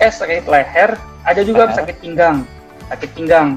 eh 0.00 0.08
sakit 0.08 0.48
leher, 0.48 0.96
ada 1.30 1.40
juga 1.46 1.70
uh 1.70 1.74
sakit 1.78 1.96
pinggang. 2.02 2.42
Sakit 2.90 3.10
pinggang. 3.14 3.48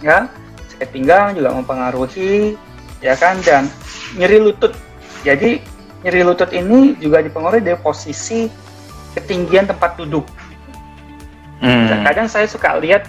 Ya 0.00 0.30
sakit 0.70 0.88
pinggang 0.94 1.36
juga 1.36 1.52
mempengaruhi 1.52 2.56
ya 3.02 3.18
kan 3.18 3.42
dan 3.42 3.66
nyeri 4.14 4.38
lutut. 4.38 4.72
Jadi 5.26 5.60
nyeri 6.06 6.22
lutut 6.24 6.48
ini 6.54 6.96
juga 7.02 7.20
dipengaruhi 7.20 7.60
dari 7.60 7.76
posisi 7.76 8.48
ketinggian 9.18 9.66
tempat 9.68 9.98
duduk. 9.98 10.24
Hmm. 11.60 11.92
kadang 12.08 12.24
saya 12.24 12.48
suka 12.48 12.80
lihat 12.80 13.04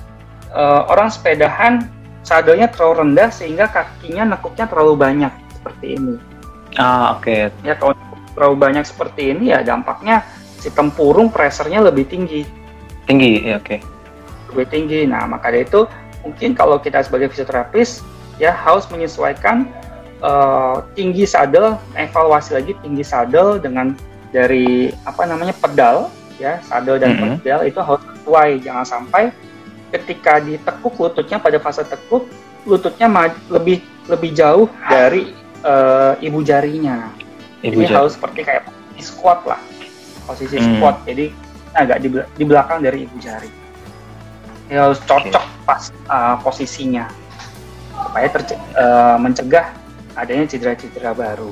uh, 0.52 0.84
orang 0.92 1.08
sepedahan 1.08 1.88
sadonya 2.20 2.68
terlalu 2.68 3.08
rendah 3.08 3.32
sehingga 3.32 3.72
kakinya 3.72 4.36
nekuknya 4.36 4.68
terlalu 4.68 5.00
banyak 5.00 5.32
seperti 5.56 5.96
ini. 5.96 6.16
Ah 6.76 7.16
oke. 7.16 7.32
Okay. 7.32 7.48
ya 7.64 7.80
kalau 7.80 7.96
terlalu 8.36 8.56
banyak 8.60 8.84
seperti 8.84 9.32
ini 9.32 9.56
ya 9.56 9.64
dampaknya 9.64 10.28
si 10.60 10.68
tempurung 10.68 11.32
pressernya 11.32 11.80
lebih 11.80 12.12
tinggi 12.12 12.44
tinggi 13.10 13.46
ya 13.48 13.58
oke 13.58 13.66
okay 13.66 13.80
lebih 14.54 14.68
tinggi. 14.68 15.00
Nah, 15.08 15.26
maka 15.26 15.50
dari 15.50 15.64
itu 15.64 15.88
mungkin 16.22 16.54
kalau 16.54 16.78
kita 16.78 17.02
sebagai 17.02 17.32
fisioterapis 17.32 18.04
ya 18.38 18.54
harus 18.54 18.86
menyesuaikan 18.92 19.66
uh, 20.22 20.84
tinggi 20.94 21.26
sadel, 21.26 21.80
evaluasi 21.96 22.54
lagi 22.54 22.74
tinggi 22.84 23.02
sadel 23.02 23.58
dengan 23.58 23.96
dari 24.30 24.92
apa 25.08 25.24
namanya 25.28 25.56
pedal 25.58 26.12
ya, 26.38 26.60
sadel 26.68 27.00
dan 27.00 27.16
mm 27.16 27.18
-hmm. 27.18 27.36
pedal 27.42 27.62
itu 27.66 27.80
harus 27.80 28.04
sesuai. 28.20 28.50
Jangan 28.62 28.86
sampai 28.86 29.24
ketika 29.92 30.40
ditekuk 30.40 30.96
lututnya 31.00 31.40
pada 31.40 31.58
fase 31.60 31.84
tekuk 31.84 32.28
lututnya 32.64 33.10
lebih 33.50 33.82
lebih 34.06 34.32
jauh 34.38 34.70
dari 34.86 35.34
uh, 35.66 36.14
ibu 36.22 36.44
jarinya. 36.46 37.10
Ibu 37.62 37.78
Jadi 37.82 37.90
jari. 37.90 37.98
harus 37.98 38.14
seperti 38.18 38.42
kayak 38.42 38.64
squat 39.02 39.46
lah, 39.50 39.62
posisi 40.30 40.58
hmm. 40.58 40.78
squat. 40.78 40.96
Jadi 41.06 41.51
agak 41.76 41.98
di, 42.04 42.10
di 42.12 42.44
belakang 42.44 42.84
dari 42.84 43.08
ibu 43.08 43.16
jari. 43.20 43.50
Ya 44.72 44.88
harus 44.88 45.04
cocok 45.04 45.44
okay. 45.44 45.66
pas 45.68 45.92
uh, 46.08 46.36
posisinya. 46.40 47.08
Supaya 47.92 48.28
uh, 48.32 49.18
mencegah 49.20 49.68
adanya 50.16 50.48
cedera-cedera 50.48 51.12
baru. 51.12 51.52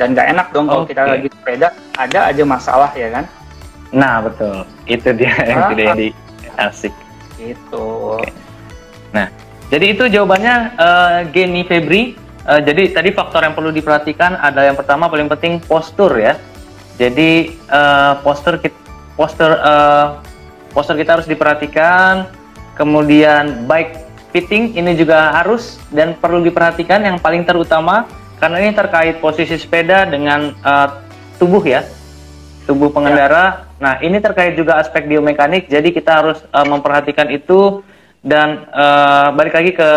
Dan 0.00 0.16
nggak 0.16 0.28
enak 0.32 0.46
dong 0.56 0.66
kalau 0.68 0.88
kita 0.88 1.04
lagi 1.04 1.28
sepeda 1.28 1.76
ada 2.00 2.32
aja 2.32 2.42
masalah 2.48 2.90
ya 2.96 3.12
kan? 3.12 3.24
Nah 3.92 4.24
betul. 4.24 4.64
Itu 4.88 5.12
dia 5.12 5.32
yang 5.44 5.76
tidak 5.76 5.86
jadi 5.92 6.08
asik. 6.56 6.94
Itu 7.36 8.16
okay. 8.16 8.32
nah 9.12 9.28
jadi 9.68 9.92
itu 9.92 10.04
jawabannya 10.08 10.54
uh, 10.80 11.18
Geni 11.28 11.68
Febri. 11.68 12.16
Uh, 12.48 12.64
jadi 12.64 12.96
tadi 12.96 13.12
faktor 13.12 13.44
yang 13.44 13.52
perlu 13.52 13.68
diperhatikan 13.68 14.40
ada 14.40 14.64
yang 14.64 14.74
pertama 14.74 15.06
paling 15.12 15.28
penting 15.28 15.60
postur 15.60 16.16
ya. 16.16 16.40
Jadi 16.96 17.60
uh, 17.68 18.18
postur 18.24 18.56
postur 19.20 19.52
uh, 19.52 20.16
postur 20.72 20.96
kita 20.96 21.20
harus 21.20 21.28
diperhatikan. 21.28 22.24
Kemudian 22.72 23.68
bike 23.68 23.92
fitting 24.32 24.72
ini 24.72 24.96
juga 24.96 25.36
harus 25.36 25.76
dan 25.92 26.16
perlu 26.16 26.40
diperhatikan 26.40 27.04
yang 27.04 27.20
paling 27.20 27.44
terutama 27.44 28.08
karena 28.40 28.56
ini 28.64 28.72
terkait 28.72 29.20
posisi 29.20 29.60
sepeda 29.60 30.08
dengan 30.08 30.56
uh, 30.64 31.04
tubuh 31.36 31.60
ya 31.60 31.84
tubuh 32.64 32.88
pengendara. 32.88 33.36
Ya. 33.36 33.68
nah 33.80 33.94
ini 34.00 34.16
terkait 34.22 34.56
juga 34.56 34.80
aspek 34.80 35.04
biomekanik 35.04 35.68
jadi 35.68 35.92
kita 35.92 36.24
harus 36.24 36.38
uh, 36.56 36.64
memperhatikan 36.64 37.28
itu 37.28 37.84
dan 38.24 38.64
uh, 38.72 39.28
balik 39.36 39.52
lagi 39.52 39.76
ke 39.76 39.90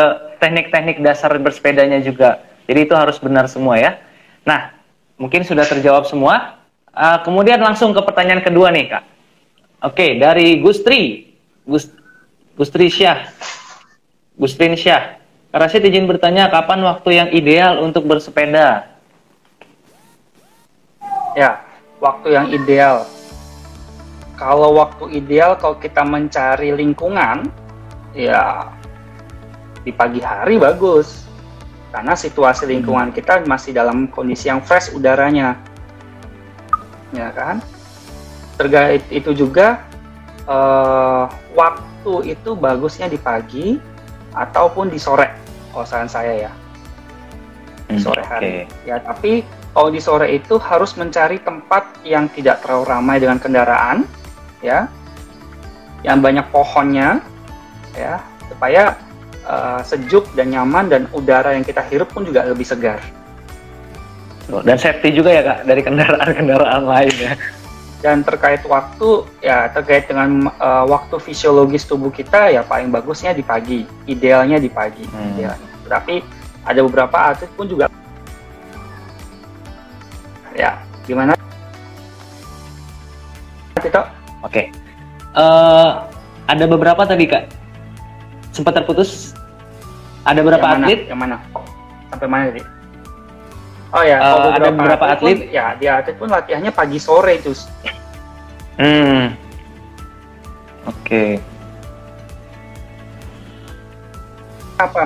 teknik-teknik 0.44 1.00
dasar 1.00 1.32
bersepedanya 1.40 2.04
juga. 2.04 2.44
Jadi 2.68 2.88
itu 2.88 2.96
harus 2.96 3.16
benar 3.24 3.48
semua 3.48 3.80
ya. 3.80 3.96
Nah 4.44 4.76
mungkin 5.16 5.48
sudah 5.48 5.64
terjawab 5.64 6.04
semua. 6.04 6.60
Uh, 6.92 7.18
kemudian 7.24 7.58
langsung 7.58 7.90
ke 7.90 8.02
pertanyaan 8.06 8.44
kedua 8.46 8.70
nih 8.70 8.86
kak 8.86 9.13
Oke, 9.84 10.16
dari 10.16 10.64
Gustri. 10.64 11.28
Gust 11.68 11.92
Gustri 12.56 12.88
Syah. 12.88 13.28
Gustrin 14.40 14.80
Syah. 14.80 15.20
Rasid 15.52 15.84
izin 15.84 16.08
bertanya 16.08 16.48
kapan 16.48 16.80
waktu 16.88 17.10
yang 17.20 17.30
ideal 17.36 17.84
untuk 17.84 18.08
bersepeda? 18.08 18.88
Ya, 21.36 21.60
waktu 22.00 22.32
yang 22.32 22.48
ideal. 22.56 23.04
Kalau 24.40 24.80
waktu 24.80 25.20
ideal 25.20 25.60
kalau 25.60 25.76
kita 25.76 26.02
mencari 26.08 26.72
lingkungan, 26.72 27.44
ya 28.16 28.72
di 29.84 29.92
pagi 29.92 30.24
hari 30.24 30.64
bagus. 30.64 31.28
Karena 31.92 32.16
situasi 32.16 32.72
lingkungan 32.72 33.12
kita 33.12 33.44
masih 33.46 33.76
dalam 33.76 34.08
kondisi 34.08 34.48
yang 34.48 34.64
fresh 34.64 34.96
udaranya. 34.96 35.60
Ya 37.14 37.30
kan? 37.36 37.62
Terkait 38.58 39.04
itu 39.10 39.34
juga 39.34 39.82
uh, 40.46 41.26
waktu 41.58 42.38
itu 42.38 42.54
bagusnya 42.54 43.10
di 43.10 43.18
pagi 43.18 43.78
ataupun 44.34 44.90
di 44.90 45.00
sore 45.00 45.30
kalau 45.74 45.86
saran 45.86 46.10
saya 46.10 46.50
ya. 46.50 46.52
Di 47.90 47.98
hmm, 47.98 48.04
sore 48.04 48.24
hari. 48.26 48.66
okay. 48.70 48.88
ya 48.88 48.98
tapi 49.02 49.42
kalau 49.74 49.90
di 49.90 49.98
sore 49.98 50.30
itu 50.38 50.62
harus 50.62 50.94
mencari 50.94 51.42
tempat 51.42 51.98
yang 52.06 52.30
tidak 52.30 52.62
terlalu 52.62 52.86
ramai 52.90 53.18
dengan 53.18 53.42
kendaraan 53.42 54.06
ya. 54.62 54.86
Yang 56.06 56.18
banyak 56.22 56.46
pohonnya 56.54 57.24
ya. 57.98 58.22
Supaya 58.54 58.94
uh, 59.50 59.82
sejuk 59.82 60.30
dan 60.38 60.54
nyaman 60.54 60.94
dan 60.94 61.02
udara 61.10 61.58
yang 61.58 61.66
kita 61.66 61.82
hirup 61.90 62.12
pun 62.14 62.22
juga 62.22 62.46
lebih 62.46 62.68
segar. 62.68 63.02
Dan 64.44 64.76
safety 64.76 65.16
juga 65.16 65.32
ya 65.32 65.42
kak 65.42 65.60
dari 65.66 65.82
kendaraan-kendaraan 65.82 66.84
lain 66.84 67.16
ya 67.16 67.34
dan 68.04 68.20
terkait 68.22 68.60
waktu 68.68 69.24
ya 69.40 69.72
terkait 69.72 70.12
dengan 70.12 70.52
uh, 70.60 70.84
waktu 70.84 71.16
fisiologis 71.24 71.88
tubuh 71.88 72.12
kita 72.12 72.52
ya 72.52 72.62
paling 72.68 72.92
bagusnya 72.92 73.32
di 73.32 73.42
pagi 73.42 73.88
idealnya 74.06 74.60
di 74.60 74.68
pagi 74.68 75.08
hmm. 75.08 75.40
idealnya. 75.40 75.70
tapi 75.88 76.20
ada 76.68 76.80
beberapa 76.84 77.16
atlet 77.32 77.48
pun 77.56 77.66
juga 77.66 77.88
ya 80.52 80.84
gimana 81.08 81.32
kita 83.80 84.12
oke 84.44 84.64
uh, 85.40 86.04
ada 86.52 86.66
beberapa 86.68 87.08
tadi 87.08 87.24
kak 87.24 87.64
sempat 88.54 88.78
terputus. 88.78 89.34
Ada 90.24 90.40
berapa 90.46 90.62
yang 90.62 90.74
mana? 90.80 90.86
atlet? 90.88 91.02
Yang 91.10 91.20
mana? 91.20 91.36
Sampai 92.14 92.28
mana 92.30 92.44
tadi? 92.54 92.62
Oh 93.94 94.02
ya, 94.02 94.18
Uh, 94.18 94.58
ada 94.58 94.74
beberapa 94.74 95.06
atlet? 95.06 95.38
Pun, 95.38 95.54
ya, 95.54 95.78
dia 95.78 96.02
atlet 96.02 96.18
pun 96.18 96.26
latihannya 96.26 96.74
pagi 96.74 96.98
sore 96.98 97.38
itu. 97.38 97.54
Hmm. 98.82 99.38
Oke. 100.90 101.38
Apa? 104.82 105.06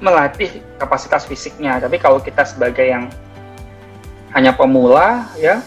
Melatih 0.00 0.64
kapasitas 0.80 1.28
fisiknya. 1.28 1.76
Tapi 1.76 2.00
kalau 2.00 2.24
kita 2.24 2.48
sebagai 2.48 2.88
yang 2.88 3.12
hanya 4.32 4.56
pemula, 4.56 5.28
ya 5.36 5.60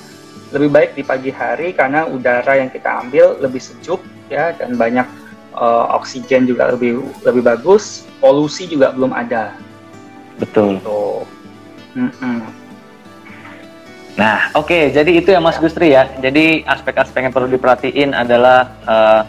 lebih 0.49 0.73
baik 0.73 0.91
di 0.97 1.05
pagi 1.05 1.29
hari 1.29 1.77
karena 1.77 2.09
udara 2.09 2.57
yang 2.57 2.73
kita 2.73 3.05
ambil 3.05 3.37
lebih 3.37 3.61
sejuk, 3.61 4.01
ya 4.33 4.57
dan 4.57 4.73
banyak 4.73 5.05
uh, 5.53 5.93
oksigen 5.93 6.49
juga 6.49 6.73
lebih 6.73 7.05
lebih 7.21 7.45
bagus, 7.45 8.09
polusi 8.17 8.65
juga 8.65 8.89
belum 8.89 9.13
ada. 9.13 9.53
Betul. 10.41 10.81
Tuh. 10.81 11.29
Mm-mm. 11.97 12.37
Nah, 14.19 14.51
oke, 14.51 14.91
jadi 14.91 15.11
itu 15.15 15.31
ya 15.31 15.39
Mas 15.39 15.55
Gustri 15.55 15.95
ya. 15.95 16.11
Jadi 16.19 16.67
aspek-aspek 16.67 17.23
yang 17.23 17.31
perlu 17.31 17.47
diperhatiin 17.47 18.11
adalah 18.11 18.67
uh, 18.83 19.21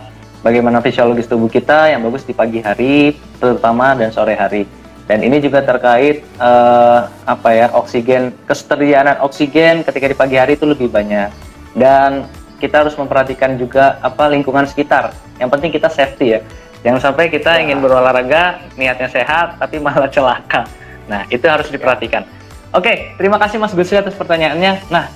bagaimana 0.42 0.82
fisiologis 0.82 1.30
tubuh 1.30 1.46
kita 1.46 1.94
yang 1.94 2.02
bagus 2.02 2.26
di 2.26 2.34
pagi 2.34 2.58
hari, 2.58 3.14
terutama 3.38 3.94
dan 3.94 4.10
sore 4.10 4.34
hari. 4.34 4.66
Dan 5.06 5.22
ini 5.22 5.38
juga 5.38 5.62
terkait 5.62 6.26
uh, 6.42 7.06
apa 7.26 7.48
ya 7.54 7.66
oksigen 7.74 8.34
kesteriaan 8.46 9.18
oksigen 9.22 9.86
ketika 9.86 10.06
di 10.10 10.16
pagi 10.18 10.36
hari 10.38 10.58
itu 10.58 10.66
lebih 10.66 10.90
banyak. 10.90 11.30
Dan 11.74 12.26
kita 12.58 12.82
harus 12.82 12.98
memperhatikan 12.98 13.54
juga 13.58 13.98
apa 14.02 14.26
lingkungan 14.26 14.66
sekitar. 14.66 15.14
Yang 15.38 15.50
penting 15.54 15.70
kita 15.70 15.88
safety 15.90 16.26
ya. 16.34 16.40
Jangan 16.82 17.10
sampai 17.10 17.30
kita 17.30 17.58
Ya. 17.58 17.62
ingin 17.62 17.78
berolahraga 17.78 18.58
niatnya 18.74 19.06
sehat 19.06 19.58
tapi 19.58 19.78
malah 19.78 20.10
celaka. 20.10 20.66
Nah 21.06 21.26
itu 21.30 21.46
harus 21.46 21.70
diperhatikan. 21.70 22.26
Oke, 22.70 23.18
terima 23.18 23.34
kasih 23.34 23.58
Mas 23.58 23.74
Gusri 23.74 23.98
atas 23.98 24.14
pertanyaannya. 24.14 24.86
Nah, 24.94 25.10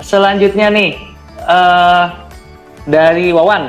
selanjutnya 0.00 0.72
nih 0.72 0.96
eh 1.44 2.06
dari 2.88 3.34
Wawan, 3.36 3.68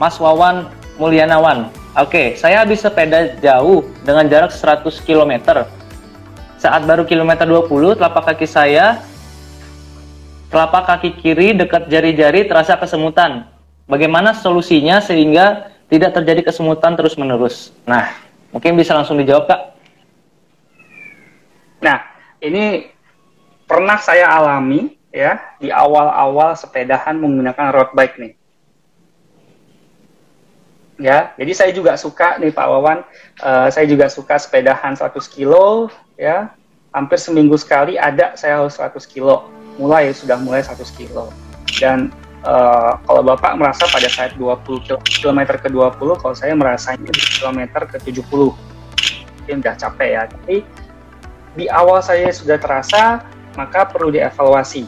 Mas 0.00 0.16
Wawan 0.16 0.70
Mulyanawan. 0.96 1.68
Oke, 2.00 2.32
saya 2.40 2.64
habis 2.64 2.80
sepeda 2.80 3.36
jauh 3.44 3.84
dengan 4.06 4.24
jarak 4.30 4.50
100 4.56 5.04
km. 5.04 5.62
Saat 6.56 6.88
baru 6.88 7.04
kilometer 7.04 7.44
20, 7.44 8.00
telapak 8.00 8.32
kaki 8.32 8.48
saya, 8.48 9.04
telapak 10.48 10.88
kaki 10.88 11.20
kiri 11.20 11.52
dekat 11.52 11.92
jari-jari 11.92 12.48
terasa 12.48 12.80
kesemutan. 12.80 13.52
Bagaimana 13.84 14.32
solusinya 14.32 14.96
sehingga 15.04 15.68
tidak 15.92 16.16
terjadi 16.16 16.48
kesemutan 16.48 16.96
terus-menerus? 16.96 17.68
Nah, 17.84 18.16
mungkin 18.48 18.80
bisa 18.80 18.96
langsung 18.96 19.20
dijawab, 19.20 19.44
Kak. 19.44 19.60
Nah, 21.84 22.13
ini 22.44 22.92
pernah 23.64 23.96
saya 23.96 24.28
alami 24.28 25.00
ya 25.08 25.40
di 25.56 25.72
awal-awal 25.72 26.52
sepedahan 26.52 27.16
menggunakan 27.16 27.72
road 27.72 27.90
bike 27.96 28.16
nih. 28.20 28.34
Ya, 30.94 31.34
jadi 31.34 31.52
saya 31.58 31.70
juga 31.74 31.98
suka 31.98 32.38
nih 32.38 32.54
Pak 32.54 32.66
Wawan, 32.70 33.02
eh, 33.42 33.68
saya 33.74 33.86
juga 33.88 34.06
suka 34.06 34.38
sepedahan 34.38 34.94
100 34.94 35.26
kilo 35.26 35.90
ya. 36.14 36.54
Hampir 36.94 37.18
seminggu 37.18 37.58
sekali 37.58 37.98
ada 37.98 38.38
saya 38.38 38.62
harus 38.62 38.78
100 38.78 39.02
kilo. 39.02 39.50
Mulai 39.74 40.14
sudah 40.14 40.38
mulai 40.38 40.62
100 40.62 40.94
kilo. 40.94 41.34
Dan 41.82 42.14
eh, 42.46 42.92
kalau 43.10 43.22
Bapak 43.26 43.58
merasa 43.58 43.90
pada 43.90 44.06
saat 44.06 44.38
20 44.38 44.86
km 45.18 45.40
ke 45.58 45.66
20, 45.66 46.22
kalau 46.22 46.34
saya 46.38 46.54
merasanya 46.54 47.10
di 47.10 47.22
kilometer 47.42 47.90
ke 47.90 47.98
70. 47.98 48.54
Mungkin 49.42 49.56
udah 49.66 49.74
capek 49.74 50.08
ya, 50.14 50.22
tapi 50.30 50.62
di 51.54 51.70
awal 51.70 52.02
saya 52.02 52.30
sudah 52.34 52.58
terasa, 52.58 53.22
maka 53.54 53.86
perlu 53.86 54.10
dievaluasi. 54.10 54.86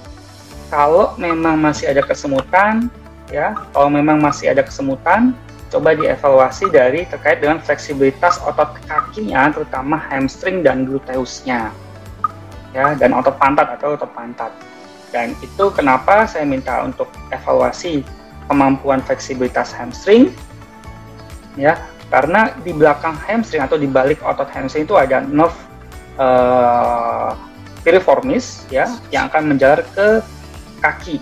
Kalau 0.66 1.14
memang 1.14 1.62
masih 1.62 1.94
ada 1.94 2.02
kesemutan, 2.02 2.90
ya, 3.30 3.54
kalau 3.70 3.86
memang 3.86 4.18
masih 4.18 4.50
ada 4.50 4.66
kesemutan, 4.66 5.30
coba 5.70 5.94
dievaluasi 5.94 6.66
dari 6.74 7.06
terkait 7.06 7.38
dengan 7.38 7.62
fleksibilitas 7.62 8.42
otot 8.42 8.74
kakinya, 8.90 9.50
terutama 9.54 9.94
hamstring 10.10 10.66
dan 10.66 10.86
gluteusnya, 10.90 11.70
ya, 12.74 12.98
dan 12.98 13.14
otot 13.14 13.38
pantat 13.38 13.78
atau 13.78 13.94
otot 13.94 14.10
pantat. 14.10 14.50
Dan 15.14 15.38
itu 15.38 15.70
kenapa 15.70 16.26
saya 16.26 16.42
minta 16.42 16.82
untuk 16.82 17.06
evaluasi 17.30 18.02
kemampuan 18.50 18.98
fleksibilitas 19.06 19.70
hamstring, 19.70 20.34
ya, 21.54 21.78
karena 22.10 22.50
di 22.66 22.74
belakang 22.74 23.14
hamstring 23.14 23.62
atau 23.62 23.78
di 23.78 23.86
balik 23.86 24.18
otot 24.26 24.50
hamstring 24.50 24.82
itu 24.82 24.98
ada 24.98 25.22
nerve 25.22 25.54
uh, 26.18 27.32
piriformis 27.86 28.66
ya 28.68 28.90
yang 29.14 29.30
akan 29.30 29.54
menjalar 29.54 29.86
ke 29.94 30.20
kaki 30.82 31.16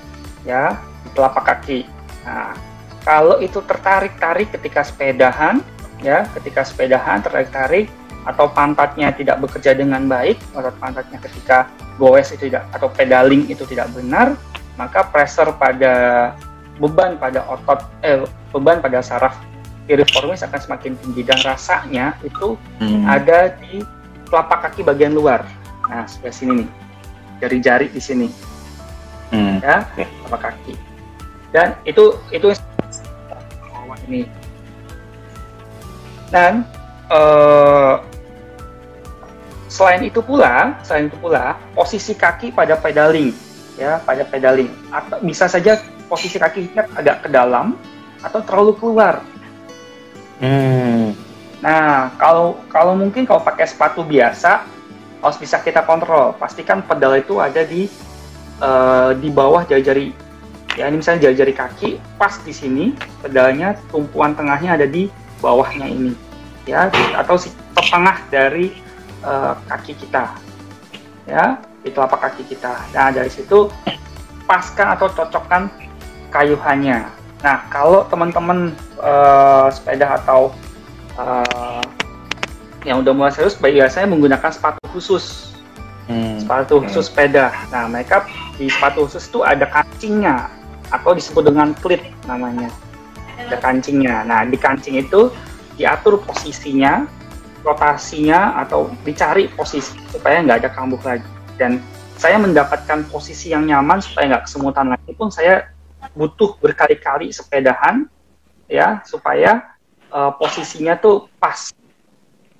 ya 0.48 0.80
di 1.04 1.08
telapak 1.12 1.44
kaki. 1.44 1.80
Nah, 2.24 2.56
kalau 3.04 3.36
itu 3.44 3.60
tertarik-tarik 3.60 4.48
ketika 4.56 4.80
sepedahan 4.80 5.60
ya, 6.00 6.24
ketika 6.32 6.64
sepedahan 6.64 7.20
tertarik-tarik 7.20 7.92
atau 8.24 8.48
pantatnya 8.48 9.12
tidak 9.12 9.44
bekerja 9.44 9.76
dengan 9.76 10.08
baik, 10.08 10.40
otot 10.56 10.72
pantatnya 10.80 11.20
ketika 11.20 11.68
goes 12.00 12.32
itu 12.32 12.48
tidak 12.48 12.64
atau 12.72 12.88
pedaling 12.88 13.44
itu 13.52 13.68
tidak 13.68 13.92
benar, 13.92 14.32
maka 14.80 15.04
pressure 15.12 15.52
pada 15.60 16.32
beban 16.80 17.20
pada 17.20 17.44
otot 17.46 17.84
eh 18.02 18.24
beban 18.50 18.82
pada 18.82 18.98
saraf 19.04 19.36
piriformis 19.84 20.42
akan 20.42 20.58
semakin 20.58 20.92
tinggi 20.98 21.22
dan 21.22 21.38
rasanya 21.44 22.16
itu 22.24 22.56
Hmm. 22.80 23.04
ada 23.06 23.52
di 23.60 23.84
telapak 24.28 24.70
kaki 24.70 24.80
bagian 24.86 25.12
luar. 25.12 25.44
Nah, 25.88 26.04
sebelah 26.08 26.34
sini 26.34 26.52
nih. 26.64 26.68
Jari-jari 27.42 27.90
di 27.90 28.00
sini 28.00 28.28
Hmm. 29.34 29.58
ya, 29.58 29.82
telapak 29.98 30.40
kaki. 30.52 30.74
Dan 31.50 31.74
itu 31.82 32.14
itu 32.30 32.54
ini. 34.06 34.28
Dan 36.30 36.62
eh, 37.10 37.94
selain 39.70 40.02
itu 40.06 40.22
pula, 40.22 40.78
selain 40.86 41.10
itu 41.10 41.18
pula 41.18 41.58
posisi 41.74 42.14
kaki 42.14 42.54
pada 42.54 42.78
pedaling 42.78 43.34
ya, 43.74 43.98
pada 44.02 44.22
pedaling 44.22 44.70
atau 44.94 45.18
bisa 45.22 45.50
saja 45.50 45.82
posisi 46.06 46.38
kakinya 46.38 46.86
agak 46.94 47.26
ke 47.26 47.28
dalam 47.32 47.74
atau 48.22 48.40
terlalu 48.44 48.72
keluar. 48.78 49.24
Hmm. 50.38 51.14
Nah, 51.64 52.12
kalau 52.20 52.60
kalau 52.68 52.92
mungkin 52.92 53.24
kalau 53.24 53.40
pakai 53.40 53.64
sepatu 53.64 54.04
biasa 54.04 54.68
harus 55.24 55.38
bisa 55.40 55.56
kita 55.64 55.80
kontrol. 55.88 56.36
Pastikan 56.36 56.84
pedal 56.84 57.16
itu 57.16 57.40
ada 57.40 57.64
di 57.64 57.88
eh, 58.60 59.10
di 59.16 59.28
bawah 59.32 59.64
jari-jari. 59.64 60.12
Ya, 60.76 60.92
ini 60.92 61.00
misalnya 61.00 61.30
jari-jari 61.30 61.54
kaki 61.56 61.90
pas 62.20 62.36
di 62.44 62.52
sini, 62.52 62.92
pedalnya 63.24 63.80
tumpuan 63.88 64.36
tengahnya 64.36 64.76
ada 64.76 64.84
di 64.84 65.08
bawahnya 65.40 65.88
ini. 65.88 66.12
Ya, 66.68 66.92
atau 67.16 67.40
si 67.40 67.48
tengah 67.72 68.20
dari 68.28 68.76
eh, 69.24 69.54
kaki 69.64 69.96
kita. 70.04 70.36
Ya, 71.24 71.64
di 71.80 71.88
telapak 71.88 72.28
kaki 72.28 72.44
kita. 72.44 72.76
Nah, 72.92 73.08
dari 73.08 73.32
situ 73.32 73.72
paskan 74.44 74.92
atau 74.92 75.08
cocokkan 75.08 75.72
kayuhannya. 76.28 77.08
Nah, 77.40 77.56
kalau 77.72 78.04
teman-teman 78.12 78.76
eh, 79.00 79.66
sepeda 79.72 80.20
atau 80.20 80.52
uh, 81.18 81.84
yang 82.84 83.00
udah 83.00 83.12
mulai 83.16 83.32
serius 83.32 83.56
biasanya 83.56 84.08
menggunakan 84.10 84.50
sepatu 84.52 84.80
khusus. 84.92 85.50
Hmm. 86.04 86.36
sepatu 86.36 86.84
khusus 86.84 87.08
sepeda. 87.08 87.48
Nah 87.72 87.88
mereka 87.88 88.28
di 88.60 88.68
sepatu 88.68 89.08
khusus 89.08 89.24
itu 89.24 89.40
ada 89.40 89.64
kancingnya 89.64 90.52
atau 90.92 91.16
disebut 91.16 91.48
dengan 91.48 91.72
klit 91.80 92.04
namanya. 92.28 92.68
Ada 93.40 93.56
kancingnya. 93.56 94.20
Nah 94.28 94.44
di 94.44 94.60
kancing 94.60 95.00
itu 95.00 95.32
diatur 95.80 96.20
posisinya 96.20 97.08
rotasinya 97.64 98.60
atau 98.60 98.92
dicari 99.02 99.48
posisi 99.48 99.96
supaya 100.12 100.44
nggak 100.44 100.58
ada 100.60 100.70
kambuh 100.76 101.00
lagi. 101.00 101.24
Dan 101.56 101.80
saya 102.20 102.36
mendapatkan 102.36 103.08
posisi 103.08 103.56
yang 103.56 103.64
nyaman 103.64 104.04
supaya 104.04 104.36
nggak 104.36 104.44
kesemutan 104.44 104.92
lagi 104.92 105.12
pun 105.16 105.32
saya 105.32 105.72
butuh 106.12 106.60
berkali-kali 106.60 107.32
sepedahan 107.32 108.06
ya 108.68 109.00
supaya 109.08 109.73
eh, 110.14 110.32
posisinya 110.38 110.94
tuh 110.98 111.26
pas. 111.42 111.74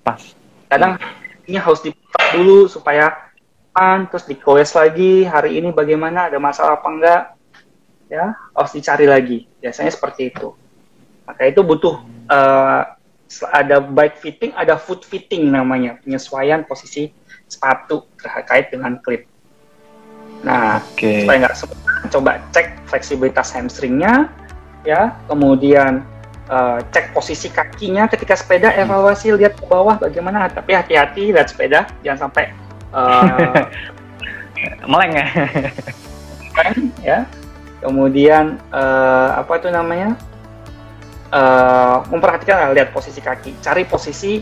Pas. 0.05 0.21
kadang 0.69 1.01
ini 1.49 1.57
harus 1.57 1.81
diputar 1.81 2.35
dulu 2.35 2.67
supaya 2.69 3.31
aman 3.73 4.11
terus 4.11 4.27
digoes 4.27 4.75
lagi 4.75 5.23
hari 5.25 5.57
ini 5.57 5.71
bagaimana 5.71 6.29
ada 6.29 6.37
masalah 6.37 6.77
apa 6.77 6.88
enggak 6.90 7.23
ya 8.11 8.35
harus 8.35 8.73
dicari 8.75 9.07
lagi. 9.07 9.47
Biasanya 9.62 9.95
seperti 9.95 10.35
itu. 10.35 10.53
Maka 11.25 11.49
itu 11.49 11.64
butuh 11.64 12.05
eh, 12.29 12.83
ada 13.51 13.77
bike 13.81 14.21
fitting 14.21 14.53
ada 14.55 14.77
foot 14.77 15.03
fitting 15.03 15.49
namanya 15.49 15.97
penyesuaian 16.05 16.62
posisi 16.69 17.11
sepatu 17.49 18.05
terkait 18.21 18.71
dengan 18.71 19.01
klip. 19.01 19.25
Nah 20.45 20.85
Oke. 20.85 21.25
supaya 21.25 21.49
nggak 21.49 21.57
coba 22.12 22.31
cek 22.53 22.67
fleksibilitas 22.87 23.49
hamstringnya 23.57 24.29
ya, 24.85 25.17
kemudian 25.27 26.05
uh, 26.48 26.78
cek 26.92 27.12
posisi 27.16 27.48
kakinya 27.48 28.09
ketika 28.11 28.35
sepeda, 28.37 28.72
hmm. 28.72 28.83
evaluasi 28.85 29.33
lihat 29.35 29.57
ke 29.57 29.64
bawah 29.64 29.96
bagaimana, 29.96 30.48
tapi 30.50 30.76
hati-hati 30.76 31.33
lihat 31.33 31.48
sepeda, 31.52 31.88
jangan 32.04 32.28
sampai 32.28 32.52
uh, 32.92 33.68
meleng 34.90 35.12
ya. 35.14 35.26
ya. 37.02 37.18
Kemudian 37.85 38.57
uh, 38.72 39.40
apa 39.40 39.61
itu 39.61 39.68
namanya? 39.68 40.16
Uh, 41.35 41.98
memperhatikan 42.14 42.70
lihat 42.70 42.94
posisi 42.94 43.18
kaki, 43.18 43.59
cari 43.59 43.83
posisi 43.83 44.38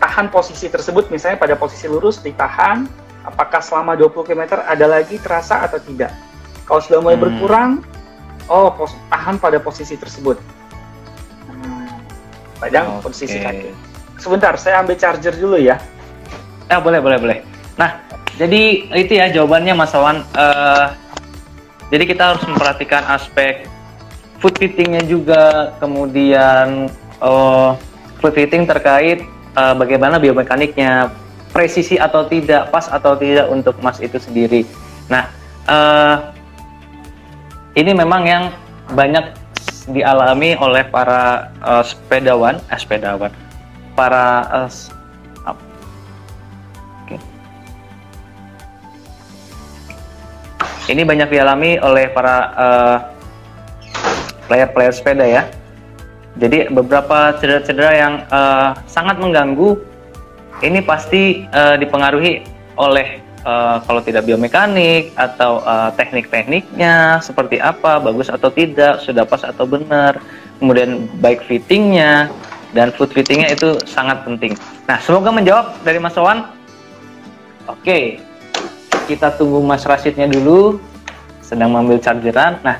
tahan 0.00 0.32
posisi 0.32 0.70
tersebut 0.70 1.12
misalnya 1.12 1.36
pada 1.36 1.58
posisi 1.58 1.84
lurus 1.90 2.22
ditahan 2.24 2.88
apakah 3.28 3.60
selama 3.60 3.92
20 3.92 4.24
km 4.24 4.64
ada 4.64 4.86
lagi 4.88 5.20
terasa 5.20 5.60
atau 5.60 5.76
tidak. 5.82 6.14
Kalau 6.64 6.80
sudah 6.80 7.00
mulai 7.04 7.20
hmm. 7.20 7.24
berkurang, 7.28 7.70
oh 8.48 8.72
pos 8.72 8.96
tahan 9.12 9.36
pada 9.36 9.60
posisi 9.60 10.00
tersebut. 10.00 10.40
Padang 12.58 12.98
okay. 12.98 13.02
posisi 13.06 13.38
kaki. 13.38 13.70
Sebentar, 14.18 14.54
saya 14.58 14.82
ambil 14.82 14.98
charger 14.98 15.34
dulu 15.34 15.58
ya. 15.58 15.78
Eh 16.66 16.78
boleh 16.82 16.98
boleh 16.98 17.18
boleh. 17.18 17.38
Nah, 17.78 18.02
jadi 18.34 18.90
itu 18.98 19.12
ya 19.14 19.30
jawabannya 19.30 19.74
Mas 19.78 19.94
Awan. 19.94 20.26
Uh, 20.34 20.90
jadi 21.88 22.04
kita 22.04 22.22
harus 22.34 22.42
memperhatikan 22.44 23.06
aspek 23.08 23.64
food 24.42 24.54
fittingnya 24.58 25.02
juga, 25.06 25.74
kemudian 25.82 26.90
uh, 27.22 27.74
food 28.22 28.34
fitting 28.34 28.66
terkait 28.66 29.22
uh, 29.58 29.74
bagaimana 29.74 30.18
biomekaniknya, 30.18 31.10
presisi 31.50 31.98
atau 31.98 32.26
tidak, 32.26 32.70
pas 32.70 32.86
atau 32.86 33.18
tidak 33.18 33.50
untuk 33.50 33.78
Mas 33.82 33.98
itu 33.98 34.18
sendiri. 34.20 34.62
Nah, 35.10 35.26
uh, 35.66 36.16
ini 37.74 37.94
memang 37.94 38.22
yang 38.26 38.44
banyak 38.92 39.34
dialami 39.90 40.54
oleh 40.60 40.84
para 40.88 41.52
uh, 41.64 41.84
sepedawan, 41.84 42.60
eh, 42.68 42.78
sepedawan, 42.78 43.32
para 43.96 44.44
uh, 44.52 44.88
ini 50.88 51.04
banyak 51.04 51.28
dialami 51.28 51.76
oleh 51.84 52.08
para 52.10 52.34
player-player 54.48 54.92
uh, 54.92 54.96
sepeda 54.96 55.24
ya. 55.28 55.42
Jadi 56.38 56.72
beberapa 56.72 57.36
cedera-cedera 57.36 57.92
yang 57.92 58.14
uh, 58.32 58.72
sangat 58.88 59.20
mengganggu 59.20 59.76
ini 60.64 60.80
pasti 60.82 61.44
uh, 61.52 61.76
dipengaruhi 61.76 62.46
oleh 62.78 63.20
uh, 63.44 63.82
kalau 63.84 64.00
tidak 64.02 64.26
biomekanik 64.26 65.14
atau 65.14 65.62
uh, 65.62 65.90
teknik-tekniknya 65.94 67.22
seperti 67.22 67.62
apa, 67.62 68.02
bagus 68.02 68.32
atau 68.32 68.48
tidak, 68.50 69.02
sudah 69.04 69.28
pas 69.28 69.42
atau 69.44 69.68
benar, 69.68 70.18
kemudian 70.58 71.06
baik 71.22 71.44
fittingnya 71.46 72.32
dan 72.72 72.90
food 72.94 73.12
fittingnya 73.14 73.52
itu 73.52 73.78
sangat 73.84 74.24
penting. 74.24 74.56
Nah, 74.88 74.98
semoga 75.00 75.30
menjawab 75.32 75.78
dari 75.84 75.98
Mas 76.00 76.16
Sowan. 76.16 76.48
Oke, 77.68 78.20
kita 79.04 79.36
tunggu 79.36 79.60
Mas 79.60 79.84
Rasidnya 79.84 80.24
dulu, 80.24 80.80
sedang 81.44 81.72
mengambil 81.72 82.00
chargeran. 82.00 82.56
Nah, 82.64 82.76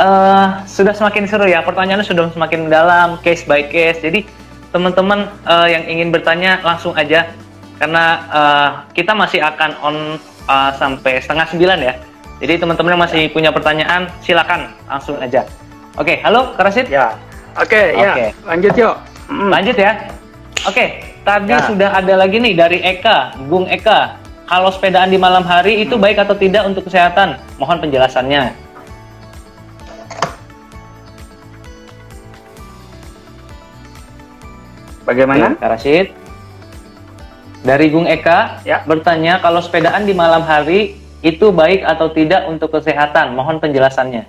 uh, 0.00 0.60
sudah 0.68 0.92
semakin 0.92 1.24
seru 1.24 1.48
ya, 1.48 1.64
pertanyaannya 1.64 2.04
sudah 2.04 2.28
semakin 2.32 2.68
mendalam, 2.68 3.16
case 3.24 3.44
by 3.48 3.64
case. 3.68 4.00
Jadi 4.00 4.28
teman-teman 4.70 5.28
uh, 5.44 5.68
yang 5.68 5.84
ingin 5.88 6.08
bertanya 6.14 6.60
langsung 6.62 6.94
aja 6.96 7.28
karena 7.80 8.04
uh, 8.28 8.68
kita 8.92 9.16
masih 9.16 9.40
akan 9.40 9.70
on 9.80 9.96
uh, 10.44 10.70
sampai 10.76 11.16
setengah 11.24 11.48
sembilan 11.48 11.78
ya. 11.80 11.94
Jadi 12.44 12.60
teman-teman 12.60 12.92
yang 12.92 13.02
masih 13.08 13.22
punya 13.32 13.48
pertanyaan 13.48 14.04
silakan 14.20 14.68
langsung 14.84 15.16
aja. 15.16 15.48
Oke, 15.96 16.12
okay, 16.12 16.16
halo 16.20 16.52
Karasit? 16.60 16.92
Ya. 16.92 17.16
Oke, 17.56 17.72
okay, 17.72 17.84
ya. 17.96 18.12
Okay. 18.12 18.28
Lanjut 18.44 18.72
yuk. 18.76 18.94
Mm. 19.32 19.48
Lanjut 19.48 19.76
ya. 19.80 19.92
Oke, 20.68 20.76
okay, 20.76 20.88
tadi 21.24 21.56
ya. 21.56 21.64
sudah 21.64 21.90
ada 21.96 22.14
lagi 22.20 22.36
nih 22.36 22.52
dari 22.52 22.78
Eka, 22.84 23.40
Bung 23.48 23.64
Eka. 23.64 24.20
Kalau 24.44 24.68
sepedaan 24.68 25.08
di 25.08 25.16
malam 25.16 25.46
hari 25.46 25.78
itu 25.80 25.94
hmm. 25.94 26.02
baik 26.02 26.26
atau 26.26 26.34
tidak 26.34 26.66
untuk 26.66 26.82
kesehatan? 26.90 27.38
Mohon 27.54 27.86
penjelasannya. 27.86 28.50
Bagaimana? 35.06 35.54
Oke, 35.54 35.70
Rashid. 35.70 36.19
Dari 37.60 37.92
Gung 37.92 38.08
Eka 38.08 38.64
ya. 38.64 38.80
bertanya 38.88 39.38
kalau 39.44 39.60
sepedaan 39.60 40.08
di 40.08 40.16
malam 40.16 40.40
hari 40.40 40.96
itu 41.20 41.52
baik 41.52 41.84
atau 41.84 42.08
tidak 42.08 42.48
untuk 42.48 42.72
kesehatan. 42.72 43.36
Mohon 43.36 43.60
penjelasannya. 43.60 44.24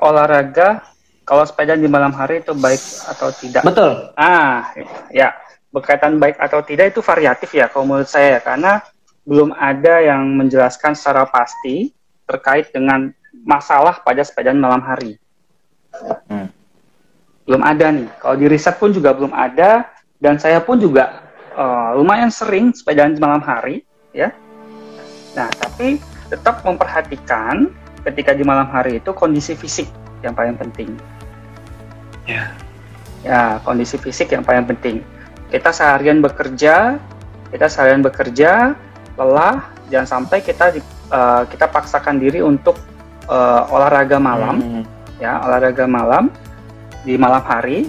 Olahraga 0.00 0.84
kalau 1.24 1.44
sepeda 1.44 1.76
di 1.76 1.88
malam 1.88 2.12
hari 2.12 2.40
itu 2.40 2.56
baik 2.56 2.80
atau 3.08 3.28
tidak? 3.32 3.62
Betul. 3.64 4.12
Ah, 4.16 4.72
ya. 5.12 5.36
Berkaitan 5.72 6.16
baik 6.16 6.40
atau 6.40 6.64
tidak 6.64 6.94
itu 6.94 7.00
variatif 7.04 7.50
ya 7.52 7.66
kalau 7.68 7.84
menurut 7.84 8.08
saya 8.08 8.38
karena 8.40 8.80
belum 9.24 9.52
ada 9.56 10.00
yang 10.04 10.22
menjelaskan 10.36 10.94
secara 10.94 11.26
pasti 11.28 11.92
terkait 12.24 12.70
dengan 12.72 13.12
masalah 13.44 14.00
pada 14.00 14.22
sepeda 14.24 14.54
malam 14.54 14.80
hari. 14.80 15.18
Hmm 16.28 16.54
belum 17.44 17.62
ada 17.62 17.86
nih. 17.92 18.08
Kalau 18.20 18.36
di 18.36 18.46
riset 18.48 18.76
pun 18.80 18.90
juga 18.90 19.12
belum 19.12 19.32
ada 19.32 19.88
dan 20.18 20.40
saya 20.40 20.60
pun 20.64 20.80
juga 20.80 21.23
uh, 21.54 21.96
lumayan 21.96 22.28
sering 22.28 22.74
sepedaan 22.74 23.14
di 23.14 23.20
malam 23.22 23.40
hari 23.40 23.86
ya. 24.10 24.34
Nah, 25.34 25.50
tapi 25.50 25.98
tetap 26.30 26.62
memperhatikan 26.62 27.70
ketika 28.04 28.36
di 28.36 28.44
malam 28.46 28.68
hari 28.68 29.00
itu 29.00 29.10
kondisi 29.16 29.56
fisik 29.56 29.88
yang 30.22 30.36
paling 30.36 30.54
penting. 30.54 30.94
Ya. 32.28 32.52
Ya, 33.24 33.58
kondisi 33.64 33.96
fisik 33.96 34.36
yang 34.36 34.44
paling 34.44 34.68
penting. 34.68 35.00
Kita 35.48 35.72
seharian 35.72 36.20
bekerja, 36.20 37.00
kita 37.48 37.66
seharian 37.72 38.04
bekerja, 38.04 38.76
lelah, 39.16 39.64
jangan 39.88 40.20
sampai 40.20 40.44
kita 40.44 40.76
uh, 41.08 41.48
kita 41.48 41.70
paksakan 41.72 42.20
diri 42.20 42.44
untuk 42.44 42.76
uh, 43.28 43.64
olahraga 43.72 44.20
malam, 44.20 44.60
hmm. 44.60 44.84
ya 45.24 45.40
olahraga 45.40 45.88
malam 45.88 46.28
di 47.04 47.16
malam 47.16 47.40
hari 47.44 47.88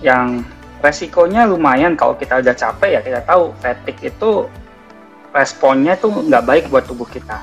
yang 0.00 0.40
resikonya 0.80 1.46
lumayan. 1.46 1.94
Kalau 1.94 2.16
kita 2.16 2.40
udah 2.40 2.54
capek 2.56 2.90
ya 2.96 3.00
kita 3.00 3.20
tahu 3.24 3.52
fatigue 3.60 4.10
itu 4.10 4.48
responnya 5.30 5.94
tuh 5.94 6.10
nggak 6.26 6.44
baik 6.44 6.64
buat 6.68 6.84
tubuh 6.84 7.06
kita. 7.06 7.38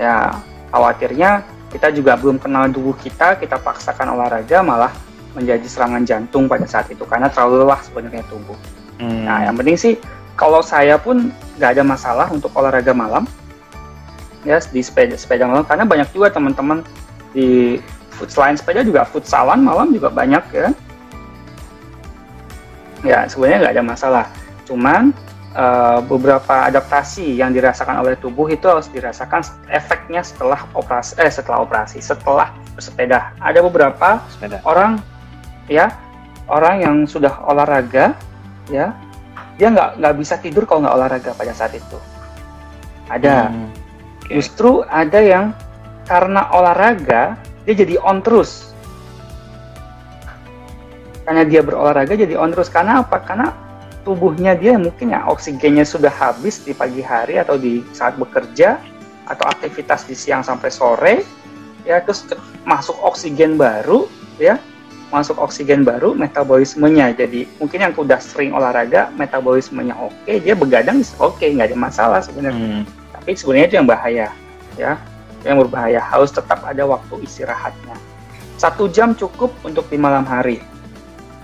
Ya 0.00 0.32
khawatirnya 0.72 1.44
kita 1.70 1.94
juga 1.94 2.18
belum 2.18 2.42
kenal 2.42 2.66
tubuh 2.70 2.96
kita 2.98 3.38
kita 3.38 3.58
paksakan 3.62 4.16
olahraga 4.18 4.62
malah 4.62 4.90
menjadi 5.38 5.62
serangan 5.70 6.02
jantung 6.02 6.50
pada 6.50 6.66
saat 6.66 6.90
itu 6.90 7.06
karena 7.06 7.30
terlalu 7.30 7.62
lelah 7.66 7.80
sebenarnya 7.86 8.26
tubuh. 8.26 8.58
Hmm. 9.00 9.24
nah 9.24 9.48
yang 9.48 9.56
penting 9.56 9.78
sih 9.80 9.94
kalau 10.36 10.60
saya 10.60 11.00
pun 11.00 11.32
nggak 11.56 11.78
ada 11.78 11.84
masalah 11.84 12.26
untuk 12.28 12.52
olahraga 12.52 12.92
malam 12.92 13.24
ya 14.44 14.60
di 14.72 14.80
sepeda 14.80 15.16
sepeda 15.16 15.48
malam 15.48 15.64
karena 15.64 15.88
banyak 15.88 16.08
juga 16.12 16.32
teman-teman 16.32 16.84
di 17.32 17.80
selain 18.28 18.56
sepeda 18.56 18.84
juga 18.84 19.08
futsalan 19.08 19.64
malam 19.64 19.92
juga 19.92 20.12
banyak 20.12 20.44
ya 20.52 20.68
ya 23.06 23.26
sebenarnya 23.28 23.58
nggak 23.68 23.74
ada 23.78 23.84
masalah. 23.84 24.24
Cuman 24.68 25.12
uh, 25.54 25.98
beberapa 26.04 26.66
adaptasi 26.68 27.38
yang 27.38 27.50
dirasakan 27.50 28.02
oleh 28.02 28.14
tubuh 28.18 28.46
itu 28.50 28.66
harus 28.66 28.86
dirasakan 28.90 29.42
efeknya 29.70 30.22
setelah 30.22 30.62
operasi 30.76 31.18
eh 31.18 31.30
setelah 31.30 31.64
operasi 31.64 31.98
setelah 32.02 32.52
bersepeda. 32.74 33.34
Ada 33.40 33.60
beberapa 33.64 34.22
sepeda. 34.30 34.62
orang 34.66 35.00
ya 35.70 35.94
orang 36.50 36.82
yang 36.82 36.96
sudah 37.06 37.30
olahraga 37.46 38.18
ya 38.70 38.94
dia 39.58 39.68
nggak 39.70 40.00
nggak 40.00 40.14
bisa 40.18 40.34
tidur 40.40 40.64
kalau 40.64 40.86
nggak 40.86 40.96
olahraga 40.96 41.30
pada 41.36 41.52
saat 41.52 41.76
itu. 41.76 41.98
Ada. 43.10 43.50
Hmm, 43.50 43.66
okay. 44.22 44.38
justru 44.38 44.86
ada 44.86 45.18
yang 45.18 45.50
karena 46.06 46.46
olahraga 46.54 47.38
dia 47.66 47.74
jadi 47.74 48.02
on 48.02 48.22
terus 48.24 48.69
karena 51.30 51.46
dia 51.46 51.62
berolahraga 51.62 52.18
jadi 52.18 52.34
on 52.34 52.50
terus. 52.50 52.66
Karena 52.66 53.06
apa? 53.06 53.22
Karena 53.22 53.54
tubuhnya 54.02 54.58
dia 54.58 54.74
mungkin 54.74 55.14
ya 55.14 55.22
oksigennya 55.30 55.86
sudah 55.86 56.10
habis 56.10 56.58
di 56.66 56.74
pagi 56.74 57.06
hari 57.06 57.38
atau 57.38 57.54
di 57.54 57.86
saat 57.94 58.18
bekerja 58.18 58.82
atau 59.30 59.46
aktivitas 59.46 60.10
di 60.10 60.18
siang 60.18 60.42
sampai 60.42 60.74
sore 60.74 61.14
ya 61.86 62.02
terus 62.02 62.26
masuk 62.66 62.98
oksigen 63.06 63.54
baru 63.54 64.10
ya 64.42 64.58
masuk 65.14 65.38
oksigen 65.38 65.86
baru 65.86 66.18
metabolismenya. 66.18 67.14
Jadi 67.14 67.46
mungkin 67.62 67.78
yang 67.78 67.94
udah 67.94 68.18
sering 68.18 68.50
olahraga 68.50 69.14
metabolismenya 69.14 69.94
oke 70.02 70.34
dia 70.34 70.58
begadang 70.58 70.98
oke 71.22 71.46
nggak 71.46 71.70
ada 71.70 71.78
masalah 71.78 72.18
sebenarnya. 72.18 72.82
Hmm. 72.82 72.84
tapi 73.14 73.38
sebenarnya 73.38 73.66
itu 73.70 73.76
yang 73.78 73.86
bahaya 73.86 74.28
ya 74.74 74.98
yang 75.46 75.62
berbahaya. 75.62 76.02
Harus 76.02 76.34
tetap 76.34 76.58
ada 76.66 76.82
waktu 76.90 77.22
istirahatnya. 77.22 77.94
Satu 78.58 78.90
jam 78.90 79.14
cukup 79.14 79.54
untuk 79.62 79.86
di 79.86 79.94
malam 79.94 80.26
hari 80.26 80.58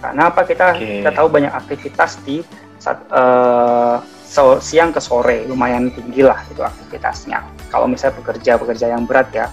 karena 0.07 0.23
apa 0.31 0.41
kita 0.47 0.67
okay. 0.79 1.03
kita 1.03 1.11
tahu 1.11 1.27
banyak 1.27 1.51
aktivitas 1.51 2.23
di 2.23 2.47
saat 2.79 3.03
uh, 3.11 3.99
so, 4.23 4.63
siang 4.63 4.95
ke 4.95 5.03
sore 5.03 5.43
lumayan 5.51 5.91
tinggi 5.91 6.23
lah 6.23 6.39
itu 6.47 6.63
aktivitasnya 6.63 7.43
kalau 7.75 7.91
misalnya 7.91 8.23
bekerja 8.23 8.55
bekerja 8.61 8.87
yang 8.95 9.03
berat 9.03 9.29
ya 9.35 9.47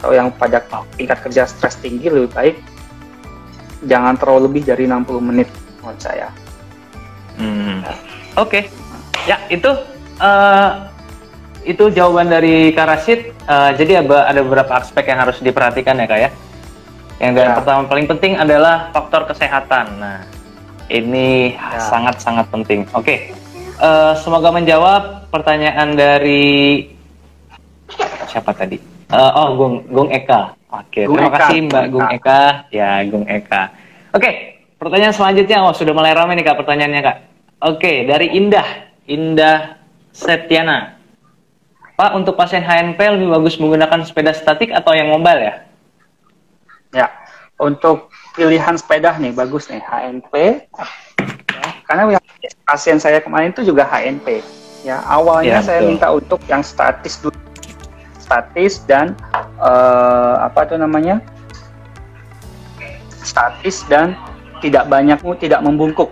atau 0.00 0.16
yang 0.16 0.32
pada 0.34 0.64
tingkat 0.96 1.20
kerja 1.22 1.44
stres 1.44 1.76
tinggi 1.78 2.08
lebih 2.08 2.32
baik 2.32 2.56
jangan 3.88 4.16
terlalu 4.16 4.48
lebih 4.48 4.62
dari 4.72 4.84
60 4.84 5.08
menit 5.24 5.48
menurut 5.80 6.00
saya. 6.00 6.28
Hmm. 7.40 7.80
Oke, 8.36 8.36
okay. 8.36 8.62
ya 9.24 9.40
itu 9.48 9.70
uh, 10.20 10.88
itu 11.64 11.88
jawaban 11.92 12.28
dari 12.28 12.72
Karasit. 12.76 13.32
Uh, 13.48 13.72
jadi 13.74 14.04
ada, 14.04 14.28
ada 14.28 14.40
beberapa 14.44 14.76
aspek 14.76 15.08
yang 15.08 15.24
harus 15.24 15.40
diperhatikan 15.40 15.96
ya 15.96 16.06
kak 16.06 16.20
ya. 16.20 16.30
Yang 17.20 17.32
ya. 17.36 17.52
pertama 17.52 17.84
paling 17.84 18.06
penting 18.08 18.32
adalah 18.40 18.88
faktor 18.96 19.28
kesehatan. 19.28 20.00
Nah, 20.00 20.24
ini 20.88 21.52
ya. 21.52 21.76
sangat-sangat 21.92 22.48
ya. 22.48 22.52
penting. 22.56 22.80
Oke, 22.96 23.04
okay. 23.04 23.18
uh, 23.76 24.16
semoga 24.16 24.48
menjawab 24.48 25.28
pertanyaan 25.28 25.92
dari 25.92 26.88
siapa 28.24 28.56
tadi? 28.56 28.80
Uh, 29.12 29.30
oh, 29.36 29.48
Gung 29.52 29.74
Gung 29.92 30.08
Eka. 30.08 30.56
Oke, 30.72 31.04
okay. 31.04 31.04
terima 31.04 31.28
Eka. 31.28 31.36
kasih 31.36 31.58
Mbak 31.68 31.84
Gung 31.92 32.08
Eka. 32.08 32.42
Ya, 32.72 32.90
Gung 33.04 33.26
Eka. 33.28 33.62
Oke, 34.16 34.22
okay. 34.24 34.34
pertanyaan 34.80 35.12
selanjutnya. 35.12 35.60
Oh, 35.60 35.76
sudah 35.76 35.92
mulai 35.92 36.16
ramai 36.16 36.40
nih 36.40 36.44
kak 36.48 36.56
pertanyaannya 36.56 37.00
kak. 37.04 37.16
Oke, 37.60 37.76
okay. 37.76 37.96
dari 38.08 38.32
Indah, 38.32 38.66
Indah 39.04 39.76
Setiana. 40.16 40.96
Pak, 42.00 42.16
untuk 42.16 42.32
pasien 42.32 42.64
HNP 42.64 42.96
lebih 42.96 43.28
bagus 43.28 43.60
menggunakan 43.60 44.08
sepeda 44.08 44.32
statik 44.32 44.72
atau 44.72 44.96
yang 44.96 45.12
mobile 45.12 45.36
ya? 45.36 45.68
Ya, 46.90 47.06
untuk 47.60 48.10
pilihan 48.34 48.74
sepeda 48.74 49.14
nih 49.20 49.30
bagus 49.30 49.70
nih 49.70 49.78
HNP. 49.82 50.34
Ya, 51.50 51.68
karena 51.86 52.18
pasien 52.66 52.98
saya 52.98 53.22
kemarin 53.22 53.54
itu 53.54 53.62
juga 53.62 53.86
HNP. 53.86 54.42
Ya, 54.80 55.04
awalnya 55.04 55.60
ya, 55.60 55.66
saya 55.66 55.80
minta 55.84 56.08
untuk 56.08 56.40
yang 56.48 56.64
statis 56.64 57.20
dulu, 57.20 57.36
statis 58.16 58.80
dan 58.88 59.12
uh, 59.60 60.40
apa 60.40 60.64
itu 60.64 60.80
namanya? 60.80 61.20
Statis 63.20 63.84
dan 63.86 64.16
tidak 64.64 64.88
banyak 64.88 65.20
tidak 65.36 65.60
membungkuk. 65.60 66.08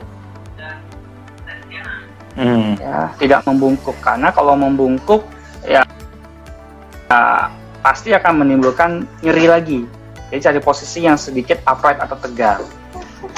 Hmm. 2.38 2.78
Ya, 2.78 3.10
tidak 3.18 3.42
membungkuk 3.50 3.98
karena 3.98 4.30
kalau 4.30 4.54
membungkuk 4.54 5.26
ya 5.66 5.82
uh, 7.10 7.50
pasti 7.82 8.14
akan 8.14 8.46
menimbulkan 8.46 9.08
nyeri 9.24 9.46
lagi. 9.50 9.80
Jadi 10.28 10.40
cari 10.44 10.60
posisi 10.60 11.08
yang 11.08 11.16
sedikit 11.16 11.64
upright 11.64 12.04
atau 12.04 12.16
tegak. 12.20 12.60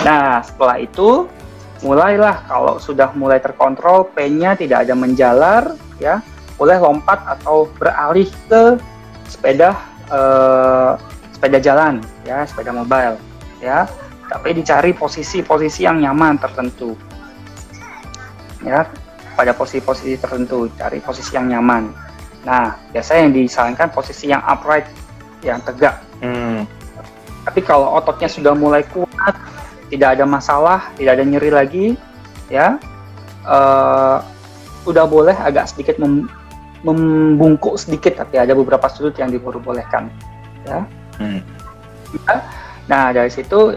Nah, 0.03 0.43
setelah 0.43 0.77
itu 0.83 1.31
mulailah 1.81 2.45
kalau 2.51 2.77
sudah 2.83 3.15
mulai 3.15 3.39
terkontrol, 3.39 4.11
pennya 4.11 4.59
tidak 4.59 4.85
ada 4.85 4.95
menjalar, 4.99 5.63
ya, 6.03 6.21
boleh 6.59 6.77
lompat 6.77 7.25
atau 7.25 7.71
beralih 7.79 8.29
ke 8.51 8.77
sepeda 9.31 9.79
uh, 10.11 10.99
sepeda 11.33 11.57
jalan, 11.63 12.03
ya, 12.27 12.45
sepeda 12.45 12.75
mobile, 12.75 13.17
ya. 13.63 13.89
Tapi 14.31 14.55
dicari 14.55 14.95
posisi-posisi 14.95 15.87
yang 15.87 16.03
nyaman 16.03 16.39
tertentu, 16.39 16.95
ya, 18.63 18.87
pada 19.35 19.55
posisi-posisi 19.57 20.21
tertentu, 20.21 20.69
cari 20.77 21.01
posisi 21.01 21.33
yang 21.39 21.49
nyaman. 21.49 21.91
Nah, 22.45 22.77
biasanya 22.93 23.29
yang 23.29 23.35
disarankan 23.37 23.89
posisi 23.93 24.29
yang 24.31 24.43
upright, 24.45 24.87
yang 25.41 25.61
tegak. 25.65 26.01
Hmm. 26.21 26.69
Tapi 27.51 27.67
kalau 27.67 27.99
ototnya 27.99 28.31
sudah 28.31 28.55
mulai 28.55 28.87
kuat, 28.87 29.35
tidak 29.91 30.15
ada 30.15 30.23
masalah, 30.23 30.95
tidak 30.95 31.19
ada 31.19 31.25
nyeri 31.27 31.51
lagi, 31.51 31.87
ya, 32.47 32.79
uh, 33.43 34.23
udah 34.87 35.05
boleh 35.11 35.35
agak 35.35 35.67
sedikit 35.67 35.99
mem 35.99 36.31
membungkuk 36.81 37.77
sedikit, 37.77 38.23
tapi 38.23 38.39
ada 38.39 38.55
beberapa 38.55 38.87
sudut 38.89 39.13
yang 39.19 39.35
diperbolehkan, 39.35 40.09
ya. 40.65 40.87
Hmm. 41.19 41.43
ya. 42.25 42.35
Nah, 42.89 43.13
dari 43.13 43.29
situ 43.29 43.77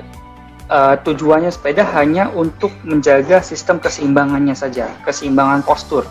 uh, 0.69 0.95
tujuannya 1.01 1.51
sepeda 1.51 1.83
hanya 1.97 2.29
untuk 2.31 2.71
menjaga 2.85 3.41
sistem 3.41 3.81
keseimbangannya 3.81 4.55
saja, 4.55 4.87
keseimbangan 5.03 5.65
postur 5.67 6.07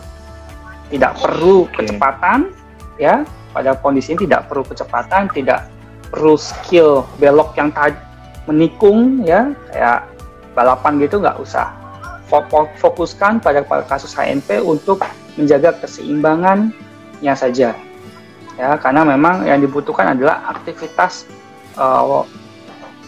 tidak 0.92 1.16
perlu 1.16 1.64
okay. 1.64 1.88
kecepatan 1.88 2.52
ya 3.00 3.24
pada 3.56 3.72
kondisi 3.80 4.12
ini 4.12 4.28
tidak 4.28 4.52
perlu 4.52 4.62
kecepatan 4.68 5.32
tidak 5.32 5.72
perlu 6.12 6.36
skill 6.36 7.08
belok 7.16 7.56
yang 7.56 7.72
menikung 8.44 9.24
ya 9.24 9.56
kayak 9.72 10.04
balapan 10.52 11.00
gitu 11.00 11.18
nggak 11.18 11.40
usah 11.40 11.72
fokuskan 12.80 13.40
pada 13.40 13.64
kasus 13.88 14.12
HNP 14.12 14.60
untuk 14.60 15.00
menjaga 15.40 15.72
keseimbangannya 15.80 17.32
saja 17.32 17.72
ya 18.60 18.68
karena 18.76 19.08
memang 19.08 19.48
yang 19.48 19.64
dibutuhkan 19.64 20.12
adalah 20.12 20.52
aktivitas 20.52 21.24
uh, 21.80 22.24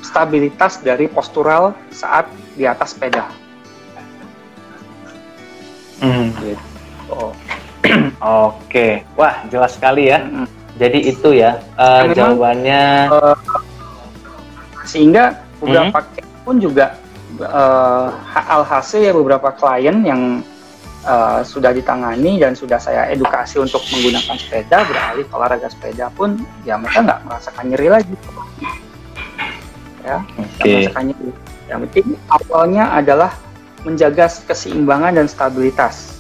stabilitas 0.05 0.85
dari 0.85 1.09
postural 1.09 1.73
saat 1.89 2.29
di 2.55 2.69
atas 2.69 2.93
sepeda. 2.93 3.25
Hmm. 6.05 6.29
Gitu. 6.37 6.61
Oh. 7.09 7.33
Oke, 8.49 9.05
wah 9.17 9.45
jelas 9.49 9.77
sekali 9.77 10.13
ya. 10.13 10.21
Hmm. 10.21 10.49
Jadi 10.75 10.99
itu 11.07 11.29
ya 11.35 11.63
uh, 11.79 12.11
jawabannya. 12.11 13.11
Uh, 13.11 13.37
sehingga 14.85 15.43
beberapa 15.63 16.03
hmm. 16.03 16.45
pun 16.45 16.57
juga 16.61 16.99
uh, 17.41 18.11
alhasil 18.35 19.01
ya 19.01 19.15
beberapa 19.15 19.55
klien 19.55 20.03
yang 20.05 20.43
uh, 21.07 21.41
sudah 21.47 21.73
ditangani 21.73 22.37
dan 22.43 22.53
sudah 22.53 22.77
saya 22.77 23.09
edukasi 23.09 23.63
untuk 23.63 23.81
menggunakan 23.91 24.37
sepeda 24.37 24.85
beralih 24.85 25.25
olahraga 25.33 25.71
sepeda 25.71 26.11
pun 26.13 26.37
ya 26.69 26.77
mereka 26.77 27.01
nggak 27.07 27.21
merasakan 27.25 27.65
nyeri 27.71 27.89
lagi. 27.89 28.15
Ya, 30.05 30.21
okay. 30.37 30.85
merasakan 30.85 31.03
nyeri. 31.15 31.31
Yang 31.65 31.79
penting 31.89 32.09
awalnya 32.29 32.85
adalah 32.93 33.33
menjaga 33.89 34.27
keseimbangan 34.49 35.17
dan 35.17 35.27
stabilitas 35.29 36.15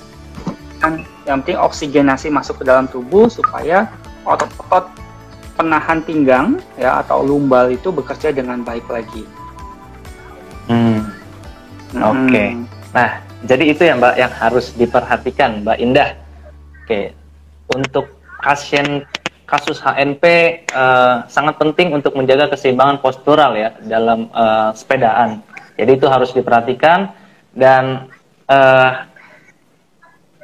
kan 0.84 1.00
yang 1.24 1.40
penting 1.40 1.56
oksigenasi 1.56 2.28
masuk 2.28 2.60
ke 2.60 2.64
dalam 2.68 2.84
tubuh 2.84 3.32
supaya 3.32 3.88
otot-otot 4.24 4.88
penahan 5.54 6.02
pinggang 6.02 6.58
ya 6.74 7.00
atau 7.04 7.22
lumbal 7.22 7.70
itu 7.70 7.94
bekerja 7.94 8.34
dengan 8.34 8.60
baik 8.66 8.84
lagi. 8.90 9.22
Hmm. 10.66 11.06
hmm. 11.94 12.02
Oke. 12.02 12.28
Okay. 12.28 12.48
Nah, 12.94 13.10
jadi 13.44 13.64
itu 13.70 13.82
ya 13.84 13.94
Mbak 13.94 14.14
yang 14.18 14.32
harus 14.34 14.66
diperhatikan 14.74 15.62
Mbak 15.62 15.78
Indah. 15.78 16.10
Oke. 16.82 16.86
Okay. 16.88 17.04
Untuk 17.70 18.10
pasien 18.42 19.06
kasus 19.44 19.78
HNP 19.80 20.24
uh, 20.72 20.80
eh, 20.80 21.16
sangat 21.28 21.60
penting 21.60 21.92
untuk 21.92 22.16
menjaga 22.16 22.50
keseimbangan 22.52 22.98
postural 23.04 23.54
ya 23.54 23.76
dalam 23.84 24.32
uh, 24.32 24.72
sepedaan. 24.72 25.44
Jadi 25.76 25.90
itu 26.00 26.06
harus 26.08 26.32
diperhatikan 26.32 27.12
dan 27.52 28.08
uh, 28.48 29.04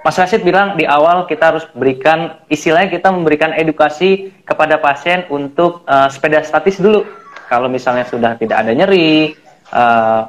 Mas 0.01 0.17
Rashid 0.17 0.41
bilang 0.41 0.81
di 0.81 0.89
awal 0.89 1.29
kita 1.29 1.53
harus 1.53 1.69
berikan 1.77 2.41
istilahnya 2.49 2.89
kita 2.89 3.13
memberikan 3.13 3.53
edukasi 3.53 4.33
kepada 4.49 4.81
pasien 4.81 5.29
untuk 5.29 5.85
uh, 5.85 6.09
sepeda 6.09 6.41
statis 6.41 6.81
dulu. 6.81 7.05
Kalau 7.53 7.69
misalnya 7.69 8.09
sudah 8.09 8.33
tidak 8.41 8.65
ada 8.65 8.73
nyeri, 8.73 9.37
uh, 9.77 10.25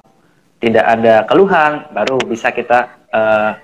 tidak 0.59 0.83
ada 0.83 1.23
keluhan, 1.23 1.87
baru 1.95 2.19
bisa 2.27 2.51
kita 2.51 2.91
uh, 3.15 3.55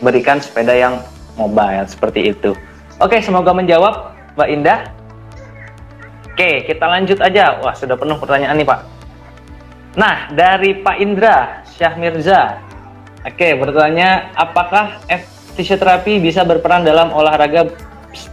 berikan 0.00 0.40
sepeda 0.40 0.72
yang 0.72 1.04
mobile 1.36 1.84
seperti 1.92 2.32
itu. 2.32 2.56
Oke, 2.96 3.20
semoga 3.20 3.52
menjawab 3.52 4.16
Mbak 4.40 4.48
Indah. 4.48 4.80
Oke, 6.32 6.64
kita 6.64 6.88
lanjut 6.88 7.18
aja. 7.20 7.60
Wah, 7.60 7.76
sudah 7.76 8.00
penuh 8.00 8.16
pertanyaan 8.16 8.56
nih 8.56 8.66
Pak. 8.66 8.80
Nah, 10.00 10.32
dari 10.32 10.80
Pak 10.80 10.96
Indra 10.98 11.60
Syah 11.68 11.94
Mirza. 12.00 12.58
Oke, 13.28 13.54
bertanya 13.60 14.32
apakah 14.34 14.98
F 15.06 15.33
fisioterapi 15.54 16.18
bisa 16.20 16.42
berperan 16.42 16.82
dalam 16.82 17.14
olahraga 17.14 17.70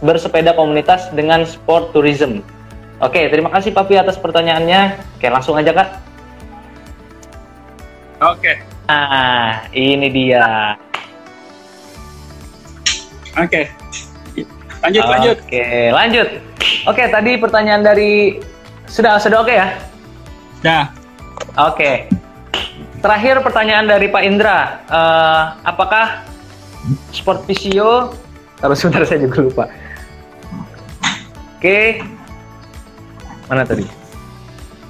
bersepeda 0.02 0.54
komunitas 0.54 1.10
dengan 1.10 1.42
sport 1.46 1.90
tourism. 1.94 2.42
Oke, 3.02 3.26
terima 3.26 3.50
kasih 3.50 3.74
Papi 3.74 3.98
atas 3.98 4.14
pertanyaannya. 4.14 4.98
Oke, 5.18 5.26
langsung 5.26 5.58
aja 5.58 5.74
Kak. 5.74 5.88
Oke. 8.22 8.62
Ah, 8.86 9.66
ini 9.74 10.06
dia. 10.06 10.78
Oke. 13.34 13.66
Lanjut, 14.82 15.02
oke, 15.02 15.10
lanjut. 15.10 15.36
Oke, 15.42 15.64
lanjut. 15.94 16.28
Oke, 16.86 17.02
tadi 17.10 17.32
pertanyaan 17.38 17.82
dari 17.82 18.38
sudah 18.86 19.18
sudah 19.18 19.42
oke 19.42 19.54
ya? 19.54 19.66
Sudah. 20.58 20.84
Oke. 21.70 22.06
Terakhir 23.02 23.42
pertanyaan 23.42 23.90
dari 23.90 24.06
Pak 24.06 24.22
Indra, 24.22 24.78
uh, 24.86 25.42
apakah 25.66 26.22
sport 27.14 27.46
visio. 27.46 28.12
Kalau 28.58 28.74
sebentar 28.78 29.02
saya 29.06 29.26
juga 29.26 29.38
lupa. 29.42 29.64
Oke. 31.58 32.02
Mana 33.50 33.66
tadi? 33.66 33.84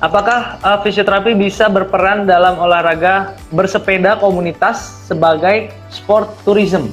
Apakah 0.03 0.59
uh, 0.67 0.79
fisioterapi 0.83 1.39
bisa 1.39 1.71
berperan 1.71 2.27
dalam 2.27 2.59
olahraga 2.59 3.39
bersepeda 3.55 4.19
komunitas 4.19 5.07
sebagai 5.07 5.71
sport 5.95 6.33
tourism? 6.43 6.91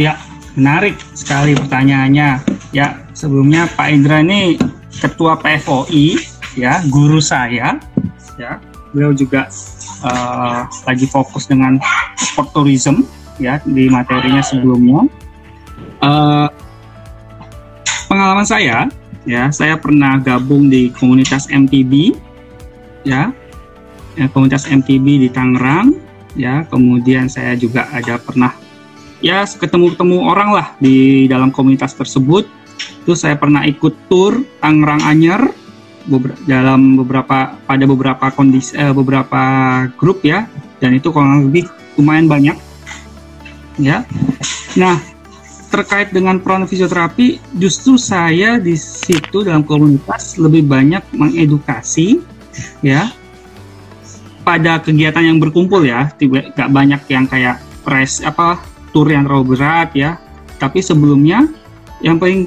Ya 0.00 0.16
menarik 0.56 0.96
sekali 1.12 1.56
pertanyaannya. 1.56 2.40
Ya, 2.72 3.04
sebelumnya 3.12 3.68
Pak 3.76 3.88
Indra 3.92 4.24
ini 4.24 4.56
ketua 4.96 5.36
PFOI, 5.36 6.16
ya, 6.56 6.80
guru 6.88 7.20
saya, 7.20 7.76
ya. 8.40 8.56
Beliau 8.92 9.12
juga 9.12 9.48
uh, 10.04 10.68
lagi 10.88 11.04
fokus 11.08 11.48
dengan 11.48 11.80
sport 12.16 12.52
tourism, 12.56 13.04
ya, 13.42 13.58
di 13.66 13.90
materinya 13.90 14.40
sebelumnya. 14.40 15.10
Uh, 15.98 16.46
pengalaman 18.06 18.46
saya, 18.46 18.86
ya, 19.26 19.50
saya 19.50 19.74
pernah 19.74 20.22
gabung 20.22 20.70
di 20.70 20.94
komunitas 20.94 21.50
MTB, 21.50 22.14
ya, 23.02 23.34
ya 24.14 24.26
komunitas 24.30 24.70
MTB 24.70 25.26
di 25.26 25.28
Tangerang, 25.28 25.98
ya, 26.38 26.62
kemudian 26.70 27.26
saya 27.26 27.58
juga 27.58 27.90
ada 27.90 28.18
pernah 28.22 28.54
ya 29.22 29.46
ketemu-ketemu 29.46 30.18
orang 30.26 30.50
lah 30.50 30.66
di 30.82 31.26
dalam 31.30 31.54
komunitas 31.54 31.94
tersebut. 31.94 32.46
Terus 33.06 33.22
saya 33.22 33.38
pernah 33.38 33.62
ikut 33.62 33.94
tour 34.10 34.42
Tangerang 34.58 35.02
Anyer 35.06 35.42
dalam 36.50 36.98
beberapa 36.98 37.54
pada 37.62 37.84
beberapa 37.86 38.26
kondisi 38.34 38.74
eh, 38.74 38.90
beberapa 38.90 39.42
grup 39.94 40.26
ya 40.26 40.50
dan 40.82 40.98
itu 40.98 41.14
kurang 41.14 41.46
lebih 41.46 41.70
lumayan 41.94 42.26
banyak 42.26 42.56
ya. 43.78 44.04
Nah 44.76 44.98
terkait 45.72 46.12
dengan 46.12 46.36
peran 46.36 46.68
fisioterapi 46.68 47.40
justru 47.56 47.96
saya 47.96 48.60
di 48.60 48.76
situ 48.76 49.40
dalam 49.40 49.64
komunitas 49.64 50.36
lebih 50.36 50.68
banyak 50.68 51.00
mengedukasi 51.16 52.20
ya 52.84 53.08
pada 54.44 54.76
kegiatan 54.84 55.32
yang 55.32 55.38
berkumpul 55.40 55.80
ya 55.80 56.12
tidak 56.20 56.52
banyak 56.68 57.00
yang 57.08 57.24
kayak 57.24 57.56
press 57.86 58.20
apa 58.20 58.60
tour 58.92 59.08
yang 59.08 59.24
terlalu 59.24 59.56
berat 59.56 59.90
ya. 59.96 60.20
Tapi 60.60 60.78
sebelumnya 60.78 61.48
yang 62.04 62.20
paling 62.20 62.46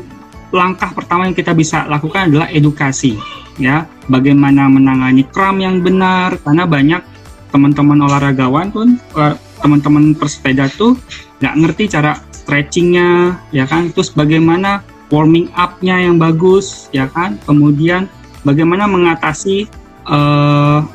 langkah 0.54 0.94
pertama 0.96 1.28
yang 1.28 1.36
kita 1.36 1.52
bisa 1.52 1.84
lakukan 1.90 2.32
adalah 2.32 2.48
edukasi 2.54 3.18
ya. 3.60 3.90
Bagaimana 4.06 4.70
menangani 4.70 5.26
kram 5.26 5.58
yang 5.60 5.82
benar 5.82 6.38
karena 6.46 6.64
banyak 6.70 7.02
teman-teman 7.50 8.06
olahragawan 8.06 8.70
pun 8.70 8.88
eh, 9.18 9.36
teman-teman 9.66 10.13
persepeda 10.13 10.70
tuh 10.78 10.93
nggak 11.41 11.55
ngerti 11.57 11.84
cara 11.89 12.22
stretchingnya 12.30 13.41
ya 13.49 13.66
kan. 13.66 13.89
Terus 13.89 14.13
bagaimana 14.13 14.86
warming 15.09 15.49
up-nya 15.57 16.05
yang 16.05 16.22
bagus 16.22 16.93
ya 16.93 17.09
kan. 17.09 17.41
Kemudian 17.49 18.05
bagaimana 18.45 18.86
mengatasi 18.86 19.66
uh, 20.05 20.86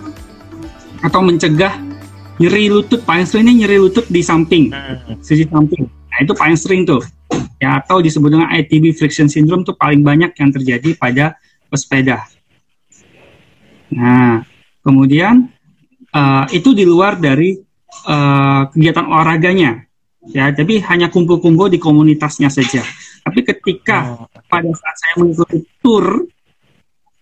atau 1.02 1.20
mencegah 1.24 1.90
nyeri 2.40 2.72
lutut 2.72 3.04
paling 3.04 3.28
sering 3.28 3.44
ini 3.52 3.64
nyeri 3.64 3.76
lutut 3.76 4.08
di 4.08 4.24
samping 4.24 4.72
hmm. 4.72 5.20
sisi 5.20 5.44
samping 5.44 5.84
nah 5.84 6.18
itu 6.24 6.32
paling 6.32 6.56
sering 6.56 6.82
tuh 6.88 7.04
ya 7.60 7.84
atau 7.84 8.00
disebut 8.00 8.32
dengan 8.32 8.48
ITB 8.48 8.96
friction 8.96 9.28
syndrome 9.28 9.62
tuh 9.62 9.76
paling 9.76 10.00
banyak 10.00 10.32
yang 10.40 10.48
terjadi 10.48 10.96
pada 10.96 11.36
pesepeda 11.68 12.24
nah 13.92 14.40
kemudian 14.80 15.52
uh, 16.16 16.48
itu 16.48 16.72
di 16.72 16.88
luar 16.88 17.20
dari 17.20 17.60
uh, 18.07 18.68
kegiatan 18.72 19.07
olahraganya 19.07 19.84
ya 20.30 20.53
tapi 20.53 20.84
hanya 20.84 21.09
kumpul-kumpul 21.09 21.72
di 21.72 21.80
komunitasnya 21.80 22.53
saja 22.53 22.84
tapi 23.24 23.41
ketika 23.45 24.16
oh. 24.20 24.28
pada 24.49 24.68
saat 24.72 24.97
saya 24.97 25.14
mengikuti 25.20 25.64
tour 25.80 26.26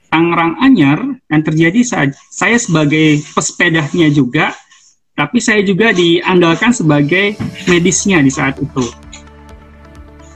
Tangerang 0.08 0.56
Anyar 0.64 1.04
yang 1.28 1.42
terjadi 1.44 1.80
saat 1.84 2.16
saya 2.32 2.56
sebagai 2.56 3.20
pesepedanya 3.36 4.08
juga 4.08 4.56
tapi 5.18 5.42
saya 5.42 5.66
juga 5.66 5.90
diandalkan 5.90 6.70
sebagai 6.70 7.34
medisnya 7.66 8.22
di 8.22 8.30
saat 8.30 8.54
itu. 8.62 8.86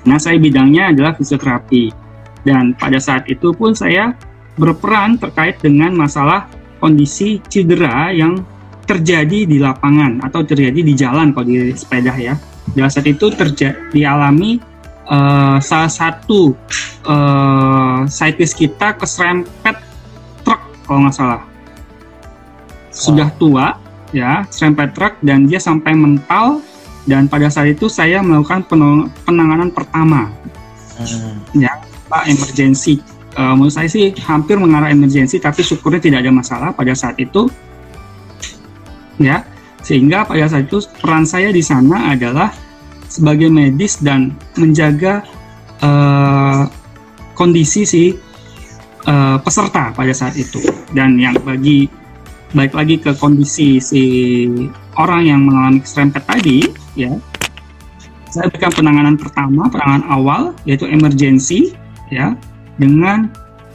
Nah, 0.02 0.18
saya 0.18 0.42
bidangnya 0.42 0.90
adalah 0.90 1.14
fisioterapi. 1.14 1.94
Dan 2.42 2.74
pada 2.74 2.98
saat 2.98 3.30
itu 3.30 3.54
pun 3.54 3.78
saya 3.78 4.18
berperan 4.58 5.22
terkait 5.22 5.62
dengan 5.62 5.94
masalah 5.94 6.50
kondisi 6.82 7.38
cedera 7.46 8.10
yang 8.10 8.42
terjadi 8.84 9.46
di 9.46 9.56
lapangan 9.62 10.22
atau 10.26 10.42
terjadi 10.42 10.80
di 10.82 10.92
jalan 10.92 11.30
kalau 11.34 11.46
di 11.46 11.72
sepeda 11.74 12.14
ya. 12.18 12.34
Pada 12.62 12.88
saat 12.88 13.06
itu 13.10 13.26
terjadi 13.34 13.78
dialami 13.90 14.62
uh, 15.10 15.58
salah 15.58 15.90
satu 15.90 16.54
uh, 17.06 18.06
cyclist 18.06 18.54
kita 18.54 18.94
keserempet 18.98 19.76
truk 20.46 20.62
kalau 20.86 21.06
nggak 21.06 21.16
salah. 21.16 21.42
Sudah 22.92 23.32
tua, 23.40 23.72
ya 24.12 24.44
serempet 24.52 24.92
truk 24.92 25.16
dan 25.24 25.48
dia 25.48 25.58
sampai 25.58 25.96
mental 25.96 26.60
dan 27.08 27.26
pada 27.26 27.50
saat 27.50 27.74
itu 27.74 27.90
saya 27.90 28.22
melakukan 28.22 28.62
penanganan 29.26 29.72
pertama 29.72 30.30
hmm. 31.00 31.58
ya 31.58 31.72
pak 32.06 32.28
emergency 32.28 33.00
uh, 33.34 33.56
menurut 33.56 33.74
saya 33.74 33.88
sih 33.88 34.12
hampir 34.22 34.60
mengarah 34.60 34.92
emergency 34.92 35.40
tapi 35.40 35.64
syukurnya 35.64 35.98
tidak 35.98 36.28
ada 36.28 36.30
masalah 36.30 36.68
pada 36.70 36.92
saat 36.92 37.18
itu 37.18 37.48
ya 39.20 39.44
sehingga 39.82 40.22
pada 40.22 40.46
saat 40.46 40.70
itu 40.70 40.78
peran 41.02 41.26
saya 41.26 41.50
di 41.50 41.60
sana 41.60 42.14
adalah 42.14 42.54
sebagai 43.10 43.50
medis 43.50 43.98
dan 43.98 44.32
menjaga 44.54 45.26
uh, 45.82 46.70
kondisi 47.34 47.82
si 47.82 48.02
uh, 49.10 49.36
peserta 49.42 49.90
pada 49.92 50.14
saat 50.14 50.38
itu. 50.38 50.62
Dan 50.94 51.18
yang 51.18 51.34
bagi 51.42 51.90
baik 52.54 52.72
lagi 52.72 52.96
ke 53.02 53.12
kondisi 53.18 53.82
si 53.82 54.02
orang 54.96 55.22
yang 55.26 55.40
mengalami 55.44 55.82
serempet 55.82 56.22
tadi 56.24 56.62
ya. 56.94 57.12
Saya 58.32 58.48
berikan 58.48 58.72
penanganan 58.72 59.20
pertama 59.20 59.68
penanganan 59.68 60.08
awal 60.08 60.42
yaitu 60.64 60.88
emergency 60.88 61.76
ya 62.08 62.32
dengan 62.80 63.28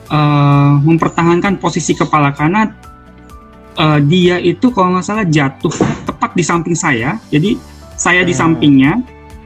uh, 0.09 0.81
mempertahankan 0.81 1.61
posisi 1.61 1.93
kepala 1.93 2.33
kanan 2.33 2.73
uh, 3.77 3.99
dia 4.03 4.41
itu 4.41 4.73
kalau 4.73 4.97
nggak 4.97 5.05
salah 5.05 5.25
jatuh 5.25 5.73
tepat 6.03 6.33
di 6.33 6.43
samping 6.43 6.75
saya 6.75 7.21
jadi 7.29 7.55
saya 7.97 8.21
di 8.25 8.33
hmm. 8.33 8.41
sampingnya 8.41 8.91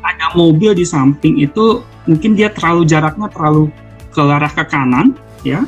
ada 0.01 0.34
mobil 0.34 0.73
di 0.73 0.84
samping 0.84 1.39
itu 1.39 1.86
mungkin 2.09 2.34
dia 2.34 2.49
terlalu 2.49 2.89
jaraknya 2.89 3.29
terlalu 3.29 3.69
ke 4.11 4.19
arah 4.19 4.51
ke 4.51 4.63
kanan 4.67 5.13
ya 5.45 5.63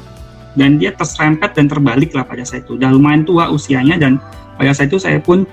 dan 0.53 0.77
dia 0.77 0.93
terserempet 0.93 1.57
dan 1.57 1.65
terbalik 1.65 2.13
lah 2.13 2.25
pada 2.25 2.45
saat 2.45 2.65
itu. 2.65 2.77
Udah 2.77 2.93
lumayan 2.93 3.25
tua 3.25 3.49
usianya 3.49 3.97
dan 3.97 4.21
pada 4.57 4.71
saat 4.73 4.89
itu 4.93 5.01
saya 5.01 5.17
pun 5.17 5.45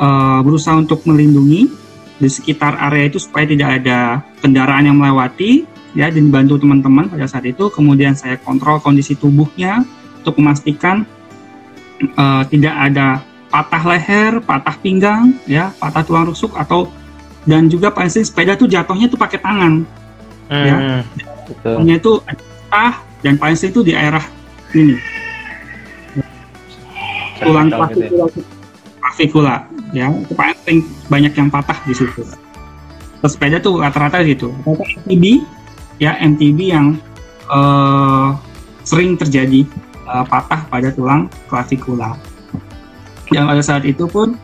uh, 0.00 0.40
berusaha 0.40 0.76
untuk 0.76 1.04
melindungi 1.04 1.68
di 2.16 2.28
sekitar 2.32 2.80
area 2.80 3.12
itu 3.12 3.20
supaya 3.20 3.44
tidak 3.44 3.84
ada 3.84 4.24
kendaraan 4.40 4.88
yang 4.88 4.96
melewati 4.96 5.68
ya 5.92 6.08
dan 6.08 6.32
bantu 6.32 6.56
teman-teman 6.56 7.12
pada 7.12 7.28
saat 7.28 7.44
itu. 7.44 7.68
Kemudian 7.68 8.16
saya 8.16 8.40
kontrol 8.40 8.80
kondisi 8.80 9.12
tubuhnya 9.12 9.84
untuk 10.24 10.40
memastikan 10.40 11.04
uh, 12.16 12.42
tidak 12.48 12.74
ada 12.74 13.22
patah 13.50 13.82
leher, 13.88 14.32
patah 14.42 14.76
pinggang, 14.82 15.36
ya, 15.48 15.72
patah 15.78 16.02
tulang 16.02 16.28
rusuk 16.28 16.52
atau 16.58 16.90
dan 17.46 17.70
juga 17.70 17.94
paling 17.94 18.10
sepeda 18.10 18.58
tuh 18.58 18.66
jatuhnya 18.66 19.06
tuh 19.06 19.16
pakai 19.16 19.38
tangan, 19.38 19.86
ya. 20.50 20.76
hmm, 20.76 21.00
ya, 21.14 21.26
betul. 21.46 21.76
itu 21.86 22.12
patah 22.26 22.92
dan 23.22 23.34
paling 23.38 23.58
itu 23.58 23.80
di 23.86 23.92
daerah 23.94 24.24
ini. 24.74 24.96
Tulang 27.36 27.68
klavikula, 27.68 28.26
klavikula 28.98 29.56
ya. 29.94 30.08
Itu 30.10 30.34
paling 30.34 30.78
banyak 31.06 31.32
yang 31.36 31.48
patah 31.52 31.78
di 31.86 31.94
situ. 31.94 32.26
Sepeda 33.26 33.58
tuh 33.58 33.82
rata-rata 33.82 34.22
gitu 34.22 34.54
MTB 35.02 35.42
ya 35.98 36.14
MTB 36.20 36.58
yang 36.70 36.94
uh, 37.50 38.38
sering 38.86 39.18
terjadi 39.18 39.66
uh, 40.06 40.24
patah 40.24 40.64
pada 40.70 40.88
tulang 40.94 41.28
klavikula 41.50 42.16
yang 43.34 43.50
pada 43.50 43.62
saat 43.62 43.82
itu 43.82 44.06
pun 44.06 44.38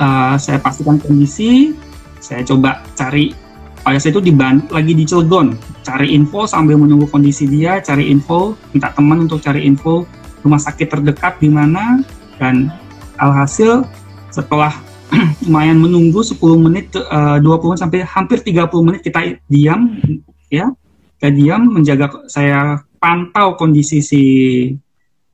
uh, 0.00 0.34
saya 0.40 0.56
pastikan 0.56 0.96
kondisi 0.96 1.76
saya 2.22 2.46
coba 2.46 2.80
cari. 2.94 3.34
Pada 3.82 3.98
saat 3.98 4.14
itu 4.14 4.22
di 4.22 4.30
Ban 4.30 4.62
lagi 4.70 4.94
di 4.94 5.02
Cilegon. 5.02 5.58
Cari 5.82 6.14
info 6.14 6.46
sambil 6.46 6.78
menunggu 6.78 7.10
kondisi 7.10 7.50
dia 7.50 7.82
cari 7.82 8.06
info 8.14 8.54
minta 8.70 8.94
teman 8.94 9.26
untuk 9.26 9.42
cari 9.42 9.66
info 9.66 10.06
rumah 10.46 10.62
sakit 10.62 10.86
terdekat 10.86 11.42
di 11.42 11.50
mana 11.50 11.98
dan 12.38 12.70
alhasil 13.18 13.82
setelah 14.30 14.70
lumayan 15.44 15.82
menunggu 15.82 16.22
10 16.22 16.38
menit 16.62 16.94
uh, 16.94 17.42
20 17.42 17.82
sampai 17.82 18.06
hampir 18.06 18.38
30 18.40 18.70
menit 18.86 19.02
kita 19.02 19.34
diam 19.50 19.98
ya 20.46 20.70
kita 21.18 21.28
diam 21.34 21.66
menjaga 21.66 22.26
saya 22.30 22.80
pantau 23.02 23.58
kondisi 23.58 23.98
si 24.00 24.22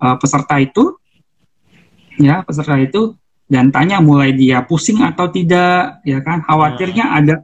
uh, 0.03 0.17
peserta 0.19 0.59
itu 0.59 0.99
ya 2.19 2.43
peserta 2.43 2.75
itu 2.79 3.15
dan 3.49 3.73
tanya 3.73 4.05
mulai 4.05 4.37
dia 4.37 4.61
pusing 4.61 5.01
atau 5.01 5.33
tidak 5.33 6.05
ya 6.05 6.21
kan? 6.21 6.45
Khawatirnya 6.45 7.05
hmm. 7.09 7.19
ada 7.19 7.35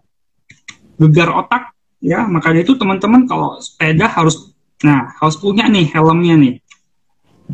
gegar 1.00 1.32
otak 1.32 1.72
ya. 2.04 2.28
Makanya 2.28 2.60
itu 2.62 2.76
teman-teman 2.76 3.24
kalau 3.24 3.56
sepeda 3.58 4.06
harus 4.10 4.52
nah 4.84 5.16
harus 5.16 5.40
punya 5.40 5.64
nih 5.64 5.88
helmnya 5.96 6.34
nih 6.36 6.54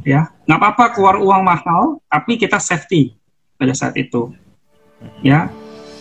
ya. 0.03 0.34
Nggak 0.51 0.59
apa-apa 0.59 0.84
keluar 0.98 1.16
uang 1.22 1.42
mahal 1.46 2.03
tapi 2.11 2.34
kita 2.34 2.59
safety 2.59 3.14
pada 3.55 3.70
saat 3.70 3.94
itu 3.94 4.34
ya. 5.22 5.46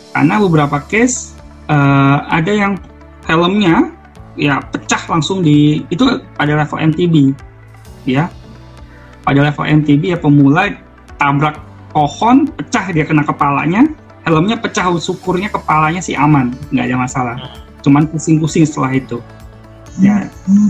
Karena 0.10 0.42
beberapa 0.42 0.82
case 0.90 1.38
uh, 1.70 2.26
ada 2.34 2.50
yang 2.50 2.74
helmnya 3.30 3.94
ya 4.34 4.58
pecah 4.74 5.06
langsung 5.06 5.46
di 5.46 5.86
itu 5.94 6.02
pada 6.34 6.58
level 6.58 6.82
MTB 6.82 7.38
ya 8.10 8.26
pada 9.24 9.40
level 9.46 9.66
MTB 9.84 10.16
ya 10.16 10.20
pemula 10.20 10.72
tabrak 11.20 11.60
pohon 11.92 12.48
pecah 12.48 12.86
dia 12.94 13.04
kena 13.04 13.26
kepalanya 13.26 13.90
helmnya 14.24 14.60
pecah 14.62 14.86
syukurnya 15.02 15.50
kepalanya 15.50 16.02
sih 16.04 16.14
aman 16.14 16.54
nggak 16.70 16.86
ada 16.86 16.98
masalah. 16.98 17.38
Cuman 17.82 18.06
pusing-pusing 18.12 18.68
setelah 18.68 18.94
itu. 18.94 19.18
Ya 20.00 20.30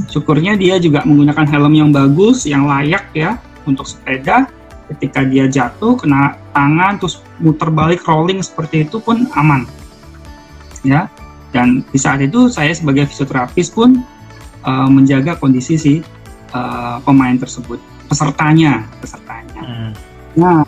syukurnya 0.10 0.58
dia 0.58 0.80
juga 0.82 1.06
menggunakan 1.06 1.45
helm 1.45 1.74
yang 1.76 1.89
bagus 1.91 2.47
yang 2.47 2.66
layak 2.66 3.10
ya 3.14 3.38
untuk 3.68 3.86
sepeda. 3.86 4.50
Ketika 4.89 5.22
dia 5.22 5.45
jatuh 5.45 6.02
kena 6.02 6.34
tangan 6.50 6.97
terus 6.97 7.22
muter 7.38 7.70
balik 7.70 8.02
rolling 8.10 8.41
seperti 8.41 8.89
itu 8.89 8.97
pun 8.97 9.30
aman. 9.38 9.70
Ya 10.82 11.12
dan 11.50 11.82
di 11.89 12.00
saat 12.00 12.22
itu 12.22 12.50
saya 12.50 12.74
sebagai 12.74 13.10
fisioterapis 13.10 13.74
pun 13.74 14.02
uh, 14.66 14.89
menjaga 14.89 15.38
kondisi 15.38 15.76
si 15.78 15.93
uh, 16.54 16.97
pemain 17.02 17.38
tersebut 17.38 17.82
pesertanya 18.10 18.89
pesertanya 18.99 19.62
hmm. 19.62 19.91
nah 20.36 20.60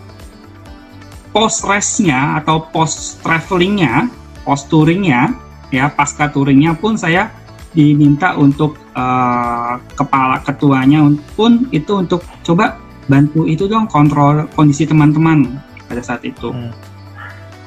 post 1.34 1.66
race-nya 1.66 2.38
atau 2.38 2.70
post 2.70 3.20
travelingnya 3.26 4.08
post 4.46 4.70
touringnya 4.70 5.34
ya 5.74 5.90
pasca 5.90 6.30
touringnya 6.30 6.78
pun 6.78 6.96
saya 6.96 7.34
diminta 7.72 8.36
untuk 8.36 8.76
uh, 8.96 9.80
kepala 9.96 10.44
ketuanya 10.44 11.08
pun 11.40 11.72
itu 11.72 12.04
untuk 12.04 12.20
coba 12.44 12.76
bantu 13.08 13.48
itu 13.48 13.68
dong 13.68 13.88
kontrol 13.88 14.48
kondisi 14.56 14.84
teman-teman 14.84 15.60
pada 15.88 16.00
saat 16.04 16.24
itu. 16.24 16.52
Hmm. 16.52 16.72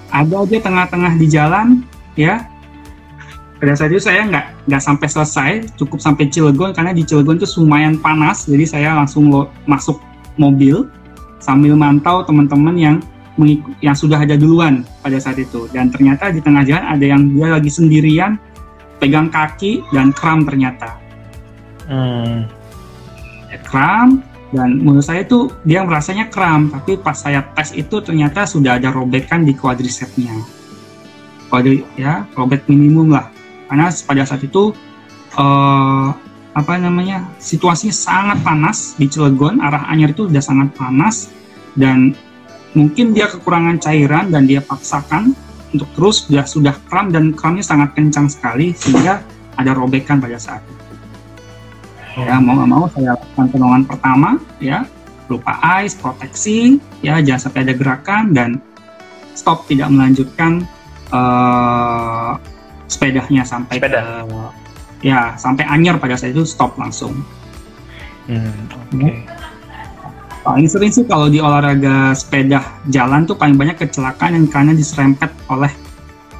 Ada 0.09 0.47
aja 0.47 0.59
tengah-tengah 0.64 1.12
di 1.20 1.27
jalan 1.29 1.66
ya. 2.14 2.49
Pada 3.65 3.81
saat 3.81 3.97
itu 3.97 4.05
saya 4.05 4.29
nggak 4.29 4.69
nggak 4.69 4.83
sampai 4.85 5.09
selesai, 5.09 5.51
cukup 5.81 5.97
sampai 5.97 6.29
Cilegon 6.29 6.77
karena 6.77 6.93
di 6.93 7.01
Cilegon 7.01 7.41
itu 7.41 7.49
lumayan 7.65 7.97
panas, 7.97 8.45
jadi 8.45 8.69
saya 8.69 8.91
langsung 8.93 9.33
lo, 9.33 9.49
masuk 9.65 10.05
mobil 10.37 10.85
sambil 11.41 11.73
mantau 11.73 12.21
teman-teman 12.29 12.77
yang 12.77 12.97
yang 13.81 13.97
sudah 13.97 14.21
ada 14.21 14.37
duluan 14.37 14.85
pada 15.01 15.17
saat 15.17 15.41
itu. 15.41 15.65
Dan 15.73 15.89
ternyata 15.89 16.29
di 16.29 16.45
tengah 16.45 16.61
jalan 16.61 16.85
ada 16.85 17.05
yang 17.09 17.25
dia 17.33 17.57
lagi 17.57 17.73
sendirian 17.73 18.37
pegang 19.01 19.33
kaki 19.33 19.81
dan 19.97 20.12
kram 20.12 20.45
ternyata. 20.45 21.01
Hmm. 21.89 22.45
Ya, 23.49 23.65
kram 23.65 24.21
dan 24.53 24.77
menurut 24.85 25.09
saya 25.09 25.25
itu 25.25 25.49
dia 25.65 25.81
merasanya 25.89 26.29
kram 26.29 26.69
tapi 26.69 27.01
pas 27.01 27.17
saya 27.17 27.41
tes 27.57 27.73
itu 27.73 27.97
ternyata 28.05 28.45
sudah 28.45 28.77
ada 28.77 28.93
robekan 28.93 29.41
di 29.41 29.57
quadricepsnya. 29.57 30.37
Quadri 31.49 31.81
ya 31.97 32.29
robek 32.37 32.69
minimum 32.69 33.17
lah 33.17 33.34
karena 33.69 33.89
pada 34.05 34.23
saat 34.27 34.43
itu 34.45 34.73
uh, 35.39 36.09
apa 36.55 36.79
namanya 36.79 37.27
situasinya 37.43 37.91
sangat 37.91 38.39
panas 38.47 38.95
di 38.95 39.11
Cilegon 39.11 39.59
arah 39.59 39.91
Anyar 39.91 40.15
itu 40.15 40.31
sudah 40.31 40.45
sangat 40.45 40.71
panas 40.79 41.35
dan 41.75 42.15
mungkin 42.79 43.11
dia 43.11 43.27
kekurangan 43.27 43.83
cairan 43.83 44.31
dan 44.31 44.47
dia 44.47 44.62
paksakan 44.62 45.35
untuk 45.75 45.91
terus 45.99 46.31
sudah 46.31 46.47
sudah 46.47 46.75
kram 46.87 47.11
dan 47.11 47.35
kramnya 47.35 47.67
sangat 47.67 47.99
kencang 47.99 48.31
sekali 48.31 48.71
sehingga 48.79 49.19
ada 49.59 49.75
robekan 49.75 50.23
pada 50.23 50.39
saat 50.39 50.62
itu. 50.62 50.85
Ya 52.23 52.39
mau 52.39 52.55
nggak 52.55 52.71
mau 52.71 52.87
saya 52.95 53.19
lakukan 53.19 53.47
penolongan 53.51 53.85
pertama 53.91 54.39
ya 54.62 54.87
berupa 55.27 55.59
ice 55.83 55.99
proteksi 55.99 56.79
ya 57.03 57.19
jangan 57.19 57.51
sampai 57.51 57.61
ada 57.67 57.75
gerakan 57.75 58.25
dan 58.31 58.51
stop 59.35 59.67
tidak 59.67 59.91
melanjutkan 59.91 60.62
uh, 61.11 62.39
sepedanya 62.95 63.42
sampai 63.42 63.82
Sepeda. 63.82 64.22
ke 64.22 64.42
ya 65.05 65.34
sampai 65.36 65.66
anyar 65.68 65.99
pada 66.01 66.16
saat 66.16 66.32
itu 66.32 66.47
stop 66.47 66.78
langsung. 66.80 67.12
Hmm, 68.24 68.57
okay. 68.95 69.20
Paling 70.45 70.68
sering 70.68 70.92
sih 70.92 71.05
kalau 71.05 71.28
di 71.28 71.40
olahraga 71.40 72.12
sepeda 72.16 72.61
jalan 72.88 73.28
tuh 73.28 73.36
paling 73.36 73.57
banyak 73.57 73.80
kecelakaan 73.80 74.36
yang 74.36 74.47
karena 74.49 74.72
diserempet 74.72 75.28
oleh 75.49 75.72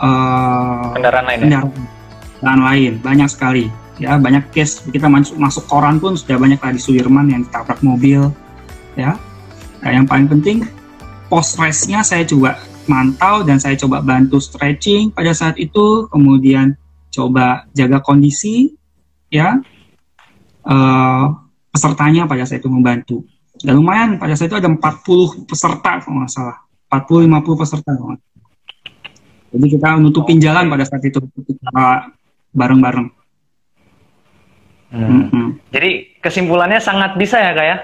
uh, 0.01 0.93
kendaraan 0.97 1.25
lain. 1.29 1.39
Ya? 1.45 1.61
Kendaraan 1.61 2.61
ya? 2.61 2.67
lain 2.73 2.93
banyak 3.05 3.29
sekali. 3.29 3.65
Ya 4.01 4.19
banyak 4.19 4.51
case 4.51 4.85
kita 4.91 5.07
masuk 5.07 5.37
masuk 5.41 5.65
koran 5.71 6.01
pun 6.03 6.17
sudah 6.17 6.37
banyak 6.41 6.59
lah 6.61 6.73
di 6.73 6.81
Sudirman 6.81 7.33
yang 7.33 7.45
ditabrak 7.45 7.81
mobil. 7.85 8.33
Ya. 8.97 9.17
Nah, 9.85 9.91
yang 9.93 10.09
paling 10.09 10.29
penting 10.29 10.65
post 11.29 11.61
race-nya 11.61 12.01
saya 12.01 12.25
coba 12.25 12.57
mantau 12.91 13.45
dan 13.47 13.61
saya 13.61 13.77
coba 13.77 14.05
bantu 14.05 14.41
stretching 14.41 15.13
pada 15.13 15.33
saat 15.33 15.57
itu, 15.61 16.09
kemudian 16.09 16.77
coba 17.13 17.69
jaga 17.73 18.03
kondisi, 18.03 18.75
ya. 19.31 19.61
Uh, 20.65 21.45
pesertanya 21.75 22.31
pada 22.31 22.47
saat 22.47 22.63
itu 22.63 22.71
membantu 22.71 23.27
dan 23.59 23.75
lumayan 23.75 24.15
pada 24.23 24.39
saat 24.39 24.47
itu 24.47 24.59
ada 24.63 24.71
40 24.71 25.51
peserta 25.51 25.99
kalau 25.99 26.23
nggak 26.23 26.31
salah 26.31 26.57
40-50 26.87 27.61
peserta 27.61 27.91
kalau 27.99 28.15
jadi 29.55 29.67
kita 29.79 29.89
nutupin 29.99 30.39
jalan 30.39 30.71
pada 30.71 30.87
saat 30.87 31.03
itu 31.03 31.19
kita 31.19 32.11
bareng-bareng 32.55 33.11
hmm. 34.95 35.23
-hmm. 35.35 35.47
jadi 35.75 35.91
kesimpulannya 36.23 36.79
sangat 36.79 37.19
bisa 37.19 37.43
ya 37.43 37.51
kak 37.55 37.67
ya 37.67 37.77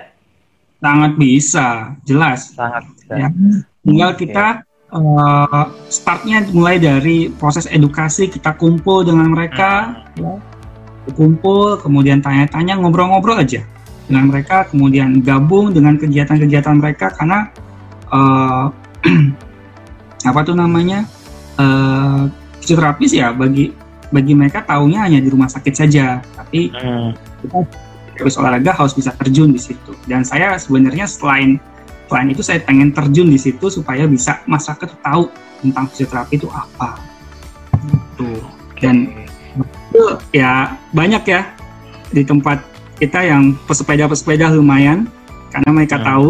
sangat 0.81 1.13
bisa 1.19 1.67
jelas 2.07 2.55
sangat 2.55 2.87
bisa. 2.95 3.15
ya 3.19 3.29
tinggal 3.83 4.11
okay. 4.15 4.21
kita 4.27 4.47
uh, 4.93 5.67
startnya 5.91 6.45
mulai 6.55 6.79
dari 6.79 7.31
proses 7.31 7.67
edukasi 7.71 8.31
kita 8.31 8.55
kumpul 8.59 9.03
dengan 9.07 9.31
mereka 9.31 10.03
hmm. 10.15 10.21
ya 10.21 10.35
kumpul 11.17 11.81
kemudian 11.81 12.23
tanya-tanya 12.23 12.79
ngobrol-ngobrol 12.79 13.41
aja 13.41 13.65
dengan 14.11 14.27
mereka, 14.27 14.67
kemudian 14.67 15.23
gabung 15.23 15.71
dengan 15.71 15.95
kegiatan-kegiatan 15.95 16.75
mereka 16.83 17.15
karena 17.15 17.47
uh, 18.11 18.67
apa 20.29 20.41
tuh 20.43 20.59
namanya 20.59 21.07
uh, 21.55 22.27
fisioterapis 22.59 23.15
ya 23.15 23.31
bagi 23.31 23.71
bagi 24.11 24.35
mereka 24.35 24.67
taunya 24.67 25.07
hanya 25.07 25.23
di 25.23 25.31
rumah 25.31 25.47
sakit 25.47 25.75
saja, 25.79 26.19
tapi 26.35 26.75
hmm. 26.75 27.11
kita 27.47 27.59
terus 28.19 28.35
olahraga 28.35 28.75
harus 28.75 28.99
bisa 28.99 29.15
terjun 29.15 29.55
di 29.55 29.63
situ. 29.63 29.95
Dan 30.11 30.27
saya 30.27 30.59
sebenarnya 30.59 31.07
selain 31.07 31.63
selain 32.11 32.35
itu 32.35 32.43
saya 32.43 32.59
pengen 32.67 32.91
terjun 32.91 33.31
di 33.31 33.39
situ 33.39 33.71
supaya 33.71 34.03
bisa 34.11 34.43
masyarakat 34.51 34.99
tahu 34.99 35.31
tentang 35.63 35.87
fisioterapi 35.95 36.35
itu 36.43 36.51
apa. 36.51 36.99
Gitu. 37.87 38.43
Dan 38.83 39.15
itu 39.55 40.05
ya 40.35 40.75
banyak 40.91 41.23
ya 41.23 41.47
di 42.11 42.27
tempat 42.27 42.67
kita 42.99 43.23
yang 43.23 43.55
pesepeda-pesepeda 43.71 44.51
lumayan 44.51 45.07
karena 45.55 45.71
mereka 45.71 46.03
hmm. 46.03 46.07
tahu 46.11 46.29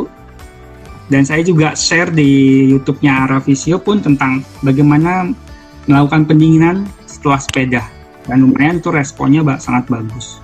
dan 1.10 1.26
saya 1.26 1.42
juga 1.42 1.74
share 1.74 2.12
di 2.12 2.70
YouTube-nya 2.70 3.26
Aravisio 3.26 3.80
pun 3.80 3.98
tentang 3.98 4.46
bagaimana 4.62 5.32
melakukan 5.88 6.28
pendinginan 6.28 6.86
setelah 7.08 7.40
sepeda 7.40 7.82
dan 8.28 8.46
lumayan 8.46 8.78
itu 8.78 8.92
responnya 8.92 9.42
sangat 9.58 9.90
bagus. 9.90 10.38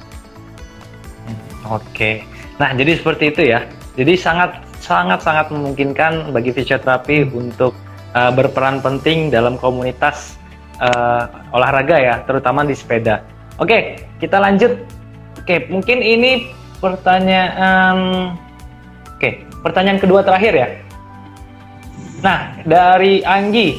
Oke, 1.67 2.27
nah 2.59 2.75
jadi 2.75 2.99
seperti 2.99 3.31
itu 3.31 3.43
ya. 3.53 3.63
Jadi 3.97 4.13
sangat 4.19 4.66
sangat 4.87 5.27
sangat 5.27 5.51
memungkinkan 5.51 6.31
bagi 6.31 6.55
fisioterapi 6.55 7.35
untuk 7.35 7.75
uh, 8.15 8.31
berperan 8.31 8.79
penting 8.79 9.35
dalam 9.35 9.59
komunitas 9.59 10.39
uh, 10.79 11.27
olahraga 11.51 11.99
ya, 11.99 12.15
terutama 12.23 12.63
di 12.63 12.79
sepeda. 12.79 13.27
Oke, 13.59 13.99
kita 14.23 14.39
lanjut 14.39 14.79
Oke, 15.47 15.63
mungkin 15.71 16.03
ini 16.03 16.51
pertanyaan 16.83 18.35
Oke, 19.15 19.47
pertanyaan 19.63 20.03
kedua 20.03 20.27
terakhir 20.27 20.53
ya. 20.59 20.69
Nah, 22.21 22.59
dari 22.67 23.23
Anggi 23.23 23.79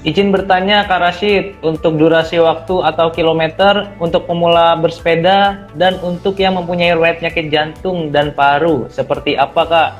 Izin 0.00 0.32
bertanya 0.32 0.88
Kak 0.88 0.96
Rashid 0.96 1.60
untuk 1.60 2.00
durasi 2.00 2.40
waktu 2.40 2.72
atau 2.88 3.12
kilometer 3.12 3.84
untuk 4.00 4.24
pemula 4.24 4.72
bersepeda 4.80 5.68
dan 5.76 6.00
untuk 6.00 6.40
yang 6.40 6.56
mempunyai 6.56 6.96
riwayat 6.96 7.20
penyakit 7.20 7.52
jantung 7.52 8.08
dan 8.08 8.32
paru 8.32 8.88
seperti 8.88 9.36
apa 9.36 9.62
Kak? 9.68 9.90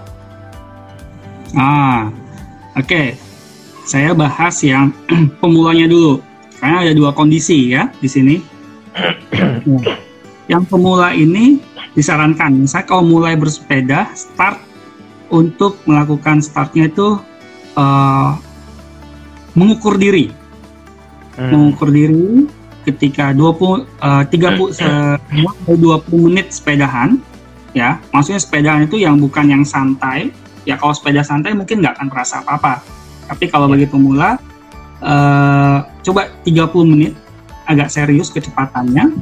Ah, 1.52 2.08
oke. 2.80 2.88
Okay. 2.88 3.06
Saya 3.84 4.16
bahas 4.16 4.56
yang 4.64 4.88
pemulanya 5.44 5.84
dulu. 5.84 6.24
Karena 6.56 6.80
ada 6.80 6.92
dua 6.96 7.12
kondisi 7.12 7.76
ya 7.76 7.92
di 8.00 8.08
sini. 8.08 8.36
yang 10.52 10.64
pemula 10.64 11.12
ini 11.12 11.60
disarankan, 11.92 12.64
saya 12.64 12.88
kalau 12.88 13.04
mulai 13.04 13.36
bersepeda, 13.36 14.08
start 14.16 14.56
untuk 15.28 15.76
melakukan 15.84 16.40
startnya 16.40 16.88
itu 16.88 17.20
uh, 17.76 18.40
mengukur 19.54 19.98
diri, 19.98 20.30
hmm. 21.38 21.50
mengukur 21.50 21.90
diri 21.90 22.46
ketika 22.88 23.36
20 23.36 24.00
uh, 24.00 24.24
30 24.24 24.72
sampai 24.72 25.74
20 25.76 26.26
menit 26.26 26.50
sepedahan, 26.54 27.20
ya, 27.76 28.00
maksudnya 28.10 28.40
sepedahan 28.40 28.88
itu 28.88 28.96
yang 28.98 29.20
bukan 29.20 29.46
yang 29.52 29.64
santai, 29.66 30.32
ya 30.64 30.80
kalau 30.80 30.96
sepeda 30.96 31.20
santai 31.20 31.52
mungkin 31.52 31.84
nggak 31.84 32.00
akan 32.00 32.08
terasa 32.08 32.40
apa-apa, 32.40 32.80
tapi 33.28 33.46
kalau 33.52 33.68
bagi 33.68 33.86
pemula 33.86 34.40
uh, 35.04 35.78
coba 36.02 36.32
30 36.42 36.92
menit 36.92 37.12
agak 37.68 37.92
serius 37.92 38.32
kecepatannya. 38.34 39.14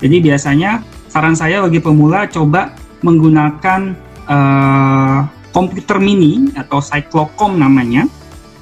Jadi 0.00 0.16
biasanya 0.22 0.80
saran 1.10 1.34
saya 1.34 1.60
bagi 1.60 1.82
pemula 1.82 2.24
coba 2.30 2.72
menggunakan 3.02 3.96
uh, 4.30 5.20
komputer 5.50 5.98
mini 5.98 6.54
atau 6.54 6.78
cyclocom 6.78 7.58
namanya. 7.58 8.06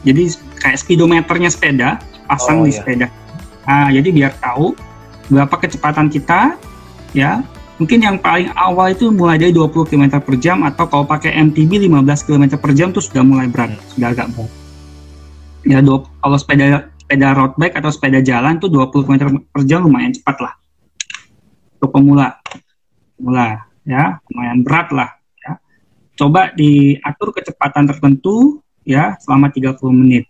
Jadi 0.02 0.47
kayak 0.58 0.78
speedometernya 0.78 1.50
sepeda 1.50 2.02
pasang 2.28 2.62
oh, 2.62 2.66
di 2.66 2.74
iya. 2.74 2.78
sepeda. 2.82 3.06
Nah, 3.64 3.88
jadi 3.92 4.08
biar 4.12 4.32
tahu 4.42 4.76
berapa 5.28 5.54
kecepatan 5.60 6.08
kita 6.08 6.56
ya 7.12 7.44
mungkin 7.78 8.02
yang 8.02 8.16
paling 8.18 8.50
awal 8.58 8.90
itu 8.90 9.08
mulai 9.14 9.38
dari 9.38 9.54
20 9.54 9.70
km 9.86 10.18
per 10.18 10.34
jam 10.42 10.66
atau 10.66 10.84
kalau 10.90 11.06
pakai 11.06 11.32
MTB 11.38 11.86
15 11.86 12.26
km 12.26 12.44
per 12.58 12.72
jam 12.74 12.90
itu 12.90 13.00
sudah 13.00 13.22
mulai 13.22 13.46
berat, 13.46 13.72
hmm. 13.72 13.82
sudah 13.94 14.08
agak 14.12 14.28
berat. 14.34 14.50
Ya, 15.66 15.78
dua, 15.82 16.06
kalau 16.22 16.38
sepeda 16.38 16.90
sepeda 16.96 17.28
road 17.34 17.52
bike 17.56 17.76
atau 17.76 17.90
sepeda 17.92 18.18
jalan 18.20 18.58
tuh 18.58 18.68
20 18.68 19.06
km 19.06 19.16
per 19.40 19.62
jam 19.64 19.86
lumayan 19.86 20.12
cepat 20.12 20.36
lah. 20.42 20.54
Untuk 21.78 21.90
pemula. 21.94 22.28
Pemula, 23.14 23.68
ya, 23.86 24.18
lumayan 24.30 24.58
berat 24.66 24.88
lah. 24.90 25.10
Ya. 25.42 25.52
Coba 26.18 26.50
diatur 26.54 27.30
kecepatan 27.34 27.86
tertentu 27.86 28.62
ya 28.82 29.14
selama 29.22 29.54
30 29.54 29.78
menit. 29.94 30.26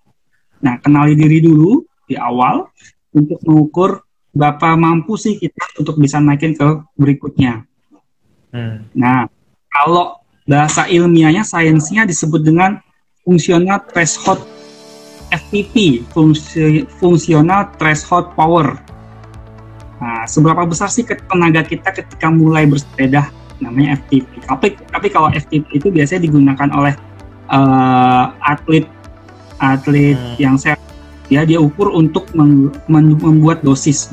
Nah, 0.62 0.74
kenali 0.82 1.14
diri 1.14 1.38
dulu 1.44 1.86
di 2.09 2.18
awal 2.18 2.66
untuk 3.14 3.38
mengukur 3.44 4.02
berapa 4.32 4.78
mampu 4.78 5.18
sih 5.18 5.38
kita 5.38 5.82
untuk 5.82 5.98
bisa 5.98 6.22
naikin 6.22 6.54
ke 6.54 6.66
berikutnya. 6.94 7.66
Hmm. 8.54 8.86
Nah, 8.94 9.28
kalau 9.68 10.18
bahasa 10.48 10.88
ilmiahnya, 10.88 11.44
sainsnya 11.44 12.09
disebut 12.09 12.40
dengan 12.40 12.80
fungsional 13.26 13.84
threshold 13.92 14.40
FTP, 15.28 16.06
fungsi, 16.09 16.88
fungsional 16.96 17.68
threshold 17.76 18.32
power. 18.32 18.80
Nah, 20.00 20.24
seberapa 20.24 20.64
besar 20.64 20.88
sih 20.88 21.04
tenaga 21.04 21.66
kita 21.66 21.92
ketika 21.92 22.32
mulai 22.32 22.64
bersepeda 22.64 23.28
namanya 23.61 23.98
FTP. 24.00 24.46
Tapi, 24.46 24.68
tapi 24.88 25.06
kalau 25.12 25.28
FTP 25.34 25.66
itu 25.82 25.92
biasanya 25.92 26.24
digunakan 26.24 26.68
oleh 26.72 26.94
uh, 27.52 28.32
atlet 28.40 28.88
atlet 29.59 30.16
hmm. 30.16 30.36
yang 30.38 30.56
sehat 30.56 30.80
ya 31.28 31.44
dia 31.44 31.61
ukur 31.61 31.92
untuk 31.92 32.30
mem 32.32 32.72
membuat 32.88 33.61
dosis. 33.61 34.11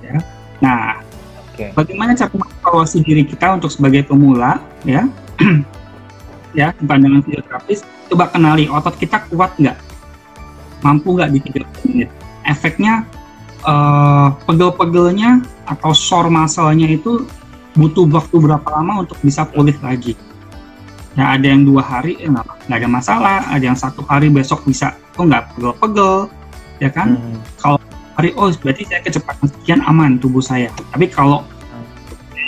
Ya. 0.00 0.18
Nah, 0.62 1.04
okay. 1.52 1.74
bagaimana 1.76 2.16
cara 2.16 2.32
mengevaluasi 2.32 3.04
diri 3.04 3.28
kita 3.28 3.60
untuk 3.60 3.68
sebagai 3.68 4.08
pemula 4.08 4.62
ya? 4.86 5.04
ya, 6.58 6.72
pandangan 6.86 7.20
fisioterapis, 7.26 7.84
coba 8.08 8.32
kenali 8.32 8.64
otot 8.70 8.96
kita 8.96 9.28
kuat 9.28 9.52
nggak? 9.60 9.76
Mampu 10.80 11.16
nggak 11.20 11.30
di 11.36 11.38
30 11.52 11.88
menit? 11.90 12.08
Efeknya 12.44 13.04
uh, 13.64 14.32
pegel-pegelnya 14.48 15.44
atau 15.68 15.92
sore 15.92 16.28
muscle-nya 16.32 16.88
itu 16.88 17.24
butuh 17.74 18.06
waktu 18.08 18.36
berapa 18.40 18.68
lama 18.70 19.04
untuk 19.04 19.18
bisa 19.20 19.44
pulih 19.48 19.76
lagi? 19.82 20.16
ya 21.14 21.38
ada 21.38 21.46
yang 21.46 21.62
dua 21.62 21.82
hari 21.82 22.18
ya 22.18 22.30
nggak 22.64 22.78
ada 22.80 22.88
masalah 22.88 23.38
ada 23.52 23.64
yang 23.64 23.76
satu 23.76 24.00
hari 24.08 24.32
besok 24.32 24.64
bisa. 24.64 24.96
Kok 25.14 25.28
nggak 25.28 25.44
pegel-pegel 25.54 26.14
ya 26.82 26.90
kan? 26.90 27.16
Hmm. 27.16 27.38
kalau 27.60 27.78
hari 28.14 28.30
oh 28.38 28.50
berarti 28.62 28.82
saya 28.86 29.00
kecepatan 29.02 29.46
sekian 29.50 29.80
aman 29.84 30.16
tubuh 30.18 30.42
saya. 30.42 30.70
Tapi 30.94 31.06
kalau 31.10 31.44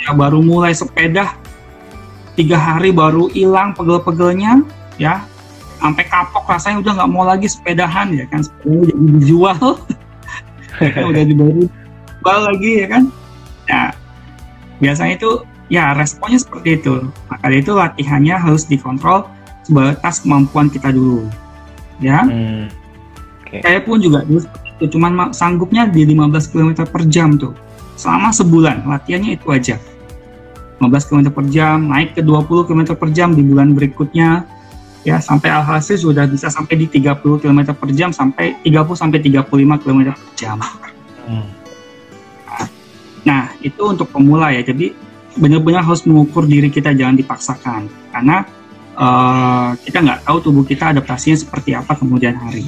saya 0.03 0.13
baru 0.15 0.39
mulai 0.39 0.71
sepeda 0.71 1.35
tiga 2.37 2.57
hari 2.57 2.93
baru 2.93 3.27
hilang 3.33 3.73
pegel-pegelnya 3.75 4.63
ya 5.01 5.25
sampai 5.77 6.05
kapok 6.09 6.49
rasanya 6.49 6.81
udah 6.81 6.93
nggak 7.03 7.11
mau 7.11 7.23
lagi 7.27 7.47
sepedahan 7.47 8.13
ya 8.15 8.25
kan? 8.31 8.41
Sepedanya 8.41 8.93
udah 8.95 9.07
dijual. 9.21 9.59
Udah 10.81 11.23
dijual 11.23 12.39
lagi 12.41 12.71
ya 12.83 12.87
kan? 12.89 13.03
Ya 13.67 13.83
biasanya 14.77 15.13
itu 15.17 15.31
ya 15.67 15.93
responnya 15.93 16.39
seperti 16.39 16.81
itu. 16.81 16.95
Maka 17.29 17.45
itu 17.51 17.71
latihannya 17.75 18.35
harus 18.39 18.63
dikontrol 18.65 19.36
sebatas 19.67 20.23
kemampuan 20.23 20.71
kita 20.71 20.95
dulu. 20.95 21.27
Ya? 21.99 22.23
Hmm. 22.23 22.71
okay. 23.43 23.59
saya 23.59 23.79
pun 23.83 23.99
juga 23.99 24.23
dulu 24.23 24.39
itu 24.77 24.85
cuman 24.93 25.33
sanggupnya 25.33 25.89
di 25.89 26.05
15 26.05 26.53
km 26.53 26.71
per 26.87 27.03
jam 27.11 27.35
tuh. 27.35 27.51
Selama 27.97 28.29
sebulan 28.31 28.87
latihannya 28.87 29.35
itu 29.35 29.49
aja. 29.51 29.75
15 30.77 31.09
km 31.09 31.21
per 31.33 31.45
jam 31.49 31.89
naik 31.89 32.13
ke 32.13 32.21
20 32.21 32.69
km 32.69 32.81
per 32.93 33.09
jam 33.11 33.33
di 33.33 33.41
bulan 33.41 33.73
berikutnya. 33.73 34.45
Ya 35.01 35.17
sampai 35.23 35.49
alhasil 35.49 36.03
sudah 36.03 36.27
bisa 36.27 36.51
sampai 36.51 36.83
di 36.83 36.87
30 36.87 37.41
km 37.41 37.59
per 37.73 37.89
jam 37.95 38.13
sampai 38.13 38.59
30 38.61 38.93
sampai 38.93 39.19
35 39.23 39.81
km 39.83 40.01
per 40.13 40.31
jam. 40.37 40.57
Hmm. 41.27 41.49
nah 43.27 43.51
itu 43.59 43.81
untuk 43.81 44.07
pemula 44.13 44.53
ya. 44.53 44.61
Jadi 44.61 44.93
benar-benar 45.37 45.81
harus 45.81 46.05
mengukur 46.05 46.45
diri 46.45 46.69
kita 46.69 46.93
jangan 46.93 47.17
dipaksakan. 47.17 47.89
Karena 48.13 48.45
uh, 48.97 49.77
kita 49.85 50.03
nggak 50.03 50.19
tahu 50.25 50.37
tubuh 50.41 50.65
kita 50.65 50.91
adaptasinya 50.91 51.37
seperti 51.37 51.77
apa 51.77 51.93
kemudian 51.95 52.35
hari. 52.35 52.65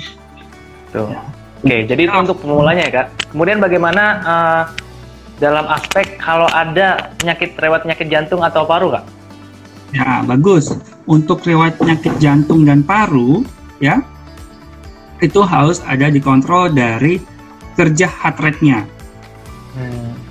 Tuh. 0.94 1.10
Ya. 1.10 1.22
Oke, 1.60 1.78
jadi 1.92 2.02
itu 2.08 2.16
untuk 2.16 2.40
pemulanya 2.40 2.88
ya 2.88 2.92
kak. 3.04 3.08
Kemudian 3.36 3.60
bagaimana 3.60 4.04
uh, 4.24 4.64
dalam 5.44 5.68
aspek 5.68 6.16
kalau 6.16 6.48
ada 6.48 7.12
penyakit 7.20 7.52
rewat 7.60 7.84
penyakit 7.84 8.08
jantung 8.08 8.40
atau 8.40 8.64
paru 8.64 8.96
kak? 8.96 9.06
Ya 9.92 10.24
bagus. 10.24 10.72
Untuk 11.04 11.44
riwayat 11.44 11.76
penyakit 11.76 12.16
jantung 12.24 12.64
dan 12.64 12.86
paru 12.86 13.44
ya 13.84 14.00
itu 15.20 15.44
harus 15.44 15.84
ada 15.84 16.08
dikontrol 16.08 16.72
dari 16.72 17.20
kerja 17.76 18.08
heart 18.08 18.40
rate-nya. 18.40 18.88
Hmm 19.76 20.30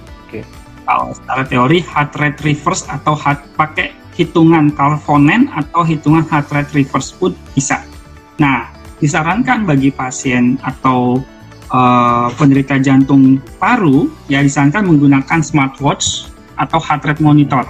kalau 0.88 1.12
secara 1.12 1.44
teori 1.44 1.78
heart 1.84 2.16
rate 2.16 2.40
reverse 2.40 2.88
atau 2.88 3.12
heart 3.12 3.44
pakai 3.60 3.92
hitungan 4.18 4.74
kalfonen 4.74 5.46
atau 5.54 5.86
hitungan 5.86 6.26
heart 6.26 6.50
rate 6.50 6.74
reverse 6.74 7.14
pun 7.14 7.30
bisa. 7.54 7.86
Nah, 8.42 8.66
disarankan 8.98 9.62
bagi 9.62 9.94
pasien 9.94 10.58
atau 10.66 11.22
uh, 11.70 12.26
penderita 12.34 12.82
jantung 12.82 13.38
paru 13.62 14.10
ya 14.26 14.42
disarankan 14.42 14.90
menggunakan 14.90 15.38
smartwatch 15.38 16.26
atau 16.58 16.82
heart 16.82 17.06
rate 17.06 17.22
monitor. 17.22 17.62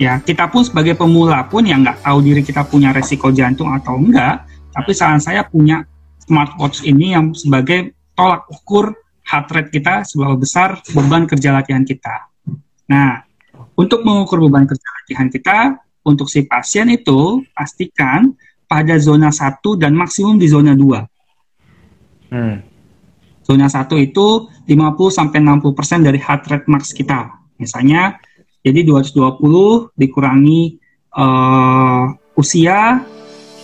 Ya, 0.00 0.16
kita 0.22 0.48
pun 0.48 0.64
sebagai 0.64 0.96
pemula 0.96 1.44
pun 1.44 1.66
yang 1.68 1.84
nggak 1.84 2.00
tahu 2.06 2.18
diri 2.24 2.40
kita 2.40 2.64
punya 2.64 2.94
resiko 2.94 3.28
jantung 3.34 3.68
atau 3.74 3.98
enggak, 3.98 4.48
tapi 4.72 4.96
saran 4.96 5.20
saya 5.20 5.44
punya 5.44 5.84
smartwatch 6.24 6.86
ini 6.88 7.12
yang 7.12 7.36
sebagai 7.36 7.92
tolak 8.16 8.48
ukur 8.48 8.96
heart 9.28 9.52
rate 9.52 9.70
kita 9.74 10.08
seberapa 10.08 10.40
besar 10.40 10.80
beban 10.96 11.28
kerja 11.28 11.52
latihan 11.52 11.84
kita. 11.84 12.30
Nah, 12.88 13.27
untuk 13.78 14.02
mengukur 14.02 14.42
beban 14.42 14.66
kerja 14.66 14.88
latihan 15.02 15.30
kita, 15.30 15.58
untuk 16.02 16.26
si 16.26 16.42
pasien 16.42 16.90
itu 16.90 17.46
pastikan 17.54 18.34
pada 18.66 18.98
zona 18.98 19.30
1 19.30 19.62
dan 19.78 19.94
maksimum 19.94 20.34
di 20.34 20.50
zona 20.50 20.74
2. 20.74 22.34
Hmm. 22.34 22.58
Zona 23.46 23.70
1 23.70 23.86
itu 24.02 24.50
50 24.66 25.08
sampai 25.08 25.38
60% 25.40 26.04
dari 26.04 26.18
heart 26.20 26.44
rate 26.50 26.68
max 26.68 26.92
kita. 26.92 27.32
Misalnya 27.56 28.18
jadi 28.60 28.84
220 28.84 29.94
dikurangi 29.96 30.76
uh, 31.16 32.12
usia 32.36 33.00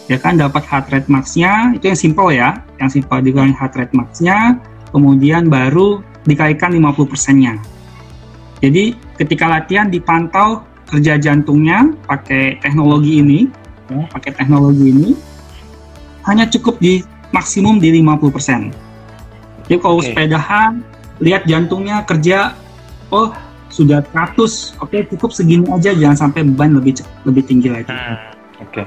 ya 0.09 0.19
kan 0.21 0.41
dapat 0.41 0.65
heart 0.65 0.89
rate 0.89 1.09
max-nya 1.09 1.77
itu 1.77 1.89
yang 1.93 2.01
simple 2.01 2.29
ya, 2.33 2.65
yang 2.81 2.89
simple 2.89 3.21
dikurangi 3.21 3.53
heart 3.57 3.77
rate 3.77 3.93
max-nya 3.93 4.57
kemudian 4.95 5.51
baru 5.53 6.01
dikalikan 6.25 6.73
50 6.73 7.11
persennya. 7.11 7.61
Jadi 8.65 8.97
ketika 9.21 9.45
latihan 9.45 9.93
dipantau 9.93 10.65
kerja 10.89 11.21
jantungnya 11.21 11.93
pakai 12.09 12.57
teknologi 12.65 13.21
ini, 13.21 13.41
ya, 13.93 14.09
pakai 14.09 14.33
teknologi 14.33 14.89
ini 14.89 15.11
hanya 16.25 16.49
cukup 16.49 16.81
di 16.81 17.05
maksimum 17.29 17.77
di 17.77 18.01
50 18.01 18.33
persen. 18.33 18.61
Jadi 19.69 19.77
kalau 19.85 20.01
okay. 20.01 20.17
sepedahan 20.17 20.81
lihat 21.21 21.45
jantungnya 21.45 22.09
kerja, 22.09 22.57
oh 23.13 23.37
sudah 23.69 24.01
100, 24.17 24.33
oke 24.81 24.89
okay, 24.89 25.05
cukup 25.13 25.37
segini 25.37 25.69
aja, 25.69 25.93
jangan 25.93 26.29
sampai 26.29 26.49
beban 26.49 26.73
lebih 26.73 27.05
lebih 27.29 27.45
tinggi 27.45 27.69
lagi. 27.69 27.93
Hmm, 27.93 28.17
oke. 28.65 28.81
Okay. 28.81 28.85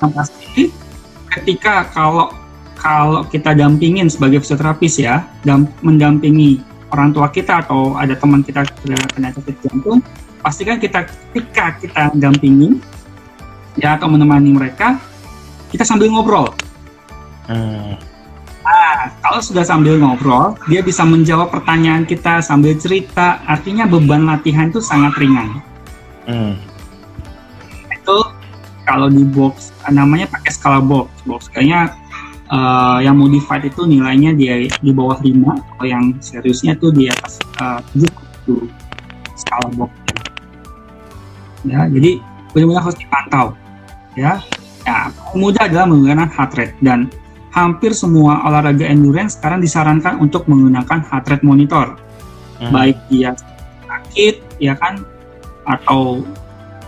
Dan 0.00 0.08
pasti 0.16 0.72
ketika 1.36 1.84
kalau 1.92 2.32
kalau 2.78 3.26
kita 3.28 3.52
dampingin 3.52 4.08
sebagai 4.08 4.40
fisioterapis 4.40 5.02
ya, 5.02 5.26
dan 5.44 5.68
mendampingi 5.84 6.62
orang 6.92 7.12
tua 7.12 7.28
kita 7.28 7.64
atau 7.64 7.96
ada 7.96 8.16
teman 8.16 8.40
kita 8.40 8.64
kena 9.12 9.30
sakit 9.32 9.56
jantung, 9.64 10.00
pastikan 10.40 10.80
kita 10.80 11.04
ketika 11.08 11.76
kita 11.80 12.02
dampingin 12.16 12.80
ya 13.76 13.94
atau 14.00 14.08
menemani 14.10 14.54
mereka, 14.54 14.96
kita 15.70 15.84
sambil 15.84 16.08
ngobrol. 16.10 16.50
Hmm. 17.48 17.96
Nah, 18.68 19.08
kalau 19.24 19.40
sudah 19.40 19.64
sambil 19.64 19.96
ngobrol, 19.96 20.52
dia 20.68 20.84
bisa 20.84 21.00
menjawab 21.00 21.48
pertanyaan 21.48 22.04
kita 22.04 22.44
sambil 22.44 22.76
cerita. 22.76 23.40
Artinya 23.48 23.88
beban 23.88 24.28
latihan 24.28 24.68
itu 24.68 24.84
sangat 24.84 25.16
ringan. 25.16 25.64
Hmm. 26.28 26.52
Itu 27.88 28.28
kalau 28.84 29.08
di 29.08 29.24
box 29.24 29.72
namanya 29.88 30.28
pakai 30.28 30.52
skala 30.52 30.84
box. 30.84 31.08
Box 31.24 31.48
kayaknya 31.48 31.96
uh, 32.50 32.98
yang 33.00 33.16
modified 33.16 33.64
itu 33.64 33.84
nilainya 33.84 34.36
dia 34.36 34.68
di 34.80 34.92
bawah 34.92 35.20
5 35.20 35.28
kalau 35.78 35.86
yang 35.86 36.16
seriusnya 36.20 36.76
tuh 36.76 36.92
di 36.92 37.08
atas 37.08 37.40
uh, 37.60 37.80
7 37.94 38.04
itu 38.08 38.56
skala 39.38 39.68
box 39.76 39.92
ya 41.66 41.86
jadi 41.90 42.20
benar-benar 42.52 42.82
harus 42.90 42.98
dipantau. 42.98 43.46
Ya 44.16 44.42
ya 44.82 45.12
mudah 45.36 45.68
adalah 45.68 45.86
menggunakan 45.86 46.28
heart 46.32 46.52
rate. 46.56 46.74
Dan 46.80 47.12
hampir 47.52 47.92
semua 47.92 48.42
olahraga 48.46 48.86
endurance 48.88 49.36
sekarang 49.36 49.60
disarankan 49.62 50.18
untuk 50.18 50.46
menggunakan 50.50 51.04
heart 51.06 51.26
rate 51.28 51.44
monitor. 51.44 51.98
Hmm. 52.58 52.74
baik 52.74 52.98
dia 53.06 53.38
sakit 53.86 54.42
ya 54.58 54.74
kan 54.74 54.98
atau 55.62 56.26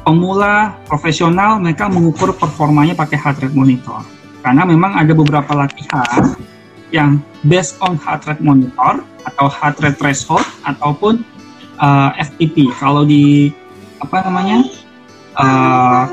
pemula 0.03 0.75
profesional 0.91 1.63
mereka 1.63 1.87
mengukur 1.87 2.35
performanya 2.35 2.99
pakai 2.99 3.15
heart 3.15 3.39
rate 3.39 3.55
monitor 3.55 4.03
karena 4.41 4.63
memang 4.65 4.97
ada 4.97 5.13
beberapa 5.13 5.53
latihan 5.53 6.37
yang 6.91 7.23
based 7.47 7.79
on 7.85 7.95
heart 8.01 8.27
rate 8.27 8.43
monitor 8.43 9.05
atau 9.29 9.47
heart 9.47 9.79
rate 9.85 9.97
threshold 10.01 10.45
ataupun 10.67 11.23
uh, 11.79 12.11
FTP. 12.19 12.73
Kalau 12.77 13.07
di 13.07 13.53
apa 14.01 14.27
namanya 14.27 14.65
uh, 15.37 16.09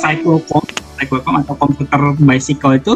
cyclocom, 0.00 0.64
cyclocom 0.98 1.34
atau 1.44 1.54
komputer 1.54 2.00
bicycle 2.18 2.74
itu 2.76 2.94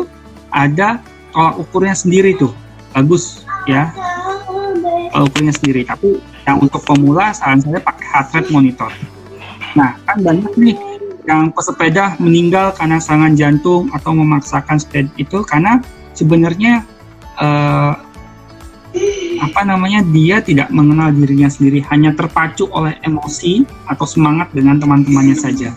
ada 0.53 1.01
tolak 1.33 1.57
ukurnya 1.61 1.95
sendiri 1.97 2.37
tuh, 2.37 2.53
bagus 2.93 3.45
ya. 3.69 3.93
Tolak 5.13 5.25
ukurnya 5.33 5.53
sendiri. 5.55 5.85
Tapi 5.85 6.17
yang 6.49 6.59
untuk 6.59 6.83
pemula 6.83 7.31
saran 7.31 7.63
saya 7.63 7.79
pakai 7.79 8.07
heart 8.09 8.29
rate 8.35 8.51
monitor. 8.51 8.91
Nah 9.79 9.95
kan 10.05 10.19
banyak 10.21 10.53
nih 10.59 10.77
yang 11.23 11.55
pesepeda 11.55 12.19
meninggal 12.19 12.75
karena 12.75 12.99
serangan 12.99 13.35
jantung 13.39 13.87
atau 13.95 14.11
memaksakan 14.11 14.79
sepeda 14.83 15.11
itu 15.15 15.47
karena 15.47 15.79
sebenarnya 16.19 16.83
uh, 17.39 17.95
apa 19.43 19.61
namanya 19.67 20.05
dia 20.07 20.39
tidak 20.39 20.71
mengenal 20.71 21.11
dirinya 21.11 21.51
sendiri 21.51 21.83
hanya 21.91 22.15
terpacu 22.15 22.71
oleh 22.71 22.95
emosi 23.03 23.67
atau 23.91 24.07
semangat 24.07 24.55
dengan 24.55 24.79
teman-temannya 24.79 25.35
saja. 25.35 25.75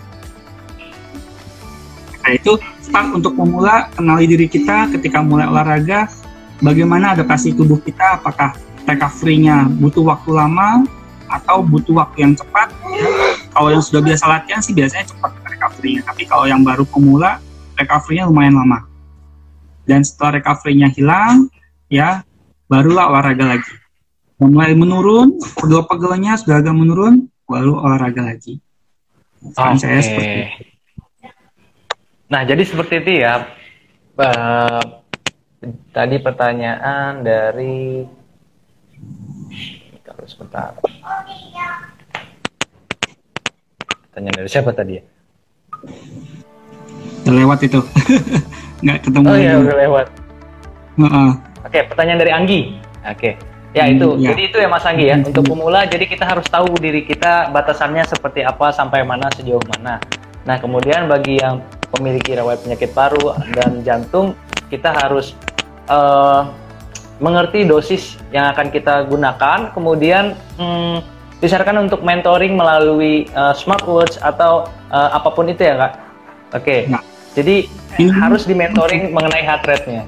Nah 2.25 2.31
itu 2.33 2.57
start 2.81 3.13
untuk 3.13 3.33
memula 3.37 3.89
kenali 3.93 4.25
diri 4.29 4.45
kita 4.49 4.89
ketika 4.93 5.21
mulai 5.21 5.49
olahraga 5.49 6.09
bagaimana 6.61 7.17
adaptasi 7.17 7.53
tubuh 7.57 7.81
kita 7.81 8.21
apakah 8.21 8.53
recovery-nya 8.85 9.65
butuh 9.81 10.05
waktu 10.05 10.29
lama 10.33 10.85
atau 11.25 11.65
butuh 11.65 12.05
waktu 12.05 12.17
yang 12.21 12.33
cepat. 12.37 12.69
Kalau 13.55 13.71
yang 13.71 13.79
sudah 13.79 14.03
biasa 14.03 14.23
latihan 14.27 14.59
sih 14.59 14.75
biasanya 14.75 15.07
cepat 15.07 15.31
recovery-nya, 15.47 16.03
tapi 16.03 16.27
kalau 16.27 16.43
yang 16.43 16.59
baru 16.59 16.83
pemula 16.83 17.39
recovery-nya 17.79 18.27
lumayan 18.27 18.59
lama. 18.59 18.83
Dan 19.87 20.03
setelah 20.03 20.43
recovery-nya 20.43 20.91
hilang, 20.91 21.47
ya 21.87 22.27
barulah 22.67 23.07
olahraga 23.07 23.55
lagi. 23.55 23.73
Mulai 24.43 24.75
menurun, 24.75 25.39
pegel-pegelnya 25.55 26.35
sudah 26.35 26.59
agak 26.59 26.75
menurun, 26.75 27.31
baru 27.47 27.79
olahraga 27.79 28.27
lagi. 28.27 28.59
Oke. 29.55 29.79
Okay. 29.79 30.01
seperti 30.03 30.31
Nah, 32.27 32.41
jadi 32.43 32.63
seperti 32.67 32.93
itu 33.05 33.11
ya. 33.23 33.47
Uh, 34.19 34.83
tadi 35.95 36.19
pertanyaan 36.19 37.23
dari 37.23 38.03
kalau 40.03 40.25
sebentar. 40.27 40.75
Tanya 44.15 44.31
dari 44.31 44.47
siapa 44.47 44.71
tadi 44.71 44.95
ya? 44.95 45.03
Udah 47.27 47.35
lewat 47.35 47.59
itu. 47.67 47.83
Nggak 48.83 48.97
ketemu. 49.03 49.27
Oh 49.27 49.35
iya, 49.35 49.53
udah 49.59 49.75
lewat. 49.75 50.07
Uh 50.95 51.03
-uh. 51.03 51.29
Oke, 51.67 51.79
pertanyaan 51.91 52.19
dari 52.23 52.31
Anggi. 52.31 52.61
Oke. 53.03 53.35
Ya 53.75 53.83
hmm, 53.83 53.99
itu. 53.99 54.07
Ya. 54.23 54.31
Jadi 54.31 54.41
itu 54.47 54.57
ya 54.63 54.71
Mas 54.71 54.87
Anggi 54.87 55.11
ya. 55.11 55.19
Untuk 55.19 55.43
pemula 55.43 55.83
jadi 55.83 56.07
kita 56.07 56.23
harus 56.23 56.47
tahu 56.47 56.79
diri 56.79 57.03
kita 57.03 57.51
batasannya 57.51 58.07
seperti 58.07 58.47
apa 58.47 58.71
sampai 58.71 59.03
mana 59.03 59.27
sejauh 59.35 59.59
mana. 59.75 59.99
Nah, 60.47 60.55
kemudian 60.63 61.11
bagi 61.11 61.43
yang 61.43 61.59
memiliki 61.99 62.39
riwayat 62.39 62.63
penyakit 62.63 62.95
paru 62.95 63.35
dan 63.51 63.83
jantung, 63.83 64.31
kita 64.71 64.95
harus 64.95 65.35
uh, 65.91 66.47
mengerti 67.19 67.67
dosis 67.67 68.15
yang 68.31 68.47
akan 68.55 68.71
kita 68.71 69.03
gunakan. 69.11 69.75
Kemudian 69.75 70.39
hmm, 70.55 71.14
disarankan 71.43 71.89
untuk 71.89 72.01
mentoring 72.05 72.55
melalui 72.55 73.27
uh, 73.35 73.51
smartwatch 73.51 74.15
atau 74.23 74.67
uh, 74.91 75.09
apa 75.15 75.29
pun 75.31 75.51
itu 75.51 75.63
ya 75.63 75.75
kak. 75.75 75.93
Oke. 76.55 76.63
Okay. 76.63 76.79
Nah. 76.87 77.03
Jadi 77.35 77.67
ini 77.99 78.11
harus 78.15 78.47
di 78.47 78.55
mentoring 78.55 79.11
mengenai 79.11 79.43
heart 79.43 79.67
rate-nya. 79.67 80.07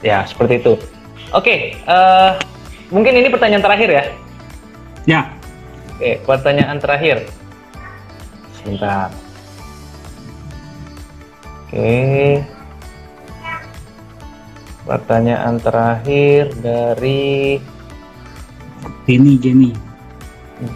Ya 0.00 0.24
seperti 0.24 0.64
itu. 0.64 0.74
Oke. 1.32 1.44
Okay, 1.44 1.58
uh, 1.84 1.92
eh, 1.92 2.30
mungkin 2.88 3.20
ini 3.20 3.28
pertanyaan 3.28 3.60
terakhir 3.60 3.88
ya. 3.92 4.04
Ya. 5.04 5.20
Oke, 5.92 6.00
okay, 6.00 6.14
pertanyaan 6.24 6.80
terakhir. 6.80 7.16
Sebentar. 8.56 9.12
Oke. 11.68 11.76
Okay. 11.76 12.30
Pertanyaan 14.82 15.62
terakhir 15.62 16.50
dari 16.58 17.62
Geni, 19.08 19.34
Geni. 19.38 19.70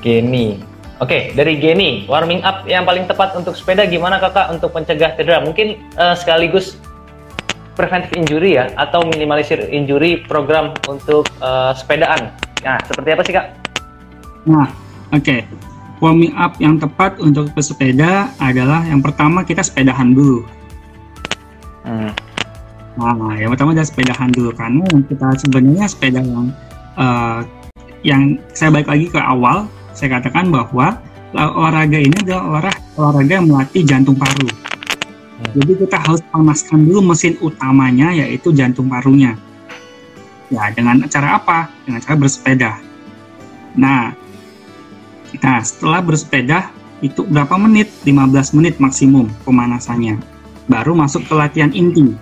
Geni. 0.02 0.58
Oke, 0.96 1.12
okay, 1.12 1.22
dari 1.36 1.60
Geni, 1.60 2.08
warming 2.08 2.40
up 2.40 2.64
yang 2.64 2.88
paling 2.88 3.04
tepat 3.04 3.36
untuk 3.36 3.52
sepeda 3.52 3.84
gimana 3.84 4.16
kakak 4.16 4.48
untuk 4.48 4.72
mencegah 4.72 5.12
cedera? 5.12 5.44
Mungkin 5.44 5.76
uh, 6.00 6.16
sekaligus 6.16 6.80
preventive 7.76 8.16
injury 8.16 8.56
ya, 8.56 8.72
atau 8.80 9.04
minimalisir 9.04 9.60
injury 9.68 10.24
program 10.24 10.72
untuk 10.88 11.28
uh, 11.44 11.76
sepedaan. 11.76 12.32
Nah, 12.64 12.80
seperti 12.88 13.08
apa 13.12 13.22
sih 13.28 13.34
kak? 13.36 13.46
Nah, 14.48 14.72
oke. 15.12 15.20
Okay. 15.20 15.40
Warming 15.96 16.36
up 16.36 16.56
yang 16.60 16.76
tepat 16.76 17.16
untuk 17.24 17.52
pesepeda 17.56 18.28
adalah 18.36 18.84
yang 18.84 19.00
pertama 19.00 19.44
kita 19.44 19.64
sepedahan 19.64 20.12
dulu. 20.12 20.44
Hmm. 21.88 22.12
Nah, 22.96 23.36
yang 23.36 23.52
pertama 23.52 23.76
adalah 23.76 23.88
sepedahan 23.88 24.28
dulu 24.32 24.52
karena 24.56 24.84
kita 25.08 25.28
sebenarnya 25.44 25.86
sepeda 25.88 26.20
yang 26.20 26.52
uh, 27.00 27.44
yang 28.02 28.36
saya 28.52 28.72
balik 28.72 28.88
lagi 28.90 29.06
ke 29.08 29.20
awal, 29.20 29.70
saya 29.96 30.20
katakan 30.20 30.52
bahwa 30.52 31.00
olahraga 31.36 31.98
ini 32.00 32.16
adalah 32.24 32.44
olahraga, 32.48 32.80
olahraga 32.96 33.32
yang 33.32 33.46
melatih 33.48 33.82
jantung 33.84 34.16
paru. 34.16 34.48
Hmm. 35.36 35.52
Jadi 35.52 35.72
kita 35.84 35.96
harus 36.00 36.20
panaskan 36.32 36.88
dulu 36.88 37.12
mesin 37.12 37.36
utamanya 37.44 38.12
yaitu 38.12 38.52
jantung 38.56 38.88
parunya. 38.88 39.36
Ya, 40.48 40.70
dengan 40.72 41.04
cara 41.10 41.36
apa? 41.36 41.68
Dengan 41.84 42.00
cara 42.00 42.14
bersepeda. 42.16 42.72
Nah, 43.76 44.14
nah 45.42 45.58
setelah 45.60 46.00
bersepeda 46.00 46.70
itu 47.04 47.26
berapa 47.26 47.52
menit? 47.60 47.92
15 48.06 48.56
menit 48.56 48.74
maksimum 48.80 49.28
pemanasannya. 49.44 50.16
Baru 50.70 50.96
masuk 50.96 51.26
ke 51.28 51.34
latihan 51.36 51.74
inti. 51.74 52.14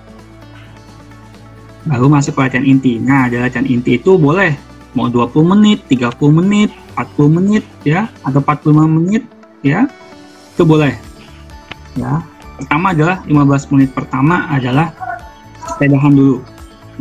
Baru 1.84 2.08
masuk 2.08 2.34
ke 2.34 2.40
latihan 2.48 2.66
inti. 2.66 2.98
Nah, 2.98 3.28
di 3.28 3.36
latihan 3.38 3.68
inti 3.68 4.00
itu 4.00 4.16
boleh 4.16 4.56
mau 4.94 5.10
20 5.10 5.52
menit, 5.58 5.78
30 5.90 6.30
menit, 6.30 6.70
40 6.94 7.36
menit 7.36 7.64
ya 7.82 8.06
atau 8.22 8.38
45 8.40 8.86
menit 8.86 9.22
ya 9.60 9.90
itu 10.54 10.62
boleh. 10.62 10.94
Ya 11.98 12.22
pertama 12.54 12.94
adalah 12.94 13.22
15 13.26 13.72
menit 13.74 13.90
pertama 13.90 14.46
adalah 14.46 14.94
sepedahan 15.66 16.14
dulu 16.14 16.38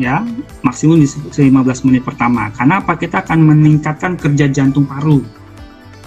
ya 0.02 0.26
maksimum 0.66 0.98
di 0.98 1.08
15 1.08 1.86
menit 1.86 2.02
pertama. 2.02 2.50
Karena 2.54 2.82
apa? 2.82 2.98
Kita 2.98 3.22
akan 3.22 3.40
meningkatkan 3.54 4.18
kerja 4.18 4.50
jantung 4.50 4.90
paru. 4.90 5.22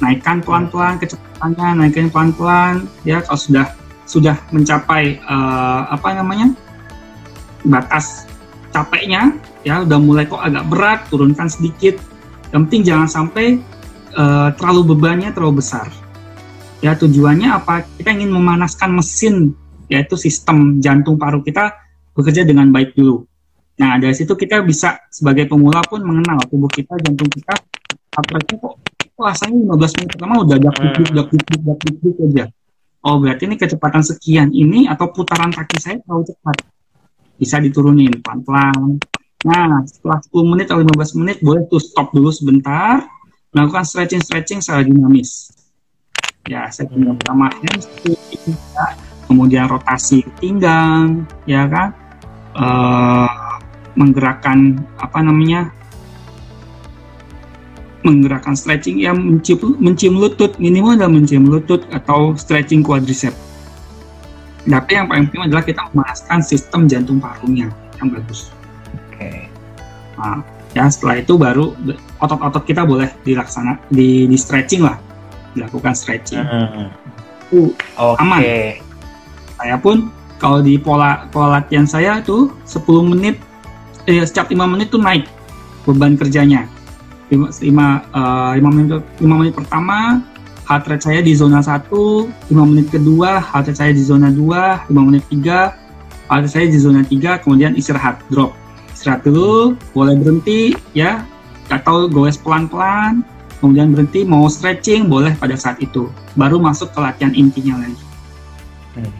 Naikkan 0.02 0.44
pelan-pelan 0.44 1.00
kecepatannya 1.00 1.80
naikkan 1.80 2.12
pelan-pelan 2.12 2.84
ya 3.06 3.24
kalau 3.24 3.40
sudah 3.40 3.66
sudah 4.06 4.36
mencapai 4.50 5.22
uh, 5.24 5.94
apa 5.94 6.18
namanya? 6.18 6.50
Batas 7.66 8.26
capeknya 8.70 9.34
ya 9.66 9.82
udah 9.82 9.98
mulai 9.98 10.30
kok 10.30 10.38
agak 10.38 10.64
berat 10.70 11.00
turunkan 11.10 11.50
sedikit. 11.50 11.98
Yang 12.54 12.60
penting 12.70 12.82
jangan 12.86 13.08
sampai 13.10 13.58
uh, 14.14 14.54
terlalu 14.54 14.94
bebannya 14.94 15.34
terlalu 15.34 15.58
besar. 15.58 15.90
Ya 16.78 16.94
tujuannya 16.94 17.50
apa? 17.50 17.82
Kita 17.98 18.14
ingin 18.14 18.30
memanaskan 18.30 18.94
mesin 18.94 19.50
yaitu 19.90 20.14
sistem 20.14 20.78
jantung 20.78 21.18
paru 21.18 21.42
kita 21.42 21.74
bekerja 22.14 22.46
dengan 22.46 22.70
baik 22.70 22.94
dulu. 22.94 23.26
Nah 23.82 23.98
dari 23.98 24.14
situ 24.14 24.38
kita 24.38 24.62
bisa 24.62 25.02
sebagai 25.10 25.50
pemula 25.50 25.82
pun 25.82 26.00
mengenal 26.06 26.46
tubuh 26.46 26.70
kita 26.70 26.94
jantung 27.02 27.28
kita 27.28 27.58
apa 28.16 28.38
kok 28.40 28.80
rasanya 29.20 29.76
15 29.76 29.96
menit 29.96 30.08
pertama 30.16 30.34
udah 30.40 30.56
dak 30.56 30.76
dik 30.76 31.08
dak 31.12 31.28
dik 31.28 31.60
dak 31.64 31.78
dik 31.84 32.16
aja 32.16 32.44
oh 33.04 33.16
berarti 33.20 33.44
ini 33.44 33.56
kecepatan 33.60 34.02
sekian 34.04 34.48
ini 34.56 34.88
atau 34.88 35.12
putaran 35.12 35.52
kaki 35.52 35.76
saya 35.76 35.96
terlalu 36.00 36.32
cepat? 36.32 36.56
Bisa 37.36 37.60
diturunin 37.60 38.24
pelan-pelan. 38.24 38.96
Nah, 39.44 39.84
setelah 39.84 40.18
10 40.24 40.52
menit 40.56 40.66
atau 40.72 40.80
15 40.80 41.18
menit 41.20 41.36
boleh 41.44 41.68
tuh 41.68 41.82
stop 41.82 42.08
dulu 42.16 42.32
sebentar, 42.32 43.04
melakukan 43.52 43.84
stretching-stretching 43.84 44.64
secara 44.64 44.80
dinamis. 44.86 45.52
Ya, 46.48 46.70
saya 46.72 46.88
punya 46.88 47.12
pertama 47.12 47.52
hamstring, 47.52 48.16
ya, 48.54 48.86
kemudian 49.26 49.66
rotasi 49.68 50.24
pinggang, 50.40 51.26
ya 51.44 51.66
kan, 51.68 51.92
uh, 52.56 53.60
menggerakkan 53.98 54.80
apa 54.96 55.18
namanya, 55.20 55.68
menggerakkan 58.06 58.54
stretching 58.54 59.02
yang 59.02 59.18
mencium, 59.18 59.74
mencium 59.82 60.16
lutut 60.16 60.54
minimal 60.62 60.94
adalah 60.94 61.10
mencium 61.10 61.44
lutut 61.50 61.82
atau 61.90 62.38
stretching 62.38 62.86
quadricep. 62.86 63.34
Tapi 64.66 64.90
yang 64.94 65.06
paling 65.10 65.30
penting 65.30 65.50
adalah 65.50 65.62
kita 65.66 65.82
memanaskan 65.90 66.38
sistem 66.42 66.86
jantung 66.86 67.18
parunya 67.18 67.70
yang 67.98 68.08
bagus. 68.10 68.55
Nah, 70.26 70.42
ya 70.74 70.90
setelah 70.90 71.22
itu 71.22 71.38
baru 71.38 71.70
otot-otot 72.18 72.66
kita 72.66 72.82
boleh 72.82 73.06
dilaksana 73.22 73.78
di, 73.86 74.26
di 74.26 74.34
stretching 74.34 74.82
lah, 74.82 74.98
dilakukan 75.54 75.94
stretching. 75.94 76.42
Hmm. 76.42 76.90
Uh, 77.54 77.70
okay. 77.94 78.22
aman. 78.26 78.40
Saya 79.56 79.76
pun 79.78 80.10
kalau 80.42 80.60
di 80.60 80.76
pola 80.76 81.30
pola 81.30 81.60
latihan 81.62 81.86
saya 81.86 82.20
tuh 82.20 82.52
10 82.68 83.12
menit 83.14 83.38
eh, 84.10 84.26
setiap 84.26 84.50
5 84.50 84.58
menit 84.66 84.92
tuh 84.92 85.00
naik 85.00 85.24
beban 85.86 86.18
kerjanya 86.18 86.66
5, 87.30 87.62
5, 87.62 87.70
uh, 88.12 88.52
5 88.58 88.76
menit 88.76 89.00
5 89.22 89.40
menit 89.40 89.54
pertama 89.54 90.20
heart 90.66 90.84
rate 90.90 91.04
saya 91.06 91.20
di 91.22 91.32
zona 91.32 91.62
1 91.62 91.88
5 91.88 92.52
menit 92.52 92.86
kedua 92.90 93.40
heart 93.40 93.70
rate 93.70 93.78
saya 93.78 93.92
di 93.94 94.02
zona 94.02 94.28
2 94.28 94.90
5 94.90 95.08
menit 95.08 95.24
3 95.30 96.28
heart 96.28 96.42
rate 96.44 96.52
saya 96.52 96.66
di 96.68 96.78
zona 96.78 97.00
3 97.06 97.42
kemudian 97.42 97.72
istirahat 97.78 98.20
drop 98.28 98.52
istirahat 99.06 99.22
dulu 99.22 99.78
boleh 99.94 100.18
berhenti 100.18 100.74
ya. 100.90 101.22
Atau 101.70 102.10
goes 102.10 102.34
pelan-pelan 102.34 103.22
kemudian 103.62 103.94
berhenti 103.94 104.26
mau 104.26 104.50
stretching 104.50 105.06
boleh 105.06 105.30
pada 105.38 105.54
saat 105.54 105.78
itu. 105.78 106.10
Baru 106.34 106.58
masuk 106.58 106.90
ke 106.90 106.98
latihan 106.98 107.30
intinya 107.30 107.78
lagi. 107.78 108.02
Hmm. 108.96 109.12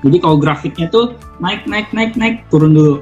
jadi 0.00 0.24
kalau 0.24 0.40
grafiknya 0.40 0.88
tuh 0.88 1.20
naik 1.36 1.68
naik 1.70 1.94
naik 1.94 2.18
naik 2.18 2.42
turun 2.50 2.74
dulu. 2.74 2.98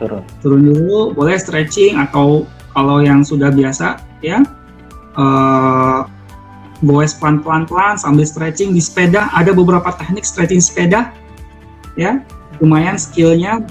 Turun. 0.00 0.24
Turun 0.40 0.60
dulu 0.72 1.12
boleh 1.12 1.36
stretching 1.36 2.00
atau 2.00 2.48
kalau 2.72 3.04
yang 3.04 3.20
sudah 3.20 3.52
biasa 3.52 4.00
ya 4.24 4.40
uh, 5.20 6.06
goes 6.86 7.12
pelan-pelan 7.18 7.68
pelan 7.68 8.00
sambil 8.00 8.24
stretching 8.24 8.72
di 8.72 8.80
sepeda. 8.80 9.28
Ada 9.36 9.52
beberapa 9.52 9.92
teknik 9.92 10.24
stretching 10.24 10.64
sepeda 10.64 11.12
ya. 11.98 12.24
Lumayan 12.60 12.96
skillnya 13.00 13.64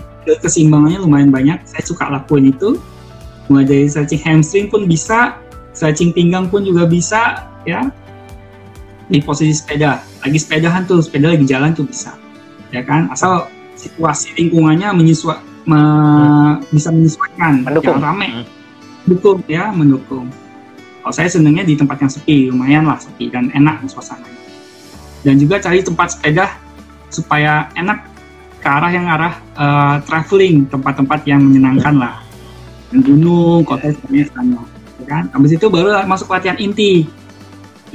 keseimbangannya 0.44 1.00
lumayan 1.00 1.32
banyak. 1.32 1.64
Saya 1.64 1.84
suka 1.88 2.12
lakuin 2.12 2.52
itu. 2.52 2.76
Mulai 3.48 3.64
dari 3.64 3.86
stretching 3.88 4.20
hamstring 4.28 4.68
pun 4.68 4.84
bisa. 4.84 5.40
Stretching 5.72 6.12
pinggang 6.12 6.52
pun 6.52 6.68
juga 6.68 6.84
bisa 6.84 7.48
ya. 7.64 7.88
Di 9.08 9.24
posisi 9.24 9.56
sepeda. 9.56 10.04
Lagi 10.26 10.36
sepedahan 10.36 10.84
tuh 10.84 11.00
sepeda 11.00 11.32
lagi 11.32 11.48
jalan 11.48 11.72
tuh 11.72 11.88
bisa 11.88 12.18
ya 12.72 12.82
kan? 12.84 13.08
Asal 13.12 13.48
situasi 13.78 14.34
lingkungannya 14.36 14.92
menyesuaikan 14.96 15.44
me, 15.68 15.80
hmm. 15.80 16.54
bisa 16.72 16.90
menyesuaikan. 16.92 17.64
Mendukung. 17.64 18.00
jangan 18.00 18.16
rame. 18.16 18.28
Hmm. 18.32 18.46
Mendukung 19.08 19.40
ya 19.48 19.72
mendukung. 19.72 20.28
Kalau 21.04 21.14
saya 21.16 21.30
senangnya 21.32 21.64
di 21.64 21.76
tempat 21.76 22.04
yang 22.04 22.12
sepi. 22.12 22.52
Lumayan 22.52 22.84
lah 22.88 23.00
sepi 23.00 23.32
dan 23.32 23.52
enak 23.56 23.84
suasananya. 23.88 24.36
Dan 25.24 25.40
juga 25.40 25.60
cari 25.60 25.84
tempat 25.84 26.16
sepeda 26.16 26.56
supaya 27.08 27.72
enak 27.76 28.07
ke 28.68 28.70
arah 28.76 28.92
yang 28.92 29.08
arah 29.08 29.34
uh, 29.56 29.96
traveling 30.04 30.68
tempat-tempat 30.68 31.24
yang 31.24 31.40
menyenangkan 31.40 31.96
lah. 31.96 32.20
Dan 32.92 33.00
gunung 33.00 33.64
kota 33.64 33.96
sebenarnya 33.96 34.28
sana 34.36 34.60
ya 35.00 35.06
kan? 35.08 35.24
Habis 35.32 35.56
itu 35.56 35.72
baru 35.72 36.04
masuk 36.04 36.28
latihan 36.36 36.60
inti. 36.60 37.08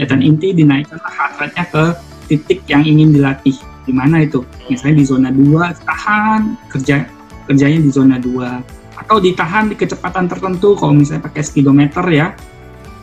Latihan 0.01 0.25
inti 0.25 0.57
dinaikkan 0.57 0.97
heart 0.97 1.37
rate-nya 1.37 1.69
ke 1.69 1.85
titik 2.33 2.65
yang 2.73 2.89
ingin 2.89 3.13
dilatih. 3.13 3.53
Di 3.85 3.93
mana 3.93 4.25
itu? 4.25 4.49
Misalnya 4.73 4.97
di 4.97 5.05
zona 5.05 5.29
2 5.29 5.85
tahan 5.85 6.41
kerja 6.73 7.05
kerjanya 7.45 7.81
di 7.85 7.91
zona 7.93 8.17
2 8.17 8.97
atau 9.05 9.21
ditahan 9.21 9.69
di 9.69 9.77
kecepatan 9.77 10.25
tertentu 10.25 10.73
kalau 10.73 10.97
misalnya 10.97 11.29
pakai 11.29 11.45
speedometer 11.45 12.05
ya. 12.09 12.33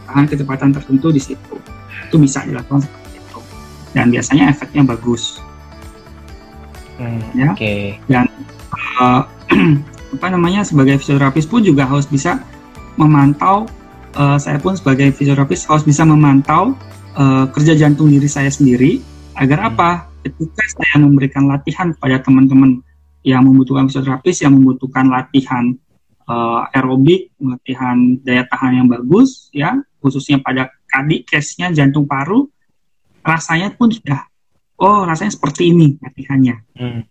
Tahan 0.10 0.26
kecepatan 0.26 0.74
tertentu 0.74 1.14
di 1.14 1.22
situ. 1.22 1.54
Itu 2.10 2.18
bisa 2.18 2.42
dilakukan 2.50 2.82
seperti 2.82 3.22
itu. 3.22 3.40
Dan 3.94 4.10
biasanya 4.10 4.50
efeknya 4.50 4.90
bagus 4.90 5.38
hmm, 7.00 7.22
ya 7.34 7.50
okay. 7.56 7.98
dan 8.12 8.28
uh, 9.00 9.24
apa 10.20 10.28
namanya 10.30 10.68
sebagai 10.68 11.00
fisioterapis 11.00 11.48
pun 11.48 11.64
juga 11.64 11.88
harus 11.88 12.06
bisa 12.06 12.44
memantau 13.00 13.66
uh, 14.20 14.38
saya 14.38 14.60
pun 14.60 14.76
sebagai 14.76 15.16
fisioterapis 15.16 15.66
harus 15.66 15.88
bisa 15.88 16.04
memantau 16.04 16.76
uh, 17.16 17.48
kerja 17.56 17.74
jantung 17.80 18.12
diri 18.12 18.28
saya 18.28 18.52
sendiri 18.52 19.00
agar 19.40 19.64
hmm. 19.64 19.70
apa 19.74 19.90
ketika 20.28 20.64
saya 20.68 21.00
memberikan 21.00 21.48
latihan 21.48 21.96
kepada 21.96 22.20
teman-teman 22.20 22.84
yang 23.24 23.44
membutuhkan 23.48 23.88
fisioterapis 23.88 24.44
yang 24.44 24.56
membutuhkan 24.56 25.08
latihan 25.08 25.76
uh, 26.30 26.70
aerobik, 26.72 27.34
latihan 27.42 27.98
daya 28.22 28.46
tahan 28.46 28.86
yang 28.86 28.88
bagus, 28.88 29.50
ya, 29.52 29.76
khususnya 30.00 30.38
pada 30.40 30.70
kadi, 30.86 31.26
case-nya 31.26 31.74
jantung 31.74 32.06
paru, 32.06 32.48
rasanya 33.26 33.74
pun 33.74 33.90
sudah, 33.90 34.29
oh 34.80 35.06
rasanya 35.06 35.36
seperti 35.36 35.76
ini 35.76 35.96
latihannya. 36.00 36.56
Hmm. 36.80 37.02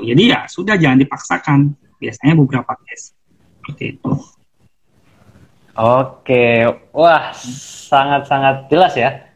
Jadi 0.00 0.22
ya 0.32 0.48
sudah 0.48 0.80
jangan 0.80 0.98
dipaksakan. 1.02 1.58
Biasanya 2.00 2.32
beberapa 2.32 2.72
case 2.88 3.12
seperti 3.60 4.00
itu. 4.00 4.12
Oke, 5.76 6.64
wah 6.96 7.32
sangat-sangat 7.88 8.72
jelas 8.72 8.96
ya. 8.96 9.28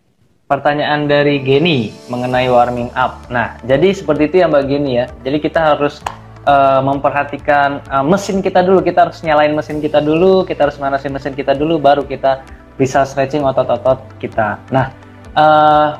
Pertanyaan 0.49 1.05
dari 1.09 1.41
Geni 1.45 1.93
mengenai 2.09 2.49
warming 2.49 2.89
up. 2.97 3.29
Nah, 3.29 3.61
jadi 3.69 3.93
seperti 3.93 4.33
itu 4.33 4.37
ya 4.41 4.47
Mbak 4.49 4.65
Geni 4.65 4.93
ya. 4.97 5.07
Jadi 5.25 5.39
kita 5.45 5.77
harus 5.77 6.01
uh, 6.49 6.81
memperhatikan 6.85 7.85
uh, 7.89 8.05
mesin 8.05 8.41
kita 8.41 8.65
dulu. 8.65 8.81
Kita 8.81 9.09
harus 9.09 9.21
nyalain 9.25 9.53
mesin 9.53 9.81
kita 9.81 10.01
dulu, 10.01 10.45
kita 10.49 10.69
harus 10.69 10.77
manasin 10.81 11.13
mesin 11.13 11.33
kita 11.37 11.53
dulu, 11.57 11.81
baru 11.81 12.05
kita 12.05 12.45
bisa 12.81 13.05
stretching 13.09 13.45
otot-otot 13.45 14.05
kita. 14.21 14.61
Nah, 14.73 14.93
uh, 15.37 15.97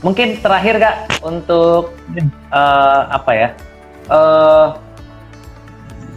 mungkin 0.00 0.40
terakhir 0.40 0.80
kak 0.80 0.96
untuk 1.24 1.96
uh, 2.52 3.02
apa 3.12 3.30
ya? 3.32 3.48
Uh, 4.10 4.66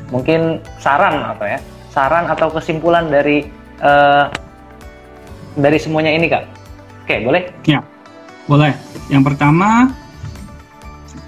mungkin 0.10 0.64
saran 0.80 1.22
apa 1.24 1.58
ya? 1.58 1.60
Saran 1.94 2.26
atau 2.28 2.50
kesimpulan 2.50 3.12
dari 3.12 3.48
uh, 3.84 4.28
dari 5.56 5.78
semuanya 5.78 6.12
ini 6.12 6.28
kak? 6.32 6.44
Oke, 7.04 7.22
boleh? 7.24 7.44
Ya, 7.68 7.84
boleh. 8.48 8.74
Yang 9.12 9.24
pertama. 9.34 9.92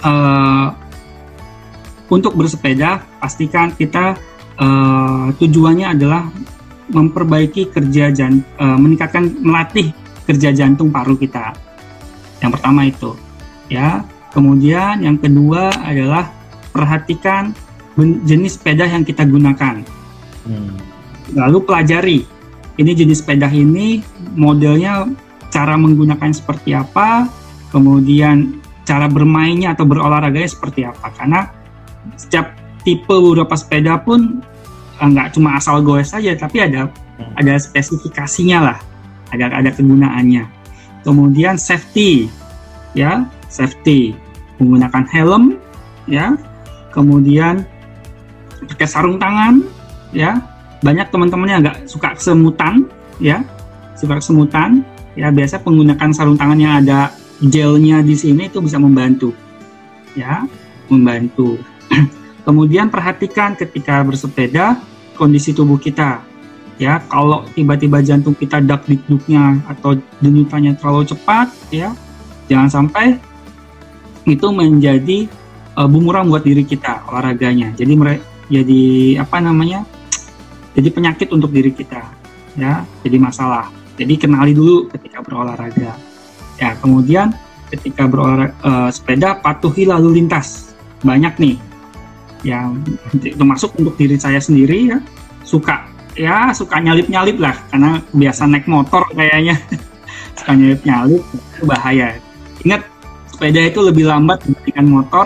Uh, 0.06 0.70
untuk 2.06 2.38
bersepeda 2.38 3.02
pastikan 3.18 3.74
kita 3.74 4.14
uh, 4.62 5.34
tujuannya 5.42 5.98
adalah 5.98 6.30
memperbaiki 6.94 7.74
kerja 7.74 8.14
jan, 8.14 8.46
uh, 8.62 8.78
meningkatkan 8.78 9.34
melatih 9.42 9.90
kerja 10.30 10.54
jantung 10.54 10.94
paru 10.94 11.18
kita. 11.18 11.58
Yang 12.40 12.52
pertama 12.60 12.82
itu, 12.88 13.16
ya. 13.72 14.04
Kemudian 14.36 15.00
yang 15.00 15.16
kedua 15.16 15.72
adalah 15.80 16.28
perhatikan 16.76 17.56
jenis 18.28 18.60
sepeda 18.60 18.84
yang 18.84 19.08
kita 19.08 19.24
gunakan. 19.24 19.80
Hmm. 20.44 20.76
Lalu 21.32 21.64
pelajari 21.64 22.20
ini 22.76 22.92
jenis 22.92 23.24
sepeda 23.24 23.48
ini 23.48 24.04
modelnya 24.36 25.08
cara 25.48 25.80
menggunakan 25.80 26.36
seperti 26.36 26.76
apa, 26.76 27.32
kemudian 27.72 28.60
cara 28.84 29.08
bermainnya 29.08 29.72
atau 29.72 29.88
berolahraganya 29.88 30.52
seperti 30.52 30.84
apa. 30.84 31.08
Karena 31.16 31.48
setiap 32.20 32.52
tipe 32.86 33.10
beberapa 33.10 33.58
sepeda 33.58 33.98
pun 33.98 34.46
eh, 35.02 35.08
nggak 35.10 35.34
cuma 35.34 35.58
asal 35.58 35.82
goes 35.82 36.14
saja 36.14 36.38
tapi 36.38 36.62
ada 36.62 36.86
hmm. 36.88 37.42
ada 37.42 37.58
spesifikasinya 37.58 38.60
lah 38.62 38.78
ada 39.34 39.50
ada 39.50 39.74
kegunaannya 39.74 40.46
kemudian 41.06 41.56
safety 41.62 42.28
ya 42.98 43.30
safety. 43.56 44.18
Menggunakan 44.60 45.04
helm 45.12 45.44
ya. 46.12 46.36
Kemudian 46.92 47.64
pakai 48.68 48.88
sarung 48.88 49.16
tangan 49.16 49.64
ya. 50.12 50.40
Banyak 50.84 51.08
teman-teman 51.12 51.48
yang 51.48 51.62
nggak 51.64 51.88
suka 51.88 52.16
kesemutan 52.20 52.88
ya. 53.24 53.44
Suka 53.96 54.20
kesemutan 54.20 54.84
ya. 55.16 55.32
Biasa 55.32 55.64
menggunakan 55.64 56.10
sarung 56.12 56.36
tangan 56.36 56.60
yang 56.60 56.74
ada 56.84 57.16
gelnya 57.44 58.00
di 58.00 58.16
sini 58.16 58.48
itu 58.48 58.60
bisa 58.60 58.80
membantu 58.80 59.32
ya. 60.16 60.44
Membantu. 60.92 61.60
Kemudian 62.48 62.94
perhatikan 62.94 63.58
ketika 63.58 64.04
bersepeda 64.04 64.80
kondisi 65.20 65.52
tubuh 65.52 65.80
kita. 65.80 66.24
Ya, 66.76 67.00
kalau 67.08 67.48
tiba-tiba 67.56 68.04
jantung 68.04 68.36
kita 68.36 68.60
dak 68.60 68.84
dikduknya 68.84 69.64
atau 69.64 69.96
denyutannya 70.20 70.76
terlalu 70.76 71.08
cepat, 71.08 71.48
ya, 71.72 71.96
jangan 72.52 72.68
sampai 72.68 73.16
itu 74.28 74.48
menjadi 74.52 75.32
uh, 75.80 75.88
bumerang 75.88 76.28
buat 76.28 76.44
diri 76.44 76.68
kita 76.68 77.08
olahraganya. 77.08 77.72
Jadi 77.80 77.94
mereka 77.96 78.24
jadi 78.52 78.84
apa 79.24 79.40
namanya? 79.40 79.88
Jadi 80.76 80.92
penyakit 80.92 81.32
untuk 81.32 81.56
diri 81.56 81.72
kita, 81.72 82.04
ya, 82.60 82.84
jadi 83.08 83.18
masalah. 83.24 83.72
Jadi 83.96 84.20
kenali 84.20 84.52
dulu 84.52 84.92
ketika 84.92 85.24
berolahraga. 85.24 85.96
Ya, 86.60 86.76
kemudian 86.84 87.32
ketika 87.72 88.04
berolahraga 88.04 88.52
uh, 88.68 88.92
sepeda 88.92 89.40
patuhi 89.40 89.88
lalu 89.88 90.20
lintas. 90.20 90.76
Banyak 91.00 91.40
nih 91.40 91.56
yang 92.44 92.84
termasuk 93.22 93.74
untuk 93.80 93.96
diri 93.98 94.20
saya 94.22 94.38
sendiri 94.38 94.94
ya 94.94 94.98
suka 95.42 95.95
ya 96.16 96.52
suka 96.56 96.80
nyalip 96.80 97.08
nyalip 97.12 97.38
lah 97.38 97.56
karena 97.70 98.00
biasa 98.16 98.48
naik 98.48 98.66
motor 98.68 99.04
kayaknya. 99.14 99.60
Suka 100.36 100.52
nyalip 100.52 100.82
nyalip 100.84 101.24
itu 101.32 101.64
bahaya. 101.64 102.20
Ingat 102.68 102.84
sepeda 103.32 103.62
itu 103.64 103.80
lebih 103.80 104.04
lambat 104.04 104.44
dibandingkan 104.44 104.88
motor 104.88 105.26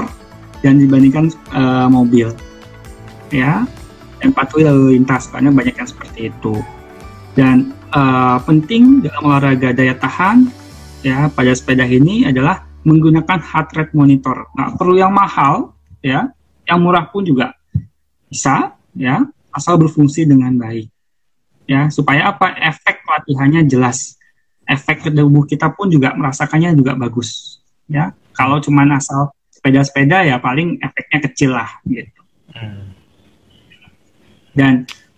dan 0.61 0.77
dibandingkan 0.77 1.25
uh, 1.49 1.89
mobil. 1.89 2.29
Ya 3.33 3.65
dan 4.19 4.35
patuhi 4.35 4.67
lalu 4.67 4.99
lintas 4.99 5.31
karena 5.31 5.49
banyak 5.49 5.75
yang 5.75 5.89
seperti 5.89 6.29
itu. 6.29 6.59
Dan 7.33 7.71
uh, 7.95 8.37
penting 8.43 8.99
dalam 8.99 9.31
olahraga 9.31 9.71
daya 9.71 9.95
tahan 9.95 10.51
ya 11.01 11.31
pada 11.31 11.55
sepeda 11.55 11.87
ini 11.87 12.27
adalah 12.27 12.67
menggunakan 12.83 13.39
heart 13.39 13.69
rate 13.75 13.93
monitor. 13.95 14.47
Nah, 14.55 14.75
perlu 14.75 14.99
yang 14.99 15.15
mahal 15.15 15.71
ya, 16.03 16.31
yang 16.67 16.79
murah 16.83 17.07
pun 17.07 17.23
juga 17.23 17.55
bisa 18.27 18.75
ya, 18.95 19.23
asal 19.53 19.77
berfungsi 19.81 20.25
dengan 20.25 20.55
baik. 20.57 20.89
Ya, 21.69 21.89
supaya 21.93 22.33
apa? 22.33 22.57
Efek 22.57 23.05
latihannya 23.05 23.65
jelas. 23.69 24.17
Efek 24.65 25.05
ke 25.05 25.09
tubuh 25.13 25.45
kita 25.45 25.69
pun 25.73 25.89
juga 25.89 26.13
merasakannya 26.17 26.73
juga 26.73 26.97
bagus. 26.97 27.61
Ya, 27.89 28.13
kalau 28.33 28.61
cuma 28.61 28.85
asal 28.89 29.33
sepeda-sepeda 29.49 30.23
ya 30.23 30.39
paling 30.39 30.79
efeknya 30.81 31.19
kecil 31.29 31.51
lah 31.53 31.69
gitu. 31.85 32.21
Hmm. 32.53 32.95
Dan 34.53 34.73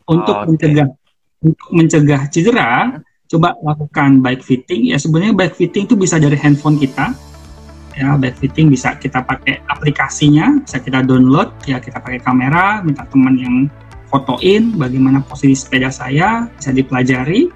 untuk 0.08 0.36
okay. 0.36 0.48
mencegah 0.50 0.88
untuk 1.42 1.70
mencegah 1.74 2.22
cedera, 2.30 3.02
coba 3.32 3.56
lakukan 3.64 4.20
bike 4.20 4.44
fitting 4.44 4.92
ya 4.92 5.00
sebenarnya 5.00 5.32
bike 5.32 5.56
fitting 5.56 5.88
itu 5.88 5.96
bisa 5.96 6.20
dari 6.20 6.36
handphone 6.36 6.76
kita 6.76 7.16
ya 7.96 8.20
bike 8.20 8.38
fitting 8.44 8.68
bisa 8.68 9.00
kita 9.00 9.24
pakai 9.24 9.64
aplikasinya 9.72 10.60
bisa 10.60 10.84
kita 10.84 11.00
download 11.00 11.48
ya 11.64 11.80
kita 11.80 12.04
pakai 12.04 12.20
kamera 12.20 12.84
minta 12.84 13.08
teman 13.08 13.40
yang 13.40 13.56
fotoin 14.12 14.76
bagaimana 14.76 15.24
posisi 15.24 15.56
sepeda 15.56 15.88
saya 15.88 16.52
bisa 16.52 16.76
dipelajari 16.76 17.48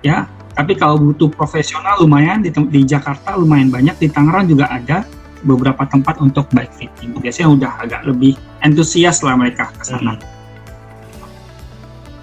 ya 0.00 0.24
tapi 0.56 0.74
kalau 0.74 0.98
butuh 0.98 1.30
profesional 1.30 2.00
lumayan 2.02 2.42
di, 2.42 2.50
di 2.50 2.82
Jakarta 2.82 3.36
lumayan 3.36 3.70
banyak 3.70 3.94
di 4.00 4.08
Tangerang 4.10 4.48
juga 4.48 4.72
ada 4.72 5.04
beberapa 5.46 5.86
tempat 5.86 6.18
untuk 6.18 6.50
bike 6.50 6.74
fitting 6.74 7.12
biasanya 7.20 7.48
udah 7.54 7.72
agak 7.84 8.02
lebih 8.08 8.34
antusias 8.64 9.22
lah 9.22 9.36
mereka 9.36 9.70
ke 9.76 9.84
sana 9.86 10.18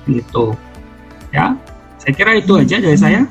hmm. 0.03 0.19
gitu 0.19 0.51
ya 1.31 1.55
saya 2.05 2.13
kira 2.13 2.37
itu 2.37 2.53
aja 2.53 2.77
dari 2.77 2.93
saya. 3.01 3.25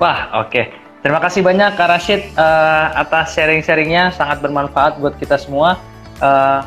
Wah, 0.00 0.32
oke. 0.40 0.48
Okay. 0.48 0.64
Terima 1.04 1.20
kasih 1.20 1.44
banyak 1.44 1.76
Kak 1.76 1.92
Rashid 1.92 2.24
uh, 2.40 2.88
atas 2.96 3.36
sharing-sharingnya, 3.36 4.16
sangat 4.16 4.40
bermanfaat 4.40 4.96
buat 4.96 5.12
kita 5.20 5.36
semua. 5.36 5.76
Uh, 6.18 6.64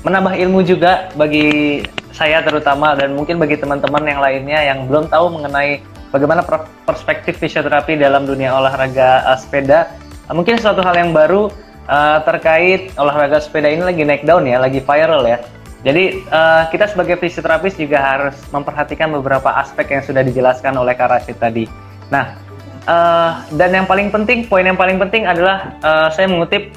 menambah 0.00 0.34
ilmu 0.36 0.64
juga 0.64 1.12
bagi 1.16 1.80
saya 2.10 2.44
terutama 2.44 2.92
dan 2.96 3.16
mungkin 3.16 3.40
bagi 3.40 3.56
teman-teman 3.56 4.04
yang 4.04 4.20
lainnya 4.20 4.60
yang 4.60 4.78
belum 4.88 5.08
tahu 5.08 5.40
mengenai 5.40 5.80
bagaimana 6.10 6.42
perspektif 6.84 7.38
fisioterapi 7.38 7.96
dalam 7.96 8.26
dunia 8.26 8.52
olahraga 8.54 9.24
uh, 9.24 9.38
sepeda. 9.38 9.88
Uh, 10.26 10.34
mungkin 10.34 10.58
suatu 10.58 10.82
hal 10.82 10.98
yang 10.98 11.10
baru 11.14 11.48
uh, 11.86 12.18
terkait 12.26 12.92
olahraga 12.98 13.38
sepeda 13.40 13.70
ini 13.70 13.82
lagi 13.82 14.02
naik 14.02 14.26
down 14.26 14.44
ya, 14.44 14.58
lagi 14.58 14.82
viral 14.82 15.22
ya. 15.24 15.38
Jadi 15.80 16.28
uh, 16.28 16.68
kita 16.68 16.92
sebagai 16.92 17.16
fisioterapis 17.16 17.80
juga 17.80 18.04
harus 18.04 18.36
memperhatikan 18.52 19.08
beberapa 19.16 19.48
aspek 19.56 19.96
yang 19.96 20.04
sudah 20.04 20.20
dijelaskan 20.20 20.76
oleh 20.76 20.92
Kak 20.92 21.08
Rashid 21.08 21.40
tadi. 21.40 21.64
Nah, 22.12 22.36
uh, 22.84 23.40
dan 23.56 23.72
yang 23.72 23.86
paling 23.88 24.12
penting, 24.12 24.44
poin 24.44 24.60
yang 24.60 24.76
paling 24.76 25.00
penting 25.00 25.24
adalah 25.24 25.72
uh, 25.80 26.12
saya 26.12 26.28
mengutip 26.28 26.76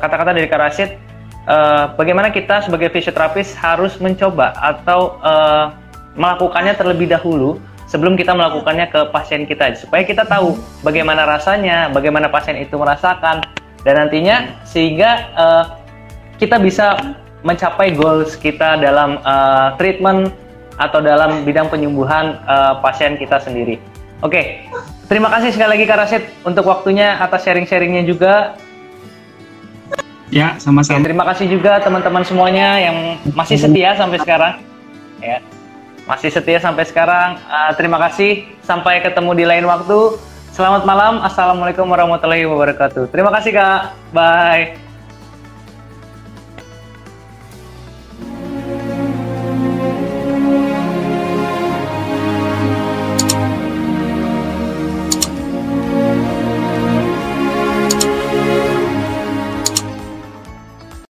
kata-kata 0.00 0.32
uh, 0.32 0.36
dari 0.38 0.46
Kak 0.46 0.60
Rashid, 0.62 0.90
uh, 1.46 1.94
bagaimana 1.94 2.28
kita 2.34 2.66
sebagai 2.66 2.90
fisioterapis 2.92 3.54
harus 3.56 3.96
mencoba 4.02 4.52
atau 4.58 5.18
uh, 5.22 5.72
melakukannya 6.18 6.74
terlebih 6.74 7.08
dahulu 7.10 7.62
sebelum 7.86 8.18
kita 8.18 8.34
melakukannya 8.34 8.90
ke 8.90 9.00
pasien 9.14 9.46
kita, 9.46 9.78
supaya 9.78 10.02
kita 10.02 10.26
tahu 10.26 10.58
bagaimana 10.82 11.24
rasanya, 11.24 11.88
bagaimana 11.94 12.26
pasien 12.26 12.58
itu 12.58 12.74
merasakan, 12.74 13.46
dan 13.86 13.94
nantinya 14.02 14.58
sehingga 14.66 15.30
uh, 15.38 15.64
kita 16.36 16.58
bisa 16.58 17.16
mencapai 17.46 17.94
goals 17.94 18.34
kita 18.34 18.82
dalam 18.82 19.22
uh, 19.22 19.78
treatment 19.78 20.34
atau 20.76 21.00
dalam 21.00 21.46
bidang 21.46 21.70
penyembuhan 21.70 22.42
uh, 22.44 22.82
pasien 22.82 23.16
kita 23.16 23.38
sendiri. 23.38 23.78
Oke, 24.24 24.32
okay. 24.32 24.44
terima 25.06 25.30
kasih 25.30 25.54
sekali 25.54 25.78
lagi 25.78 25.84
Kak 25.86 25.98
Rasid 26.02 26.22
untuk 26.42 26.66
waktunya 26.66 27.16
atas 27.20 27.46
sharing-sharingnya 27.46 28.02
juga. 28.04 28.58
Ya, 30.30 30.58
sama-sama. 30.58 30.98
Okay, 30.98 31.06
terima 31.12 31.24
kasih 31.30 31.46
juga 31.46 31.78
teman-teman 31.78 32.22
semuanya 32.26 32.82
yang 32.82 32.96
masih 33.30 33.56
setia 33.58 33.94
sampai 33.94 34.18
sekarang. 34.18 34.54
Ya, 35.22 35.38
masih 36.06 36.30
setia 36.34 36.58
sampai 36.58 36.84
sekarang. 36.86 37.38
Uh, 37.46 37.70
terima 37.78 37.98
kasih. 38.02 38.46
Sampai 38.66 39.02
ketemu 39.02 39.30
di 39.38 39.44
lain 39.46 39.66
waktu. 39.70 40.18
Selamat 40.50 40.88
malam. 40.88 41.22
Assalamualaikum 41.22 41.86
warahmatullahi 41.86 42.48
wabarakatuh. 42.48 43.12
Terima 43.12 43.30
kasih 43.30 43.52
Kak. 43.54 43.80
Bye. 44.10 44.85